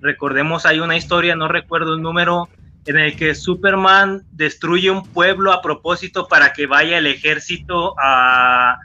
Recordemos, 0.01 0.65
hay 0.65 0.81
una 0.81 0.97
historia, 0.97 1.37
no 1.37 1.47
recuerdo 1.47 1.95
el 1.95 2.03
número, 2.03 2.49
en 2.87 2.99
el 2.99 3.17
que 3.17 3.35
Superman 3.35 4.23
destruye 4.33 4.91
un 4.91 5.05
pueblo 5.05 5.53
a 5.53 5.61
propósito 5.61 6.27
para 6.27 6.55
que 6.55 6.67
vaya 6.67 6.97
el 6.97 7.07
ejército 7.07 7.95
a, 8.01 8.79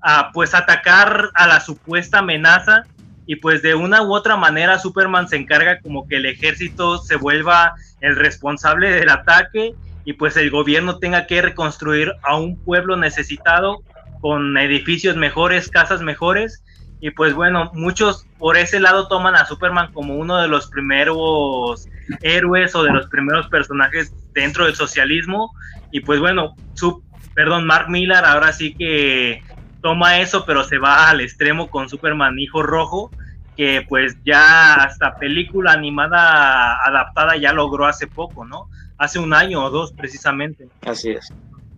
a 0.00 0.30
pues 0.32 0.54
atacar 0.54 1.28
a 1.34 1.46
la 1.46 1.60
supuesta 1.60 2.20
amenaza 2.20 2.84
y 3.26 3.36
pues 3.36 3.62
de 3.62 3.74
una 3.74 4.02
u 4.02 4.14
otra 4.14 4.36
manera 4.36 4.78
Superman 4.78 5.28
se 5.28 5.36
encarga 5.36 5.80
como 5.80 6.08
que 6.08 6.16
el 6.16 6.26
ejército 6.26 6.98
se 6.98 7.16
vuelva 7.16 7.74
el 8.00 8.16
responsable 8.16 8.90
del 8.90 9.10
ataque 9.10 9.74
y 10.04 10.14
pues 10.14 10.36
el 10.36 10.50
gobierno 10.50 10.98
tenga 10.98 11.26
que 11.26 11.42
reconstruir 11.42 12.12
a 12.22 12.36
un 12.36 12.56
pueblo 12.56 12.96
necesitado 12.96 13.82
con 14.20 14.56
edificios 14.58 15.16
mejores, 15.16 15.68
casas 15.68 16.02
mejores. 16.02 16.64
Y 17.00 17.10
pues 17.10 17.34
bueno, 17.34 17.70
muchos 17.74 18.26
por 18.38 18.56
ese 18.56 18.78
lado 18.80 19.08
toman 19.08 19.34
a 19.34 19.44
Superman 19.44 19.92
como 19.92 20.16
uno 20.16 20.40
de 20.40 20.48
los 20.48 20.68
primeros 20.68 21.88
héroes 22.22 22.74
o 22.74 22.84
de 22.84 22.92
los 22.92 23.08
primeros 23.08 23.48
personajes 23.48 24.12
dentro 24.32 24.66
del 24.66 24.74
socialismo. 24.74 25.52
Y 25.90 26.00
pues 26.00 26.20
bueno, 26.20 26.54
su, 26.74 27.02
perdón, 27.34 27.66
Mark 27.66 27.88
Millar 27.88 28.24
ahora 28.24 28.52
sí 28.52 28.74
que 28.74 29.42
toma 29.82 30.20
eso, 30.20 30.44
pero 30.46 30.64
se 30.64 30.78
va 30.78 31.10
al 31.10 31.20
extremo 31.20 31.68
con 31.68 31.88
Superman 31.88 32.38
Hijo 32.38 32.62
Rojo, 32.62 33.10
que 33.56 33.84
pues 33.88 34.16
ya 34.24 34.74
hasta 34.74 35.16
película 35.16 35.72
animada 35.72 36.78
adaptada 36.86 37.36
ya 37.36 37.52
logró 37.52 37.86
hace 37.86 38.06
poco, 38.06 38.44
¿no? 38.46 38.68
Hace 38.96 39.18
un 39.18 39.34
año 39.34 39.64
o 39.64 39.70
dos 39.70 39.92
precisamente. 39.92 40.68
Así 40.86 41.10
es. 41.10 41.30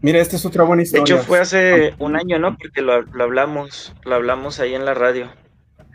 Mira, 0.03 0.21
esta 0.21 0.37
es 0.37 0.45
otra 0.45 0.65
buena 0.65 0.83
historia. 0.83 1.15
De 1.15 1.21
hecho 1.21 1.27
fue 1.27 1.41
hace 1.41 1.95
un 1.99 2.15
año, 2.15 2.39
¿no? 2.39 2.57
Porque 2.59 2.83
lo, 2.83 2.93
hablamos, 2.93 3.95
lo 4.05 4.15
hablamos 4.15 4.61
ahí 4.61 4.75
en 4.75 4.85
la 4.85 4.95
radio. 4.95 5.31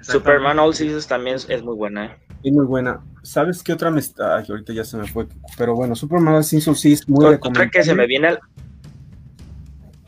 Superman 0.02 0.58
All 0.60 0.74
Seasons 0.74 1.08
también 1.08 1.36
es, 1.36 1.62
muy 1.62 1.76
buena, 1.76 2.06
¿eh? 2.06 2.18
Es 2.44 2.52
muy 2.52 2.66
buena. 2.66 3.02
¿Sabes 3.22 3.62
qué 3.62 3.74
otra 3.74 3.92
me 3.92 4.00
está? 4.00 4.38
Ay, 4.38 4.46
ahorita 4.50 4.74
ya 4.74 4.84
se 4.84 4.98
me 4.98 5.06
fue. 5.06 5.28
Pero 5.58 5.76
bueno, 5.76 5.94
Superman 5.94 6.36
All 6.36 6.44
Seasons 6.44 6.80
sí 6.80 6.94
es 6.94 7.08
muy 7.08 7.24
Otra 7.26 7.70
que 7.70 7.84
se 7.84 7.94
me 7.94 8.08
viene 8.08 8.30
al, 8.30 8.40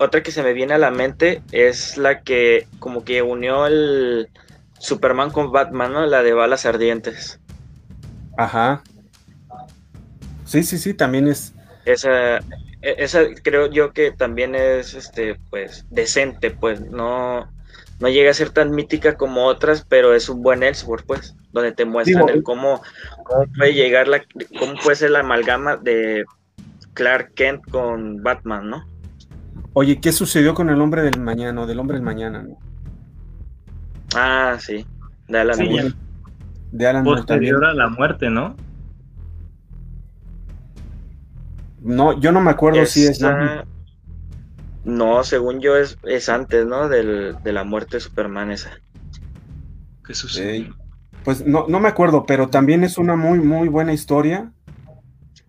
otra 0.02 0.24
que 0.24 0.32
se 0.32 0.42
me 0.42 0.54
viene 0.54 0.74
a 0.74 0.80
la 0.80 0.90
mente 0.90 1.44
es 1.52 1.98
la 1.98 2.22
que 2.22 2.68
como 2.80 3.06
que 3.06 3.22
unió 3.22 3.68
el 3.68 4.30
Superman 4.80 5.30
con 5.30 5.52
Batman, 5.52 5.94
¿no? 5.94 6.06
La 6.08 6.24
de 6.24 6.34
balas 6.34 6.66
ardientes. 6.66 7.40
Ajá. 8.36 8.82
Sí, 10.46 10.64
sí, 10.64 10.80
sí, 10.80 10.96
también 10.96 11.28
es. 11.28 11.54
Esa, 11.86 12.38
e, 12.38 12.96
esa 12.98 13.22
creo 13.44 13.68
yo 13.68 13.94
que 13.94 14.12
también 14.12 14.56
es 14.56 14.96
este, 14.96 15.36
pues, 15.52 15.86
decente, 15.92 16.50
pues, 16.50 16.82
no, 16.82 17.48
no 18.00 18.10
llega 18.10 18.32
a 18.32 18.34
ser 18.36 18.50
tan 18.50 18.72
mítica 18.72 19.16
como 19.18 19.46
otras, 19.46 19.86
pero 19.88 20.16
es 20.16 20.30
un 20.30 20.42
buen 20.42 20.64
Elseworld, 20.64 21.06
pues, 21.06 21.36
donde 21.52 21.74
te 21.74 21.86
muestran 21.86 22.28
el 22.30 22.42
cómo, 22.42 22.82
cómo 23.24 23.46
puede 23.56 23.76
llegar 23.76 24.08
la, 24.08 24.24
cómo 24.58 24.74
puede 24.84 24.96
ser 24.96 25.12
la 25.12 25.20
amalgama 25.20 25.78
de 25.78 26.26
Clark 26.96 27.36
Kent 27.36 27.70
con 27.70 28.24
Batman, 28.24 28.68
¿no? 28.68 28.91
Oye, 29.74 30.00
¿qué 30.02 30.12
sucedió 30.12 30.54
con 30.54 30.70
el 30.70 30.82
hombre 30.82 31.02
del 31.02 31.20
mañana, 31.20 31.66
del 31.66 31.80
hombre 31.80 31.96
del 31.96 32.04
mañana? 32.04 32.46
Ah, 34.14 34.58
sí, 34.60 34.86
de 35.28 35.40
Alan 35.40 35.58
Moore. 35.66 35.94
De 36.72 36.88
Alan 36.88 37.04
Posterior 37.04 37.64
a 37.66 37.74
la 37.74 37.88
muerte, 37.88 38.30
¿no? 38.30 38.56
No, 41.82 42.20
yo 42.20 42.32
no 42.32 42.42
me 42.42 42.52
acuerdo 42.52 42.86
si 42.86 43.06
es. 43.06 43.22
No, 44.84 45.24
según 45.24 45.62
yo 45.62 45.76
es, 45.78 45.98
es 46.04 46.28
antes, 46.28 46.66
¿no? 46.66 46.90
Del, 46.90 47.38
de 47.44 47.54
la 47.54 47.64
muerte 47.64 47.98
de 47.98 48.02
Superman 48.02 48.52
esa. 48.52 48.72
¿Qué 50.06 50.14
sucede? 50.14 50.72
pues 51.24 51.46
no, 51.46 51.68
no 51.68 51.80
me 51.80 51.88
acuerdo, 51.88 52.26
pero 52.26 52.50
también 52.50 52.84
es 52.84 52.98
una 52.98 53.16
muy, 53.16 53.40
muy 53.40 53.68
buena 53.68 53.94
historia. 53.94 54.52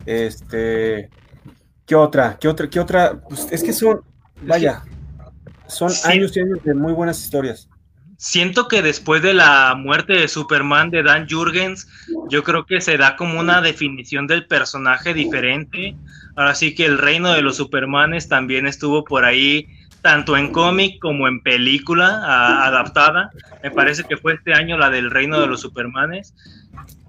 Este. 0.06 1.10
¿Qué 1.86 1.96
otra? 1.96 2.36
¿Qué 2.38 2.48
otra? 2.48 2.68
¿Qué 2.68 2.78
otra? 2.80 3.20
Pues 3.28 3.48
es 3.50 3.62
que 3.62 3.72
son, 3.72 4.02
Vaya, 4.42 4.82
son 5.68 5.90
años 6.04 6.36
y 6.36 6.40
años 6.40 6.62
de 6.64 6.74
muy 6.74 6.92
buenas 6.92 7.22
historias. 7.22 7.68
Siento 8.18 8.68
que 8.68 8.82
después 8.82 9.20
de 9.20 9.34
la 9.34 9.74
muerte 9.76 10.12
de 10.12 10.28
Superman 10.28 10.90
de 10.90 11.02
Dan 11.02 11.26
Jurgens, 11.28 11.88
yo 12.28 12.44
creo 12.44 12.66
que 12.66 12.80
se 12.80 12.96
da 12.96 13.16
como 13.16 13.40
una 13.40 13.60
definición 13.60 14.28
del 14.28 14.46
personaje 14.46 15.12
diferente. 15.12 15.96
Ahora 16.36 16.54
sí 16.54 16.74
que 16.74 16.86
el 16.86 16.98
reino 16.98 17.32
de 17.32 17.42
los 17.42 17.56
Supermanes 17.56 18.28
también 18.28 18.66
estuvo 18.68 19.02
por 19.02 19.24
ahí, 19.24 19.66
tanto 20.02 20.36
en 20.36 20.52
cómic 20.52 21.00
como 21.00 21.26
en 21.26 21.42
película 21.42 22.22
adaptada. 22.64 23.32
Me 23.60 23.72
parece 23.72 24.04
que 24.04 24.16
fue 24.16 24.34
este 24.34 24.54
año 24.54 24.78
la 24.78 24.88
del 24.88 25.10
reino 25.10 25.40
de 25.40 25.48
los 25.48 25.60
Supermanes. 25.60 26.32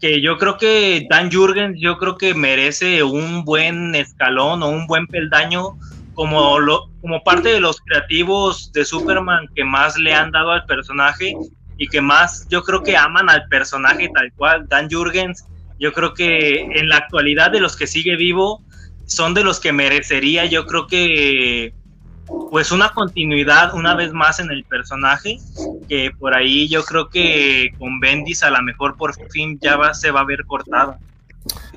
Que 0.01 0.19
yo 0.19 0.39
creo 0.39 0.57
que 0.57 1.05
Dan 1.11 1.31
Jurgens, 1.31 1.77
yo 1.79 1.99
creo 1.99 2.17
que 2.17 2.33
merece 2.33 3.03
un 3.03 3.45
buen 3.45 3.93
escalón 3.93 4.63
o 4.63 4.69
un 4.69 4.87
buen 4.87 5.05
peldaño 5.05 5.77
como, 6.13 6.59
lo, 6.59 6.89
como 7.01 7.23
parte 7.23 7.49
de 7.49 7.59
los 7.59 7.79
creativos 7.81 8.71
de 8.73 8.85
Superman 8.85 9.47
que 9.55 9.63
más 9.63 9.97
le 9.97 10.13
han 10.13 10.31
dado 10.31 10.51
al 10.51 10.65
personaje 10.65 11.35
y 11.77 11.87
que 11.87 12.01
más 12.01 12.47
yo 12.49 12.63
creo 12.63 12.83
que 12.83 12.95
aman 12.95 13.29
al 13.29 13.47
personaje 13.47 14.09
tal 14.13 14.31
cual, 14.33 14.67
Dan 14.67 14.89
Jurgens, 14.89 15.45
yo 15.79 15.91
creo 15.91 16.13
que 16.13 16.61
en 16.61 16.89
la 16.89 16.97
actualidad 16.97 17.51
de 17.51 17.59
los 17.59 17.75
que 17.75 17.87
sigue 17.87 18.15
vivo 18.15 18.63
son 19.05 19.33
de 19.33 19.43
los 19.43 19.59
que 19.59 19.73
merecería 19.73 20.45
yo 20.45 20.65
creo 20.65 20.87
que 20.87 21.73
pues 22.51 22.71
una 22.71 22.89
continuidad 22.89 23.73
una 23.73 23.95
vez 23.95 24.13
más 24.13 24.39
en 24.39 24.49
el 24.49 24.63
personaje 24.63 25.39
que 25.89 26.11
por 26.17 26.33
ahí 26.33 26.69
yo 26.69 26.83
creo 26.83 27.09
que 27.09 27.71
con 27.77 27.99
Bendis 27.99 28.43
a 28.43 28.49
lo 28.49 28.61
mejor 28.61 28.95
por 28.95 29.13
fin 29.29 29.59
ya 29.61 29.75
va, 29.75 29.93
se 29.93 30.11
va 30.11 30.21
a 30.21 30.25
ver 30.25 30.45
cortado. 30.45 30.95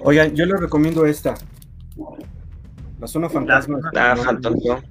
Oigan, 0.03 0.35
yo 0.37 0.47
les 0.47 0.61
recomiendo 0.61 1.05
esta. 1.05 1.35
La 3.07 4.17
zona 4.17 4.25
fantasma. 4.25 4.83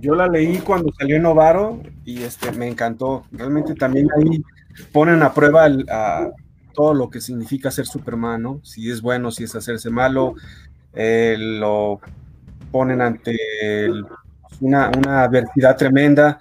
Yo 0.00 0.16
la 0.16 0.26
leí 0.26 0.58
cuando 0.58 0.92
salió 0.98 1.14
en 1.14 1.22
Novaro 1.22 1.80
y 2.04 2.22
este 2.22 2.50
me 2.50 2.66
encantó. 2.66 3.24
Realmente 3.30 3.76
también 3.76 4.08
ahí 4.16 4.42
ponen 4.90 5.22
a 5.22 5.32
prueba 5.32 5.66
a 5.88 6.30
todo 6.74 6.92
lo 6.92 7.08
que 7.08 7.20
significa 7.20 7.70
ser 7.70 7.86
Superman, 7.86 8.42
¿no? 8.42 8.60
Si 8.64 8.90
es 8.90 9.00
bueno, 9.00 9.30
si 9.30 9.44
es 9.44 9.54
hacerse 9.54 9.90
malo, 9.90 10.34
eh, 10.92 11.36
lo 11.38 12.00
ponen 12.72 13.00
ante 13.00 13.36
una, 14.60 14.90
una, 14.98 15.22
adversidad 15.22 15.76
tremenda, 15.76 16.40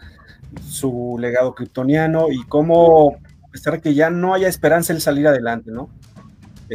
su 0.67 1.17
legado 1.19 1.53
kryptoniano 1.53 2.31
y 2.31 2.43
cómo, 2.45 3.17
a 3.47 3.51
pesar 3.51 3.73
de 3.73 3.81
que 3.81 3.93
ya 3.93 4.09
no 4.09 4.33
haya 4.33 4.47
esperanza, 4.47 4.91
el 4.91 5.01
salir 5.01 5.27
adelante, 5.27 5.69
¿no? 5.71 5.87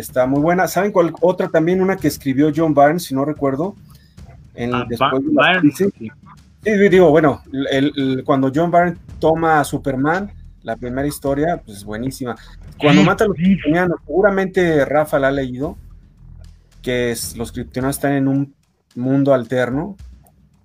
está 0.00 0.26
muy 0.26 0.40
buena. 0.40 0.68
¿Saben 0.68 0.92
cuál 0.92 1.12
otra 1.20 1.48
también? 1.48 1.80
Una 1.80 1.96
que 1.96 2.08
escribió 2.08 2.52
John 2.54 2.74
Barnes, 2.74 3.04
si 3.04 3.14
no 3.14 3.24
recuerdo. 3.24 3.74
En, 4.56 4.74
Ah, 4.74 4.84
después 4.88 5.22
de 5.24 5.32
la 5.32 5.60
crisis. 5.60 5.92
sí. 5.98 6.10
Sí, 6.64 6.88
digo, 6.88 7.10
bueno, 7.10 7.42
el- 7.70 7.92
el- 7.96 8.24
cuando 8.24 8.50
John 8.52 8.70
Byrne 8.72 8.96
toma 9.20 9.60
a 9.60 9.64
Superman, 9.64 10.32
la 10.62 10.74
primera 10.76 11.06
historia, 11.06 11.62
pues 11.64 11.84
buenísima. 11.84 12.34
Cuando 12.78 13.02
mata 13.04 13.22
a 13.24 13.28
los 13.28 13.36
kryptonianos, 13.36 13.98
seguramente 14.04 14.84
Rafa 14.84 15.18
la 15.20 15.28
ha 15.28 15.30
leído, 15.30 15.76
que 16.82 17.12
es, 17.12 17.36
los 17.36 17.52
kryptonianos 17.52 17.96
están 17.96 18.12
en 18.14 18.26
un 18.26 18.54
mundo 18.96 19.32
alterno 19.32 19.96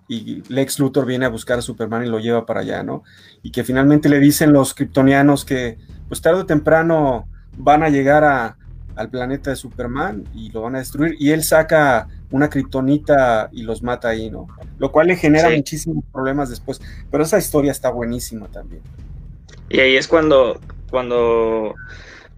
y 0.08 0.42
Lex 0.52 0.80
Luthor 0.80 1.06
viene 1.06 1.26
a 1.26 1.30
buscar 1.30 1.60
a 1.60 1.62
Superman 1.62 2.04
y 2.06 2.10
lo 2.10 2.20
lleva 2.20 2.46
para 2.48 2.62
allá, 2.62 2.82
¿no? 2.84 3.04
Y 3.44 3.52
que 3.52 3.64
finalmente 3.64 4.10
le 4.10 4.20
dicen 4.20 4.52
los 4.54 4.74
kryptonianos 4.74 5.46
que, 5.46 5.78
pues 6.08 6.20
tarde 6.22 6.42
o 6.42 6.46
temprano 6.46 7.28
van 7.58 7.84
a 7.84 7.90
llegar 7.90 8.24
a- 8.24 8.58
al 8.96 9.10
planeta 9.10 9.50
de 9.50 9.56
Superman 9.56 10.24
y 10.34 10.52
lo 10.52 10.62
van 10.62 10.76
a 10.76 10.80
destruir, 10.80 11.16
y 11.20 11.32
él 11.32 11.44
saca 11.44 12.08
una 12.30 12.50
kriptonita 12.50 13.50
y 13.52 13.64
los 13.64 13.84
mata 13.84 14.10
ahí, 14.10 14.30
¿no? 14.30 14.48
Lo 14.80 14.92
cual 14.92 15.08
le 15.08 15.16
genera 15.16 15.50
Sí. 15.50 15.58
muchísimos 15.58 16.04
problemas 16.12 16.50
después. 16.50 16.82
Pero 17.10 17.24
esa 17.24 17.38
historia 17.38 17.72
está 17.72 17.90
buenísima 17.90 18.48
también. 18.48 18.82
Y 19.70 19.80
ahí 19.80 19.96
es 19.98 20.08
cuando, 20.08 20.60
cuando, 20.90 21.76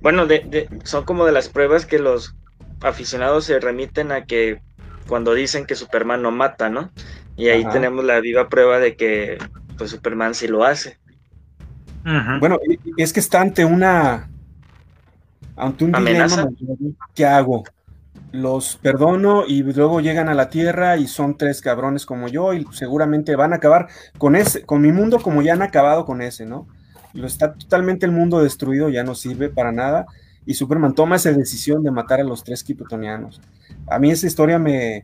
bueno, 0.01 0.25
de- 0.27 0.45
de- 0.47 0.69
son 0.83 1.03
como 1.05 1.25
de 1.25 1.31
las 1.31 1.49
pruebas 1.49 1.85
que 1.85 1.99
los 1.99 2.35
aficionados 2.81 3.45
se 3.45 3.59
remiten 3.59 4.11
a 4.11 4.25
que 4.25 4.61
cuando 5.07 5.33
dicen 5.33 5.65
que 5.65 5.75
Superman 5.75 6.21
no 6.21 6.31
mata, 6.31 6.69
¿no? 6.69 6.91
Y 7.35 7.47
ahí 7.49 7.61
Ajá. 7.63 7.71
tenemos 7.73 8.03
la 8.05 8.19
viva 8.19 8.49
prueba 8.49 8.79
de 8.79 8.95
que 8.95 9.37
pues 9.77 9.89
Superman 9.91 10.35
sí 10.35 10.47
lo 10.47 10.63
hace. 10.63 10.97
Bueno, 12.39 12.59
es 12.97 13.13
que 13.13 13.19
está 13.19 13.41
ante 13.41 13.63
una. 13.65 14.29
Ante 15.55 15.85
un 15.85 15.95
¿Amenaza? 15.95 16.45
dilema. 16.45 16.95
¿Qué 17.13 17.25
hago? 17.25 17.63
Los 18.31 18.77
perdono 18.77 19.45
y 19.47 19.61
luego 19.63 20.01
llegan 20.01 20.27
a 20.29 20.33
la 20.33 20.49
Tierra 20.49 20.97
y 20.97 21.07
son 21.07 21.37
tres 21.37 21.61
cabrones 21.61 22.05
como 22.05 22.27
yo 22.27 22.53
y 22.53 22.65
seguramente 22.71 23.35
van 23.35 23.53
a 23.53 23.57
acabar 23.57 23.87
con 24.17 24.35
ese, 24.35 24.63
con 24.63 24.81
mi 24.81 24.91
mundo 24.91 25.19
como 25.21 25.41
ya 25.43 25.53
han 25.53 25.61
acabado 25.61 26.05
con 26.05 26.21
ese, 26.21 26.45
¿no? 26.45 26.67
Lo 27.13 27.27
está 27.27 27.53
totalmente 27.53 28.07
el 28.07 28.11
mundo 28.11 28.41
destruido, 28.41 28.89
ya 28.89 29.03
no 29.03 29.13
sirve 29.13 29.49
para 29.49 29.71
nada. 29.71 30.07
Y 30.45 30.55
Superman 30.55 30.95
toma 30.95 31.15
esa 31.17 31.31
decisión 31.31 31.83
de 31.83 31.91
matar 31.91 32.19
a 32.19 32.23
los 32.23 32.43
tres 32.43 32.63
kryptonianos. 32.63 33.39
A 33.87 33.99
mí 33.99 34.09
esa 34.11 34.25
historia 34.27 34.57
me, 34.57 35.03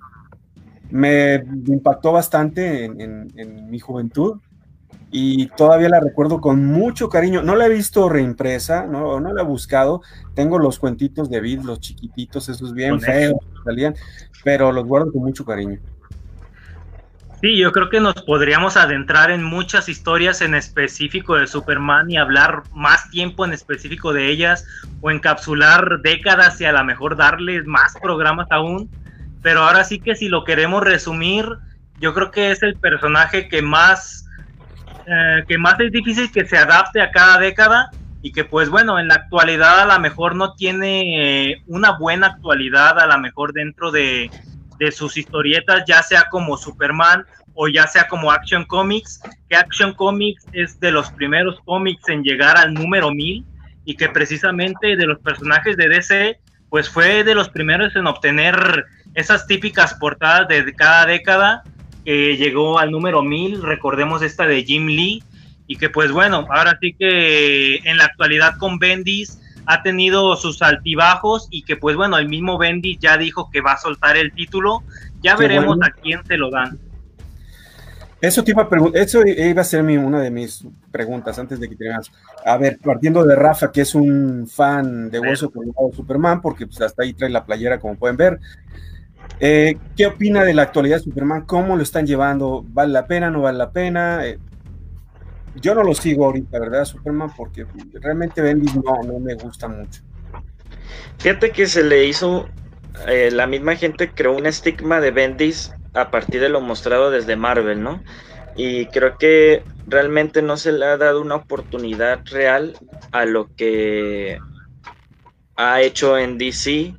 me 0.90 1.36
impactó 1.68 2.12
bastante 2.12 2.86
en, 2.86 3.00
en- 3.00 3.32
en 3.36 3.70
mi 3.70 3.80
juventud 3.80 4.40
y 5.12 5.48
todavía 5.48 5.90
la 5.90 6.00
recuerdo 6.00 6.40
con 6.40 6.66
mucho 6.66 7.10
cariño. 7.10 7.42
No 7.42 7.56
la 7.56 7.66
he 7.66 7.70
visto 7.70 8.10
reimpresa, 8.10 8.86
no, 8.86 9.20
no 9.20 9.34
la 9.34 9.42
he 9.42 9.46
buscado. 9.46 10.02
Tengo 10.36 10.60
los 10.60 10.80
cuentitos 10.80 11.30
de 11.30 11.42
Vid, 11.42 11.62
los 11.62 11.80
chiquititos, 11.80 12.50
esos 12.50 12.74
bien 12.74 12.92
Con 12.92 13.02
feos 13.02 13.40
que 13.40 13.64
salían, 13.64 13.96
pero 14.44 14.72
los 14.72 14.86
guardo 14.86 15.12
con 15.12 15.24
mucho 15.24 15.46
cariño. 15.46 15.80
Sí, 17.42 17.58
yo 17.58 17.72
creo 17.72 17.90
que 17.90 18.02
nos 18.02 18.16
podríamos 18.16 18.76
adentrar 18.76 19.32
en 19.32 19.44
muchas 19.44 19.88
historias 19.88 20.42
en 20.42 20.56
específico 20.56 21.36
de 21.36 21.48
Superman 21.48 22.12
y 22.12 22.18
hablar 22.18 22.64
más 22.74 23.10
tiempo 23.12 23.46
en 23.46 23.54
específico 23.54 24.12
de 24.12 24.30
ellas 24.30 24.66
o 25.00 25.10
encapsular 25.10 26.02
décadas 26.02 26.60
y 26.60 26.66
a 26.66 26.74
lo 26.74 26.84
mejor 26.84 27.16
darles 27.16 27.66
más 27.66 27.94
programas 28.02 28.48
aún. 28.52 28.90
Pero 29.42 29.62
ahora 29.62 29.86
sí 29.86 30.02
que 30.02 30.16
si 30.16 30.28
lo 30.28 30.44
queremos 30.44 30.84
resumir, 30.84 31.46
yo 32.02 32.14
creo 32.14 32.30
que 32.30 32.52
es 32.52 32.62
el 32.62 32.76
personaje 32.76 33.48
que 33.48 33.62
más, 33.62 34.29
eh, 35.12 35.44
que 35.48 35.58
más 35.58 35.80
es 35.80 35.92
difícil 35.92 36.32
que 36.32 36.46
se 36.46 36.56
adapte 36.56 37.02
a 37.02 37.10
cada 37.10 37.40
década 37.40 37.90
y 38.22 38.32
que 38.32 38.44
pues 38.44 38.70
bueno, 38.70 39.00
en 39.00 39.08
la 39.08 39.16
actualidad 39.16 39.80
a 39.80 39.86
lo 39.86 40.00
mejor 40.00 40.36
no 40.36 40.54
tiene 40.54 41.52
eh, 41.52 41.64
una 41.66 41.98
buena 41.98 42.28
actualidad 42.28 43.00
a 43.00 43.08
lo 43.08 43.18
mejor 43.18 43.54
dentro 43.54 43.92
de, 43.92 44.30
de 44.78 44.92
sus 44.92 45.18
historietas, 45.18 45.84
ya 45.88 46.04
sea 46.04 46.28
como 46.30 46.58
Superman 46.58 47.26
o 47.56 47.68
ya 47.68 47.88
sea 47.88 48.08
como 48.08 48.32
Action 48.32 48.66
Comics, 48.66 49.20
que 49.50 49.56
Action 49.56 49.94
Comics 49.94 50.46
es 50.54 50.80
de 50.80 50.92
los 50.92 51.10
primeros 51.12 51.60
cómics 51.66 52.08
en 52.08 52.24
llegar 52.24 52.56
al 52.58 52.76
número 52.76 53.12
1000 53.12 53.44
y 53.86 53.96
que 53.96 54.10
precisamente 54.10 54.96
de 54.96 55.06
los 55.08 55.20
personajes 55.20 55.76
de 55.76 55.90
DC, 55.90 56.40
pues 56.70 56.88
fue 56.88 57.24
de 57.24 57.34
los 57.34 57.50
primeros 57.50 57.96
en 57.96 58.06
obtener 58.06 58.86
esas 59.16 59.48
típicas 59.48 59.96
portadas 59.96 60.48
de 60.48 60.72
cada 60.76 61.08
década, 61.08 61.64
que 62.06 62.38
llegó 62.38 62.80
al 62.80 62.92
número 62.92 63.24
1000, 63.24 63.62
recordemos 63.62 64.22
esta 64.22 64.48
de 64.48 64.64
Jim 64.64 64.88
Lee, 64.88 65.24
y 65.68 65.76
que 65.76 65.90
pues 65.90 66.12
bueno, 66.12 66.48
ahora 66.50 66.78
sí 66.82 66.96
que 66.98 67.76
en 67.78 67.98
la 67.98 68.06
actualidad 68.06 68.58
con 68.58 68.80
Bendis 68.80 69.40
ha 69.66 69.84
tenido 69.84 70.36
sus 70.36 70.62
altibajos 70.64 71.48
y 71.52 71.64
que 71.64 71.76
pues 71.76 71.96
bueno, 71.96 72.18
el 72.18 72.28
mismo 72.28 72.58
Bendis 72.58 72.98
ya 73.00 73.18
dijo 73.18 73.52
que 73.52 73.62
va 73.62 73.74
a 73.74 73.78
soltar 73.78 74.18
el 74.18 74.34
título, 74.34 74.84
ya 75.22 75.36
Qué 75.36 75.44
veremos 75.44 75.78
bueno. 75.78 75.86
a 75.86 75.92
quién 75.92 76.26
se 76.26 76.38
lo 76.38 76.50
dan. 76.50 76.80
Eso 78.22 78.44
te 78.44 78.52
iba 78.52 78.64
a 78.64 79.00
eso 79.00 79.26
iba 79.26 79.62
a 79.62 79.66
ser 79.66 79.82
mi, 79.82 79.96
una 79.96 80.20
de 80.20 80.30
mis 80.30 80.66
preguntas 80.92 81.40
antes 81.40 81.60
de 81.60 81.70
que 81.70 81.76
terminas. 81.76 82.12
A 82.46 82.58
ver, 82.58 82.78
partiendo 82.84 83.24
de 83.24 83.36
Rafa, 83.36 83.72
que 83.72 83.82
es 83.82 83.96
un 83.96 84.46
fan 84.48 85.10
de 85.10 85.20
Hueso 85.20 85.50
Colorado 85.50 85.92
Superman, 85.96 86.42
porque 86.42 86.68
pues 86.68 86.82
hasta 86.82 87.04
ahí 87.04 87.14
trae 87.14 87.30
la 87.30 87.46
playera, 87.46 87.80
como 87.80 87.96
pueden 87.96 88.18
ver. 88.18 88.40
Eh, 89.40 89.78
¿Qué 89.96 90.06
opina 90.06 90.44
de 90.44 90.54
la 90.54 90.64
actualidad 90.64 90.98
de 90.98 91.04
Superman? 91.04 91.46
¿Cómo 91.46 91.76
lo 91.76 91.84
están 91.84 92.06
llevando? 92.06 92.64
¿Vale 92.68 92.92
la 92.92 93.08
pena? 93.08 93.30
¿No 93.30 93.42
vale 93.42 93.58
la 93.58 93.72
pena? 93.72 94.26
Eh, 94.26 94.38
yo 95.56 95.76
no 95.76 95.84
lo 95.84 95.94
sigo 95.94 96.26
ahorita, 96.26 96.60
¿verdad? 96.60 96.86
Superman, 96.86 97.32
porque 97.36 97.66
realmente 98.02 98.42
Bendis 98.42 98.76
no, 98.76 99.20
me 99.20 99.36
gusta 99.36 99.68
mucho. 99.68 100.02
Fíjate 101.18 101.52
que 101.52 101.68
se 101.68 101.84
le 101.84 102.06
hizo, 102.06 102.48
eh, 103.08 103.30
la 103.32 103.48
misma 103.48 103.76
gente 103.76 104.12
creó 104.12 104.36
un 104.36 104.46
estigma 104.46 105.02
de 105.02 105.12
Bendis 105.12 105.74
a 105.94 106.12
partir 106.12 106.42
de 106.42 106.50
lo 106.50 106.62
mostrado 106.62 107.12
desde 107.12 107.36
Marvel, 107.36 107.82
¿no? 107.82 108.02
Y 108.56 108.88
creo 108.88 109.18
que 109.18 109.64
realmente 109.88 110.42
no 110.42 110.58
se 110.58 110.72
le 110.72 110.86
ha 110.86 110.98
dado 110.98 111.22
una 111.22 111.36
oportunidad 111.36 112.20
real 112.26 112.78
a 113.12 113.26
lo 113.26 113.54
que 113.56 114.40
ha 115.56 115.82
hecho 115.82 116.18
en 116.18 116.38
DC 116.38 116.96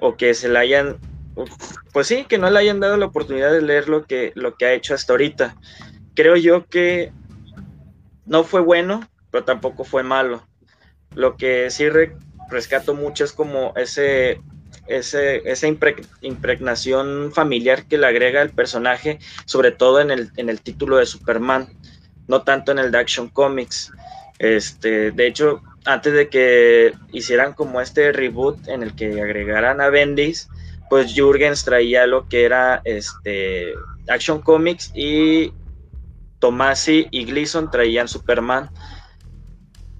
o 0.00 0.16
que 0.16 0.34
se 0.34 0.48
le 0.48 0.58
hayan, 0.58 0.96
pues 1.92 2.06
sí, 2.06 2.24
que 2.24 2.38
no 2.38 2.50
le 2.50 2.58
hayan 2.58 2.80
dado 2.80 2.96
la 2.96 3.06
oportunidad 3.06 3.52
de 3.52 3.62
leer 3.62 3.88
lo 3.88 4.04
que, 4.04 4.32
lo 4.34 4.54
que 4.56 4.66
ha 4.66 4.72
hecho 4.72 4.94
hasta 4.94 5.12
ahorita. 5.12 5.56
Creo 6.14 6.36
yo 6.36 6.66
que 6.66 7.12
no 8.24 8.44
fue 8.44 8.60
bueno, 8.60 9.08
pero 9.30 9.44
tampoco 9.44 9.84
fue 9.84 10.02
malo. 10.02 10.46
Lo 11.14 11.36
que 11.36 11.70
sí 11.70 11.88
re- 11.88 12.16
rescato 12.50 12.94
mucho 12.94 13.24
es 13.24 13.32
como 13.32 13.72
ese, 13.76 14.40
ese 14.86 15.42
esa 15.50 15.68
impre- 15.68 16.06
impregnación 16.20 17.32
familiar 17.32 17.84
que 17.86 17.98
le 17.98 18.06
agrega 18.06 18.42
el 18.42 18.50
personaje, 18.50 19.18
sobre 19.46 19.72
todo 19.72 20.00
en 20.00 20.10
el, 20.10 20.30
en 20.36 20.48
el 20.48 20.60
título 20.60 20.96
de 20.96 21.06
Superman, 21.06 21.68
no 22.28 22.42
tanto 22.42 22.72
en 22.72 22.78
el 22.78 22.90
de 22.90 22.98
Action 22.98 23.28
Comics. 23.28 23.92
Este, 24.38 25.12
de 25.12 25.26
hecho, 25.26 25.62
antes 25.84 26.12
de 26.12 26.28
que 26.28 26.94
hicieran 27.12 27.52
como 27.54 27.80
este 27.80 28.12
reboot 28.12 28.68
en 28.68 28.82
el 28.82 28.94
que 28.94 29.20
agregaran 29.22 29.80
a 29.80 29.88
Bendis, 29.88 30.48
pues 30.88 31.12
Jurgens 31.16 31.64
traía 31.64 32.06
lo 32.06 32.28
que 32.28 32.44
era 32.44 32.80
este 32.84 33.72
Action 34.08 34.40
Comics 34.40 34.92
y 34.94 35.52
Tomasi 36.38 37.06
y 37.10 37.24
Gleason 37.24 37.70
traían 37.70 38.08
Superman. 38.08 38.70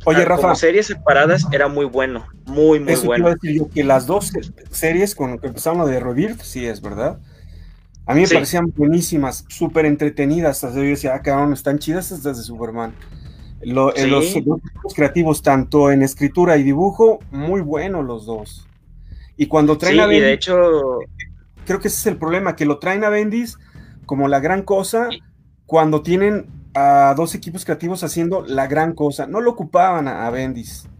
Oye, 0.04 0.22
Ah, 0.22 0.24
Rafa, 0.26 0.42
Como 0.42 0.54
series 0.54 0.86
separadas 0.86 1.46
era 1.50 1.66
muy 1.66 1.84
bueno, 1.86 2.26
muy, 2.44 2.78
muy 2.78 2.92
eso 2.92 3.06
bueno. 3.06 3.28
decir 3.30 3.56
yo, 3.58 3.68
que 3.68 3.82
las 3.82 4.06
dos 4.06 4.28
se- 4.28 4.52
series 4.70 5.14
con 5.16 5.38
que 5.38 5.48
empezaron 5.48 5.78
lo 5.80 5.86
de 5.86 5.98
Rebirth, 5.98 6.40
sí 6.42 6.64
es, 6.64 6.80
¿verdad? 6.80 7.18
A 8.06 8.14
mí 8.14 8.20
me 8.20 8.26
Sí. 8.28 8.34
parecían 8.34 8.72
buenísimas, 8.76 9.44
súper 9.48 9.84
entretenidas. 9.84 10.60
Yo 10.62 10.68
decía, 10.80 11.14
ah, 11.14 11.22
cabrón, 11.22 11.52
están 11.52 11.80
chidas 11.80 12.12
estas 12.12 12.36
de 12.36 12.44
Superman. 12.44 12.94
Lo- 13.62 13.90
Sí. 13.96 14.06
los, 14.08 14.32
los 14.84 14.94
creativos, 14.94 15.42
tanto 15.42 15.90
en 15.90 16.02
escritura 16.02 16.56
y 16.56 16.62
dibujo, 16.62 17.18
muy 17.32 17.62
buenos 17.62 18.04
los 18.04 18.26
dos. 18.26 18.65
Y 19.36 19.48
cuando 19.48 19.78
traen 19.78 20.00
Sí, 20.00 20.00
a 20.00 20.06
y 20.06 20.06
Bendis, 20.06 20.20
de 20.20 20.32
hecho, 20.34 21.08
creo 21.64 21.80
que 21.80 21.88
ese 21.88 21.98
es 21.98 22.06
el 22.06 22.18
problema, 22.18 22.56
que 22.56 22.66
lo 22.66 22.78
traen 22.78 23.04
a 23.04 23.10
Bendis 23.10 23.58
como 24.04 24.28
la 24.28 24.40
gran 24.40 24.62
cosa 24.62 25.18
cuando 25.66 26.02
tienen 26.02 26.50
a 26.74 27.14
dos 27.16 27.34
equipos 27.34 27.64
creativos 27.64 28.04
haciendo 28.04 28.44
la 28.46 28.66
gran 28.66 28.94
cosa. 28.94 29.26
No 29.26 29.40
lo 29.40 29.52
ocupaban 29.52 30.08
a, 30.08 30.26
a 30.26 30.30
Bendis. 30.30 30.90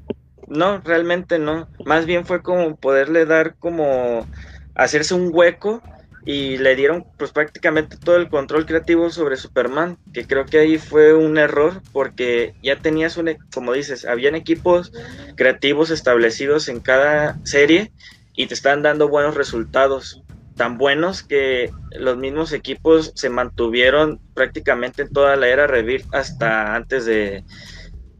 no, 0.46 0.80
realmente 0.80 1.38
no. 1.38 1.68
Más 1.84 2.06
bien 2.06 2.26
fue 2.26 2.42
como 2.42 2.76
poderle 2.76 3.26
dar 3.26 3.56
como 3.58 4.26
hacerse 4.74 5.14
un 5.14 5.30
hueco 5.32 5.82
y 6.24 6.58
le 6.58 6.74
dieron 6.76 7.06
pues 7.16 7.30
prácticamente 7.32 7.96
todo 7.98 8.16
el 8.16 8.28
control 8.28 8.66
creativo 8.66 9.10
sobre 9.10 9.36
Superman, 9.36 9.98
que 10.12 10.26
creo 10.26 10.44
que 10.46 10.58
ahí 10.58 10.78
fue 10.78 11.14
un 11.14 11.38
error 11.38 11.82
porque 11.92 12.54
ya 12.62 12.80
tenías 12.80 13.16
un, 13.16 13.28
e- 13.28 13.38
como 13.52 13.72
dices, 13.72 14.04
habían 14.04 14.34
equipos 14.34 14.92
creativos 15.36 15.90
establecidos 15.90 16.68
en 16.68 16.80
cada 16.80 17.38
serie 17.44 17.92
y 18.36 18.46
te 18.46 18.54
están 18.54 18.82
dando 18.82 19.08
buenos 19.08 19.34
resultados, 19.34 20.22
tan 20.56 20.76
buenos 20.76 21.22
que 21.22 21.70
los 21.98 22.18
mismos 22.18 22.52
equipos 22.52 23.12
se 23.14 23.30
mantuvieron 23.30 24.20
prácticamente 24.34 25.02
en 25.02 25.12
toda 25.12 25.36
la 25.36 25.48
era 25.48 25.66
Rebirth 25.66 26.06
hasta 26.14 26.74
antes 26.74 27.06
de, 27.06 27.42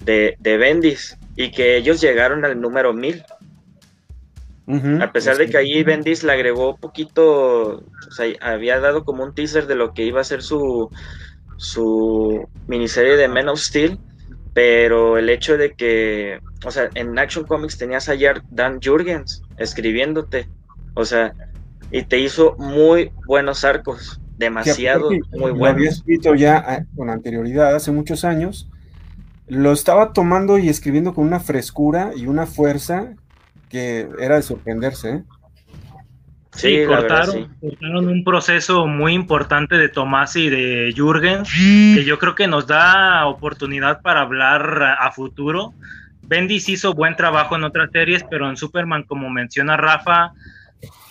de, 0.04 0.36
de 0.38 0.56
Bendis 0.56 1.18
y 1.36 1.50
que 1.50 1.76
ellos 1.76 2.00
llegaron 2.00 2.44
al 2.44 2.60
número 2.60 2.94
1000. 2.94 3.24
a 5.00 5.12
pesar 5.12 5.36
de 5.36 5.48
que 5.48 5.58
ahí 5.58 5.82
Bendis 5.82 6.24
le 6.24 6.32
agregó 6.32 6.76
poquito, 6.76 7.76
o 7.76 8.10
sea, 8.10 8.26
había 8.40 8.80
dado 8.80 9.04
como 9.04 9.22
un 9.22 9.34
teaser 9.34 9.66
de 9.66 9.76
lo 9.76 9.92
que 9.92 10.04
iba 10.04 10.20
a 10.20 10.24
ser 10.24 10.42
su, 10.42 10.90
su 11.58 12.48
miniserie 12.66 13.16
de 13.16 13.28
Men 13.28 13.48
of 13.48 13.60
Steel, 13.60 13.98
pero 14.54 15.18
el 15.18 15.28
hecho 15.28 15.58
de 15.58 15.74
que, 15.74 16.40
o 16.64 16.70
sea, 16.70 16.88
en 16.94 17.18
Action 17.18 17.46
Comics 17.46 17.76
tenías 17.76 18.08
a 18.08 18.14
Dan 18.50 18.80
Jurgens 18.82 19.42
escribiéndote, 19.59 20.48
o 20.94 21.04
sea, 21.04 21.34
y 21.90 22.02
te 22.02 22.18
hizo 22.18 22.57
muy 22.59 23.11
buenos 23.26 23.64
arcos, 23.64 24.20
demasiado, 24.36 25.11
muy 25.11 25.20
buenos. 25.30 25.59
Lo 25.59 25.66
había 25.66 25.90
escrito 25.90 26.34
ya 26.34 26.57
ah, 26.57 26.84
con 26.96 27.11
anterioridad, 27.11 27.74
hace 27.74 27.92
muchos 27.92 28.24
años, 28.24 28.68
lo 29.48 29.72
estaba 29.72 30.12
tomando 30.12 30.59
y 30.59 30.68
escribiendo 30.68 31.14
con 31.14 31.26
una 31.26 31.40
frescura 31.40 32.11
y 32.16 32.26
una 32.26 32.46
fuerza 32.46 33.14
que 33.68 34.09
era 34.18 34.36
de 34.36 34.42
sorprenderse. 34.42 35.11
¿eh? 35.11 35.22
Sí, 36.57 36.84
cortaron, 36.86 37.50
un 38.09 38.24
proceso 38.24 38.86
muy 38.86 39.12
importante 39.12 39.76
de 39.76 39.88
Tomás 39.88 40.36
y 40.36 40.48
de 40.48 40.92
Jürgen, 40.96 41.42
que 41.44 42.02
yo 42.04 42.18
creo 42.18 42.34
que 42.34 42.46
nos 42.46 42.66
da 42.66 43.26
oportunidad 43.26 44.00
para 44.00 44.22
hablar 44.22 44.96
a, 44.98 45.12
futuro. 45.12 45.74
Bendis 46.27 46.68
hizo 46.68 46.93
buen 46.93 47.16
trabajo 47.16 47.57
en 47.57 47.64
otras 47.64 47.91
series, 47.93 48.24
pero 48.29 48.49
en 48.49 48.57
Superman, 48.57 49.05
como 49.05 49.31
menciona 49.31 49.77
Rafa, 49.77 50.33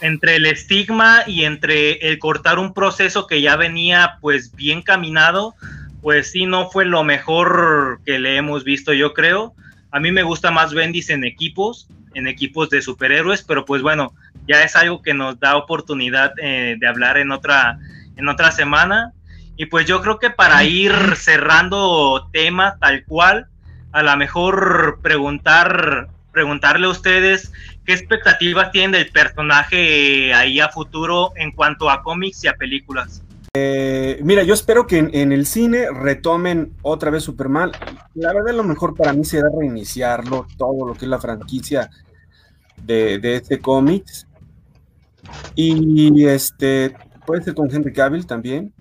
entre 0.02 0.36
el 0.36 0.46
estigma 0.46 1.24
y 1.26 1.46
entre 1.46 1.94
el 2.10 2.20
cortar 2.20 2.60
un 2.60 2.74
proceso 2.74 3.28
que 3.28 3.42
ya 3.42 3.56
venía 3.56 4.18
pues 4.22 4.54
bien 4.56 4.82
caminado, 4.82 5.56
pues 6.02 6.32
sí 6.32 6.46
no 6.46 6.70
fue 6.70 6.86
lo 6.86 7.04
mejor 7.04 8.00
que 8.06 8.20
le 8.20 8.38
hemos 8.38 8.64
visto, 8.64 8.94
yo 8.94 9.14
creo. 9.14 9.56
A 9.92 10.00
mí 10.00 10.12
me 10.12 10.24
gusta 10.24 10.52
más 10.52 10.74
Bendis 10.74 11.10
en 11.10 11.24
equipos, 11.24 11.88
en 12.14 12.28
equipos 12.28 12.70
de 12.70 12.82
superhéroes, 12.82 13.42
pero 13.44 13.66
pues 13.66 13.82
bueno, 13.82 14.14
ya 14.48 14.64
es 14.64 14.76
algo 14.76 15.02
que 15.02 15.14
nos 15.14 15.40
da 15.40 15.56
oportunidad 15.56 16.34
eh, 16.42 16.76
de 16.80 16.88
hablar 16.88 17.18
en 17.18 17.32
otra, 17.32 17.80
en 18.18 18.28
otra 18.28 18.52
semana. 18.52 19.14
Y 19.58 19.68
pues 19.68 19.86
yo 19.88 20.02
creo 20.02 20.20
que 20.20 20.30
para 20.30 20.64
ir 20.66 20.92
cerrando 21.16 22.30
temas 22.34 22.78
tal 22.80 23.06
cual, 23.06 23.48
a 23.96 24.04
lo 24.04 24.18
mejor 24.18 25.00
preguntar, 25.02 26.10
preguntarle 26.34 26.86
a 26.86 26.90
ustedes 26.90 27.54
qué 27.86 27.94
expectativas 27.94 28.70
tienen 28.72 28.92
del 28.92 29.10
personaje 29.10 30.34
ahí 30.34 30.60
a 30.60 30.68
futuro 30.68 31.32
en 31.38 31.54
cuanto 31.54 31.90
a 31.90 32.04
cómics 32.04 32.44
y 32.44 32.50
a 32.50 32.56
películas. 32.56 33.24
Eh, 33.54 34.20
mira, 34.22 34.44
yo 34.44 34.54
espero 34.54 34.86
que 34.86 34.98
en, 34.98 35.32
el 35.32 35.46
cine 35.46 35.88
retomen 35.94 36.74
otra 36.82 37.10
vez 37.10 37.24
Superman. 37.24 37.72
La 38.16 38.34
verdad, 38.34 38.54
lo 38.54 38.66
mejor 38.66 38.96
para 38.96 39.14
mí 39.14 39.24
será 39.24 39.48
reiniciarlo, 39.58 40.46
todo 40.58 40.88
lo 40.88 40.94
que 40.94 41.06
es 41.06 41.10
la 41.10 41.20
franquicia 41.20 41.90
de, 42.76 43.18
de 43.20 43.36
este 43.36 43.60
cómics. 43.62 44.28
Y 45.56 46.26
este, 46.26 46.98
puede 47.26 47.44
ser 47.44 47.56
con 47.56 47.74
Henry 47.74 47.94
Cavill 47.94 48.28
también, 48.28 48.74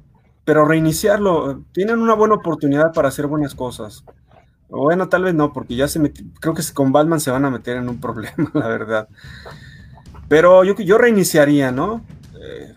pero 0.45 0.65
reiniciarlo, 0.65 1.63
tienen 1.71 2.01
una 2.01 2.15
buena 2.15 2.35
oportunidad 2.35 2.93
para 2.93 3.11
hacer 3.11 3.29
buenas 3.29 3.55
cosas. 3.55 4.05
Bueno, 4.69 5.09
tal 5.09 5.25
vez 5.25 5.35
no, 5.35 5.53
porque 5.53 5.77
ya 5.77 5.87
se 5.89 6.01
creo 6.41 6.55
que 6.55 6.63
con 6.73 6.93
Batman 6.93 7.21
se 7.21 7.31
van 7.31 7.45
a 7.45 7.51
meter 7.51 7.77
en 7.77 7.89
un 7.89 8.01
problema, 8.01 8.51
la 8.55 8.69
verdad. 8.69 9.09
Pero 10.29 10.65
yo, 10.65 10.75
yo 10.77 10.99
reiniciaría, 10.99 11.71
¿no? 11.71 12.03
Eh, 12.41 12.75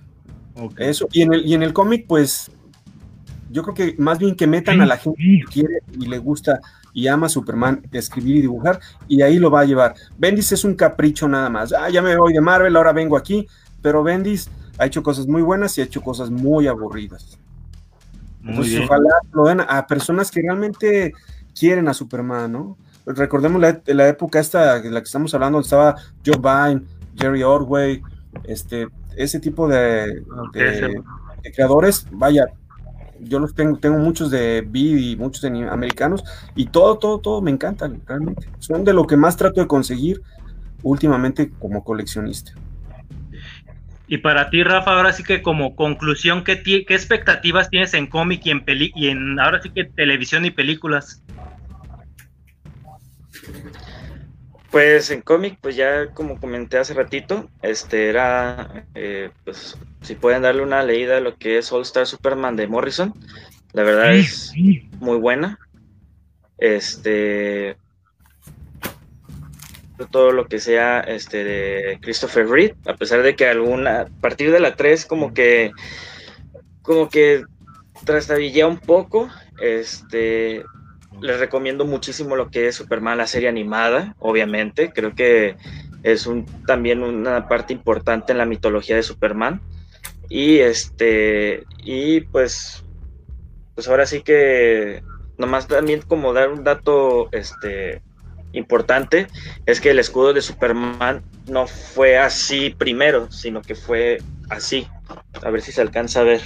eso, 0.77 1.07
y 1.11 1.21
en 1.21 1.33
el, 1.33 1.45
y 1.45 1.53
en 1.53 1.63
el 1.63 1.73
cómic, 1.73 2.05
pues, 2.07 2.51
yo 3.49 3.63
creo 3.63 3.75
que 3.75 3.95
más 3.97 4.19
bien 4.19 4.35
que 4.35 4.47
metan 4.47 4.81
a 4.81 4.85
la 4.85 4.97
gente 4.97 5.21
que 5.21 5.51
quiere 5.51 5.79
y 5.93 6.07
le 6.07 6.17
gusta 6.17 6.59
y 6.93 7.07
ama 7.07 7.27
a 7.27 7.29
Superman 7.29 7.87
escribir 7.91 8.37
y 8.37 8.41
dibujar, 8.41 8.79
y 9.07 9.21
ahí 9.21 9.37
lo 9.37 9.51
va 9.51 9.61
a 9.61 9.65
llevar. 9.65 9.95
Bendis 10.17 10.51
es 10.51 10.63
un 10.63 10.75
capricho 10.75 11.27
nada 11.27 11.49
más. 11.49 11.71
Ah, 11.71 11.89
ya 11.89 12.01
me 12.01 12.17
voy 12.17 12.33
de 12.33 12.41
Marvel, 12.41 12.75
ahora 12.75 12.91
vengo 12.91 13.15
aquí, 13.15 13.47
pero 13.81 14.03
Bendis 14.03 14.49
ha 14.77 14.85
hecho 14.85 15.03
cosas 15.03 15.27
muy 15.27 15.41
buenas 15.41 15.77
y 15.77 15.81
ha 15.81 15.83
hecho 15.85 16.01
cosas 16.01 16.29
muy 16.29 16.67
aburridas. 16.67 17.37
Entonces, 18.43 18.81
ojalá 18.83 19.09
lo 19.31 19.45
den 19.45 19.61
a 19.61 19.85
personas 19.87 20.31
que 20.31 20.41
realmente 20.41 21.13
quieren 21.57 21.87
a 21.87 21.93
Superman, 21.93 22.51
¿no? 22.51 22.77
Recordemos 23.05 23.61
la, 23.61 23.81
la 23.85 24.07
época 24.07 24.39
esta, 24.39 24.79
de 24.79 24.91
la 24.91 24.99
que 24.99 25.05
estamos 25.05 25.33
hablando, 25.33 25.57
donde 25.57 25.65
estaba 25.65 25.95
Joe 26.25 26.37
Biden, 26.37 26.85
Jerry 27.15 27.43
Ordway, 27.43 28.01
este, 28.43 28.87
ese 29.15 29.39
tipo 29.39 29.67
de 29.67 30.23
creadores, 31.55 32.05
vaya, 32.11 32.47
yo 33.19 33.39
los 33.39 33.55
tengo, 33.55 33.77
tengo 33.77 33.97
muchos 33.97 34.29
de 34.29 34.65
Vid 34.67 34.97
y 34.97 35.15
muchos 35.15 35.41
de 35.41 35.67
americanos, 35.69 36.23
y 36.55 36.67
todo, 36.67 36.97
todo, 36.97 37.19
todo 37.19 37.41
me 37.41 37.51
encantan, 37.51 38.01
realmente. 38.05 38.47
Son 38.59 38.83
de 38.83 38.93
lo 38.93 39.05
que 39.07 39.17
más 39.17 39.37
trato 39.37 39.61
de 39.61 39.67
conseguir 39.67 40.21
últimamente 40.83 41.51
como 41.59 41.83
coleccionista. 41.83 42.51
Y 44.09 44.19
para 44.19 44.49
ti, 44.49 44.63
Rafa, 44.63 44.95
ahora 44.95 45.11
sí 45.11 45.23
que 45.23 45.41
como 45.41 45.75
conclusión, 45.75 46.43
¿qué, 46.43 46.63
qué 46.63 46.85
expectativas 46.89 47.69
tienes 47.69 47.93
en 47.93 48.07
cómic 48.07 48.45
y 48.45 48.51
en, 48.51 48.63
peli 48.63 48.93
y 48.95 49.07
en 49.07 49.37
ahora 49.39 49.61
sí 49.61 49.69
que 49.69 49.83
televisión 49.83 50.45
y 50.45 50.51
películas? 50.51 51.21
Pues 54.77 55.09
en 55.09 55.21
cómic, 55.21 55.57
pues 55.59 55.75
ya 55.75 56.13
como 56.13 56.39
comenté 56.39 56.77
hace 56.77 56.93
ratito, 56.93 57.49
este 57.63 58.09
era, 58.09 58.85
eh, 58.93 59.31
pues 59.43 59.75
si 60.01 60.13
pueden 60.13 60.43
darle 60.43 60.61
una 60.61 60.83
leída 60.83 61.17
a 61.17 61.19
lo 61.19 61.35
que 61.35 61.57
es 61.57 61.71
All 61.71 61.81
Star 61.81 62.05
Superman 62.05 62.55
de 62.55 62.67
Morrison, 62.67 63.11
la 63.73 63.81
verdad 63.81 64.13
es 64.13 64.53
muy 64.99 65.17
buena. 65.17 65.57
Este, 66.59 67.75
todo 70.11 70.31
lo 70.31 70.45
que 70.45 70.59
sea 70.59 70.99
este 70.99 71.43
de 71.43 71.99
Christopher 71.99 72.47
Reed, 72.47 72.73
a 72.85 72.93
pesar 72.93 73.23
de 73.23 73.35
que 73.35 73.47
alguna, 73.47 74.01
a 74.01 74.05
partir 74.21 74.51
de 74.51 74.59
la 74.59 74.75
3 74.75 75.07
como 75.07 75.33
que, 75.33 75.71
como 76.83 77.09
que 77.09 77.45
trastabillea 78.05 78.67
un 78.67 78.77
poco, 78.77 79.27
este, 79.59 80.63
les 81.21 81.39
recomiendo 81.39 81.85
muchísimo 81.85 82.35
lo 82.35 82.49
que 82.49 82.67
es 82.67 82.75
Superman, 82.75 83.17
la 83.17 83.27
serie 83.27 83.49
animada, 83.49 84.15
obviamente. 84.19 84.91
Creo 84.91 85.15
que 85.15 85.55
es 86.03 86.27
un, 86.27 86.45
también 86.65 87.03
una 87.03 87.47
parte 87.47 87.73
importante 87.73 88.31
en 88.31 88.37
la 88.37 88.45
mitología 88.45 88.95
de 88.95 89.03
Superman. 89.03 89.61
Y 90.29 90.59
este, 90.59 91.63
y 91.83 92.21
pues, 92.21 92.83
pues 93.75 93.87
ahora 93.87 94.05
sí 94.05 94.21
que 94.21 95.03
nomás 95.37 95.67
también 95.67 96.01
como 96.01 96.33
dar 96.33 96.49
un 96.49 96.63
dato 96.63 97.29
este 97.31 98.01
importante 98.53 99.27
es 99.65 99.79
que 99.81 99.91
el 99.91 99.99
escudo 99.99 100.33
de 100.33 100.41
Superman 100.41 101.23
no 101.47 101.67
fue 101.67 102.17
así 102.17 102.71
primero, 102.71 103.31
sino 103.31 103.61
que 103.61 103.75
fue 103.75 104.17
así. 104.49 104.87
A 105.41 105.49
ver 105.49 105.61
si 105.61 105.71
se 105.71 105.81
alcanza 105.81 106.21
a 106.21 106.23
ver. 106.23 106.41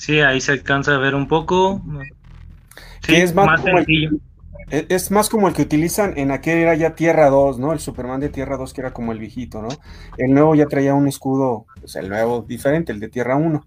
Sí, 0.00 0.18
ahí 0.20 0.40
se 0.40 0.52
alcanza 0.52 0.94
a 0.94 0.98
ver 0.98 1.14
un 1.14 1.28
poco. 1.28 1.82
Sí, 3.02 3.16
es 3.16 3.34
más, 3.34 3.60
como 3.60 3.80
el, 3.80 4.18
es 4.70 5.10
más 5.10 5.28
como 5.28 5.46
el 5.46 5.52
que 5.52 5.60
utilizan 5.60 6.16
en 6.16 6.30
aquel 6.30 6.56
era 6.56 6.74
ya 6.74 6.94
Tierra 6.94 7.28
2, 7.28 7.58
¿no? 7.58 7.74
El 7.74 7.80
Superman 7.80 8.18
de 8.18 8.30
Tierra 8.30 8.56
2 8.56 8.72
que 8.72 8.80
era 8.80 8.94
como 8.94 9.12
el 9.12 9.18
viejito, 9.18 9.60
¿no? 9.60 9.68
El 10.16 10.32
nuevo 10.32 10.54
ya 10.54 10.64
traía 10.64 10.94
un 10.94 11.06
escudo, 11.06 11.66
pues 11.78 11.96
el 11.96 12.08
nuevo 12.08 12.40
diferente, 12.40 12.92
el 12.92 12.98
de 12.98 13.08
Tierra 13.08 13.36
1. 13.36 13.66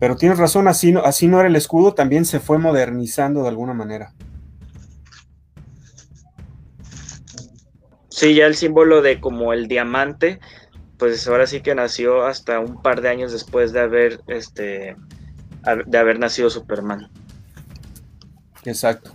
Pero 0.00 0.16
tienes 0.16 0.38
razón, 0.38 0.66
así 0.66 0.90
no, 0.90 1.04
así 1.04 1.28
no 1.28 1.38
era 1.38 1.48
el 1.48 1.54
escudo, 1.54 1.94
también 1.94 2.24
se 2.24 2.40
fue 2.40 2.58
modernizando 2.58 3.42
de 3.42 3.48
alguna 3.48 3.72
manera. 3.72 4.14
Sí, 8.08 8.34
ya 8.34 8.46
el 8.46 8.56
símbolo 8.56 9.00
de 9.00 9.20
como 9.20 9.52
el 9.52 9.68
diamante, 9.68 10.40
pues 10.98 11.28
ahora 11.28 11.46
sí 11.46 11.60
que 11.60 11.76
nació 11.76 12.26
hasta 12.26 12.58
un 12.58 12.82
par 12.82 13.00
de 13.00 13.10
años 13.10 13.30
después 13.30 13.72
de 13.72 13.78
haber 13.78 14.20
este 14.26 14.96
de 15.86 15.98
haber 15.98 16.18
nacido 16.18 16.50
Superman. 16.50 17.08
Exacto. 18.64 19.12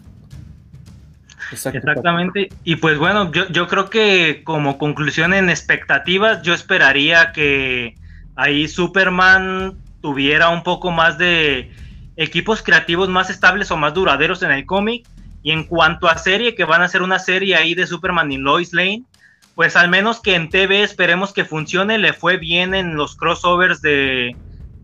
Exactamente. 1.51 2.49
Y 2.63 2.75
pues 2.77 2.97
bueno, 2.97 3.31
yo, 3.31 3.47
yo 3.49 3.67
creo 3.67 3.89
que 3.89 4.41
como 4.43 4.77
conclusión 4.77 5.33
en 5.33 5.49
expectativas, 5.49 6.41
yo 6.41 6.53
esperaría 6.53 7.31
que 7.31 7.95
ahí 8.35 8.67
Superman 8.67 9.77
tuviera 10.01 10.49
un 10.49 10.63
poco 10.63 10.91
más 10.91 11.17
de 11.17 11.71
equipos 12.17 12.61
creativos 12.61 13.09
más 13.09 13.29
estables 13.29 13.71
o 13.71 13.77
más 13.77 13.93
duraderos 13.93 14.43
en 14.43 14.51
el 14.51 14.65
cómic. 14.65 15.07
Y 15.43 15.51
en 15.51 15.63
cuanto 15.63 16.09
a 16.09 16.17
serie, 16.17 16.55
que 16.55 16.65
van 16.65 16.81
a 16.81 16.89
ser 16.89 17.01
una 17.01 17.19
serie 17.19 17.55
ahí 17.55 17.73
de 17.73 17.87
Superman 17.87 18.31
y 18.31 18.37
Lois 18.37 18.73
Lane, 18.73 19.03
pues 19.55 19.75
al 19.77 19.87
menos 19.87 20.19
que 20.19 20.35
en 20.35 20.49
TV 20.49 20.83
esperemos 20.83 21.31
que 21.31 21.45
funcione. 21.45 21.97
Le 21.97 22.11
fue 22.11 22.37
bien 22.37 22.75
en 22.75 22.95
los 22.95 23.15
crossovers 23.15 23.81
de, 23.81 24.35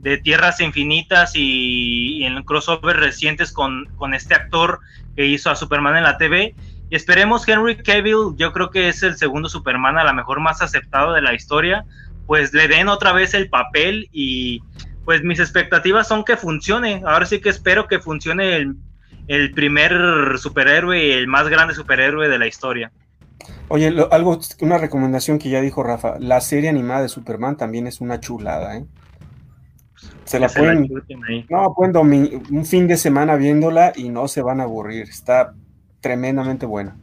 de 0.03 0.17
Tierras 0.17 0.59
Infinitas 0.59 1.31
y, 1.33 2.23
en 2.25 2.43
crossovers 2.43 2.99
recientes 2.99 3.51
con, 3.51 3.85
con, 3.95 4.13
este 4.13 4.35
actor 4.35 4.79
que 5.15 5.25
hizo 5.25 5.49
a 5.49 5.55
Superman 5.55 5.95
en 5.95 6.03
la 6.03 6.17
TV. 6.17 6.53
Y 6.89 6.95
esperemos 6.95 7.47
Henry 7.47 7.77
Cavill, 7.77 8.35
yo 8.35 8.51
creo 8.51 8.69
que 8.69 8.89
es 8.89 9.01
el 9.01 9.17
segundo 9.17 9.47
Superman 9.47 9.97
a 9.97 10.03
lo 10.03 10.13
mejor 10.13 10.41
más 10.41 10.61
aceptado 10.61 11.13
de 11.13 11.21
la 11.21 11.33
historia, 11.33 11.85
pues 12.27 12.53
le 12.53 12.67
den 12.67 12.89
otra 12.89 13.13
vez 13.13 13.33
el 13.33 13.49
papel 13.49 14.09
y 14.11 14.61
pues 15.05 15.23
mis 15.23 15.39
expectativas 15.39 16.07
son 16.07 16.25
que 16.25 16.35
funcione. 16.35 17.01
Ahora 17.05 17.25
sí 17.25 17.39
que 17.39 17.49
espero 17.49 17.87
que 17.87 17.99
funcione 17.99 18.57
el, 18.57 18.75
el 19.27 19.51
primer 19.51 20.37
superhéroe, 20.37 21.17
el 21.17 21.27
más 21.27 21.47
grande 21.47 21.73
superhéroe 21.73 22.27
de 22.27 22.39
la 22.39 22.47
historia. 22.47 22.91
Oye, 23.69 23.93
algo, 24.11 24.39
una 24.59 24.77
recomendación 24.77 25.39
que 25.39 25.49
ya 25.49 25.61
dijo 25.61 25.81
Rafa, 25.81 26.17
la 26.19 26.41
serie 26.41 26.69
animada 26.69 27.01
de 27.03 27.09
Superman 27.09 27.55
también 27.57 27.87
es 27.87 28.01
una 28.01 28.19
chulada, 28.19 28.77
¿eh? 28.77 28.85
Se 30.25 30.39
la 30.39 30.47
pueden, 30.47 30.89
no, 31.49 31.73
pueden 31.75 31.95
un 32.49 32.65
fin 32.65 32.87
de 32.87 32.97
semana 32.97 33.35
viéndola 33.35 33.91
y 33.95 34.09
no 34.09 34.27
se 34.27 34.41
van 34.41 34.61
a 34.61 34.63
aburrir, 34.63 35.03
está 35.03 35.53
tremendamente 35.99 36.65
buena. 36.65 36.95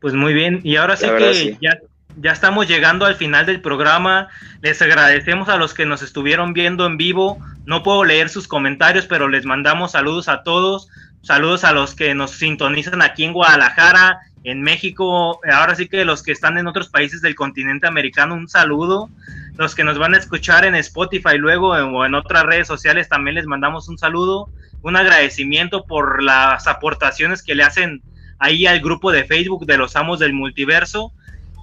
Pues 0.00 0.14
muy 0.14 0.32
bien, 0.32 0.60
y 0.62 0.76
ahora 0.76 0.96
sí 0.96 1.06
que 1.18 1.58
ya 1.60 1.78
ya 2.18 2.32
estamos 2.32 2.66
llegando 2.66 3.04
al 3.04 3.14
final 3.14 3.46
del 3.46 3.60
programa. 3.60 4.28
Les 4.62 4.80
agradecemos 4.80 5.48
a 5.48 5.56
los 5.56 5.74
que 5.74 5.86
nos 5.86 6.02
estuvieron 6.02 6.52
viendo 6.52 6.86
en 6.86 6.96
vivo. 6.96 7.38
No 7.66 7.82
puedo 7.82 8.04
leer 8.04 8.28
sus 8.28 8.48
comentarios, 8.48 9.06
pero 9.06 9.28
les 9.28 9.44
mandamos 9.44 9.92
saludos 9.92 10.28
a 10.28 10.42
todos. 10.42 10.88
Saludos 11.22 11.64
a 11.64 11.72
los 11.72 11.94
que 11.94 12.14
nos 12.14 12.32
sintonizan 12.32 13.02
aquí 13.02 13.24
en 13.24 13.32
Guadalajara, 13.32 14.20
en 14.44 14.62
México. 14.62 15.40
Ahora 15.50 15.74
sí 15.74 15.88
que 15.88 16.04
los 16.04 16.22
que 16.22 16.32
están 16.32 16.56
en 16.56 16.66
otros 16.66 16.88
países 16.88 17.20
del 17.20 17.34
continente 17.34 17.86
americano, 17.86 18.34
un 18.34 18.48
saludo. 18.48 19.10
Los 19.56 19.74
que 19.74 19.84
nos 19.84 19.98
van 19.98 20.14
a 20.14 20.18
escuchar 20.18 20.64
en 20.64 20.74
Spotify 20.74 21.38
luego 21.38 21.70
o 21.70 22.04
en 22.04 22.14
otras 22.14 22.44
redes 22.44 22.66
sociales, 22.66 23.08
también 23.08 23.36
les 23.36 23.46
mandamos 23.46 23.88
un 23.88 23.98
saludo. 23.98 24.48
Un 24.82 24.96
agradecimiento 24.96 25.84
por 25.84 26.22
las 26.22 26.66
aportaciones 26.66 27.42
que 27.42 27.54
le 27.54 27.64
hacen 27.64 28.02
ahí 28.38 28.66
al 28.66 28.80
grupo 28.80 29.10
de 29.10 29.24
Facebook 29.24 29.66
de 29.66 29.78
los 29.78 29.96
Amos 29.96 30.18
del 30.18 30.32
Multiverso 30.32 31.12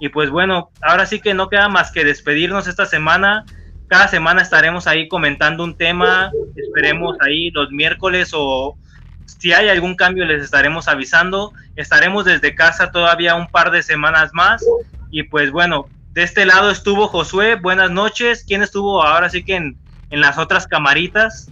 y 0.00 0.08
pues 0.08 0.30
bueno, 0.30 0.70
ahora 0.82 1.06
sí 1.06 1.20
que 1.20 1.34
no 1.34 1.48
queda 1.48 1.68
más 1.68 1.90
que 1.90 2.04
despedirnos 2.04 2.66
esta 2.66 2.86
semana. 2.86 3.44
Cada 3.88 4.08
semana 4.08 4.42
estaremos 4.42 4.86
ahí 4.86 5.08
comentando 5.08 5.62
un 5.64 5.76
tema. 5.76 6.30
Esperemos 6.56 7.16
ahí 7.20 7.50
los 7.50 7.70
miércoles 7.70 8.30
o 8.34 8.76
si 9.24 9.52
hay 9.52 9.68
algún 9.68 9.94
cambio 9.94 10.24
les 10.24 10.42
estaremos 10.42 10.88
avisando. 10.88 11.52
Estaremos 11.76 12.24
desde 12.24 12.54
casa 12.54 12.90
todavía 12.90 13.34
un 13.34 13.46
par 13.46 13.70
de 13.70 13.82
semanas 13.82 14.30
más. 14.32 14.64
Y 15.10 15.22
pues 15.22 15.50
bueno, 15.50 15.86
de 16.14 16.22
este 16.22 16.46
lado 16.46 16.70
estuvo 16.70 17.08
Josué. 17.08 17.56
Buenas 17.56 17.90
noches. 17.90 18.44
¿Quién 18.46 18.62
estuvo 18.62 19.02
ahora 19.02 19.28
sí 19.28 19.44
que 19.44 19.56
en, 19.56 19.76
en 20.10 20.20
las 20.20 20.38
otras 20.38 20.66
camaritas? 20.66 21.50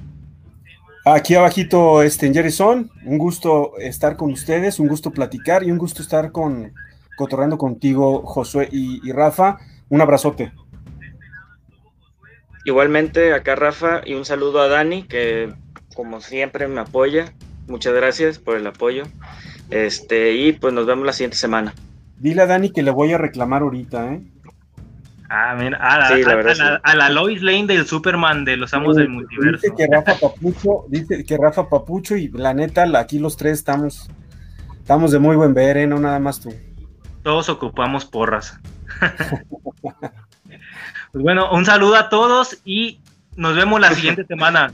Aquí 1.04 1.34
abajito, 1.34 2.00
este, 2.02 2.32
Jerison, 2.32 2.88
un 3.04 3.18
gusto 3.18 3.72
estar 3.78 4.16
con 4.16 4.30
ustedes, 4.30 4.78
un 4.78 4.86
gusto 4.86 5.10
platicar 5.10 5.64
y 5.64 5.72
un 5.72 5.78
gusto 5.78 6.00
estar 6.00 6.30
con, 6.30 6.72
cotorreando 7.16 7.58
contigo, 7.58 8.22
Josué 8.24 8.68
y, 8.70 9.10
Rafa. 9.10 9.58
Un 9.88 10.00
abrazote. 10.00 10.52
Igualmente, 12.64 13.34
acá 13.34 13.56
Rafa, 13.56 14.02
y 14.06 14.14
un 14.14 14.24
saludo 14.24 14.60
a 14.60 14.68
Dani, 14.68 15.02
que 15.02 15.52
como 15.96 16.20
siempre 16.20 16.68
me 16.68 16.80
apoya. 16.80 17.32
Muchas 17.66 17.94
gracias 17.94 18.38
por 18.38 18.56
el 18.56 18.66
apoyo. 18.68 19.02
Este, 19.70 20.34
y 20.34 20.52
pues 20.52 20.72
nos 20.72 20.86
vemos 20.86 21.04
la 21.04 21.12
siguiente 21.12 21.36
semana. 21.36 21.74
Dile 22.18 22.42
a 22.42 22.46
Dani 22.46 22.70
que 22.70 22.84
le 22.84 22.92
voy 22.92 23.12
a 23.12 23.18
reclamar 23.18 23.62
ahorita, 23.62 24.14
¿eh? 24.14 24.22
Ah, 25.34 25.56
mira, 25.58 25.78
a 25.78 26.94
la, 26.94 27.08
Lois 27.08 27.40
Lane 27.40 27.66
del 27.66 27.86
Superman 27.86 28.44
de 28.44 28.58
los 28.58 28.74
Amos 28.74 28.96
del 28.96 29.08
Multiverso. 29.08 29.62
Dice 29.62 29.74
que 29.74 29.86
Rafa 29.86 30.14
Papucho, 30.20 30.84
dice 30.88 31.24
que 31.24 31.38
Rafa 31.38 31.70
Papucho 31.70 32.14
y 32.16 32.28
la 32.28 32.52
neta, 32.52 32.84
aquí 32.98 33.18
los 33.18 33.38
tres 33.38 33.54
estamos, 33.54 34.10
estamos 34.78 35.10
de 35.10 35.18
muy 35.18 35.34
buen 35.34 35.54
ver, 35.54 35.78
¿eh? 35.78 35.86
No 35.86 35.98
nada 35.98 36.18
más 36.18 36.38
tú. 36.38 36.52
Todos 37.22 37.48
ocupamos 37.48 38.04
porras. 38.04 38.60
pues 39.80 41.24
bueno, 41.24 41.50
un 41.50 41.64
saludo 41.64 41.96
a 41.96 42.10
todos 42.10 42.60
y 42.66 43.00
nos 43.34 43.56
vemos 43.56 43.80
la 43.80 43.94
siguiente 43.94 44.26
semana. 44.26 44.70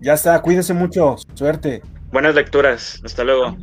Ya 0.00 0.14
está, 0.14 0.40
cuídense 0.40 0.72
mucho, 0.72 1.16
suerte. 1.34 1.82
Buenas 2.10 2.34
lecturas, 2.34 3.02
hasta 3.04 3.22
luego. 3.22 3.54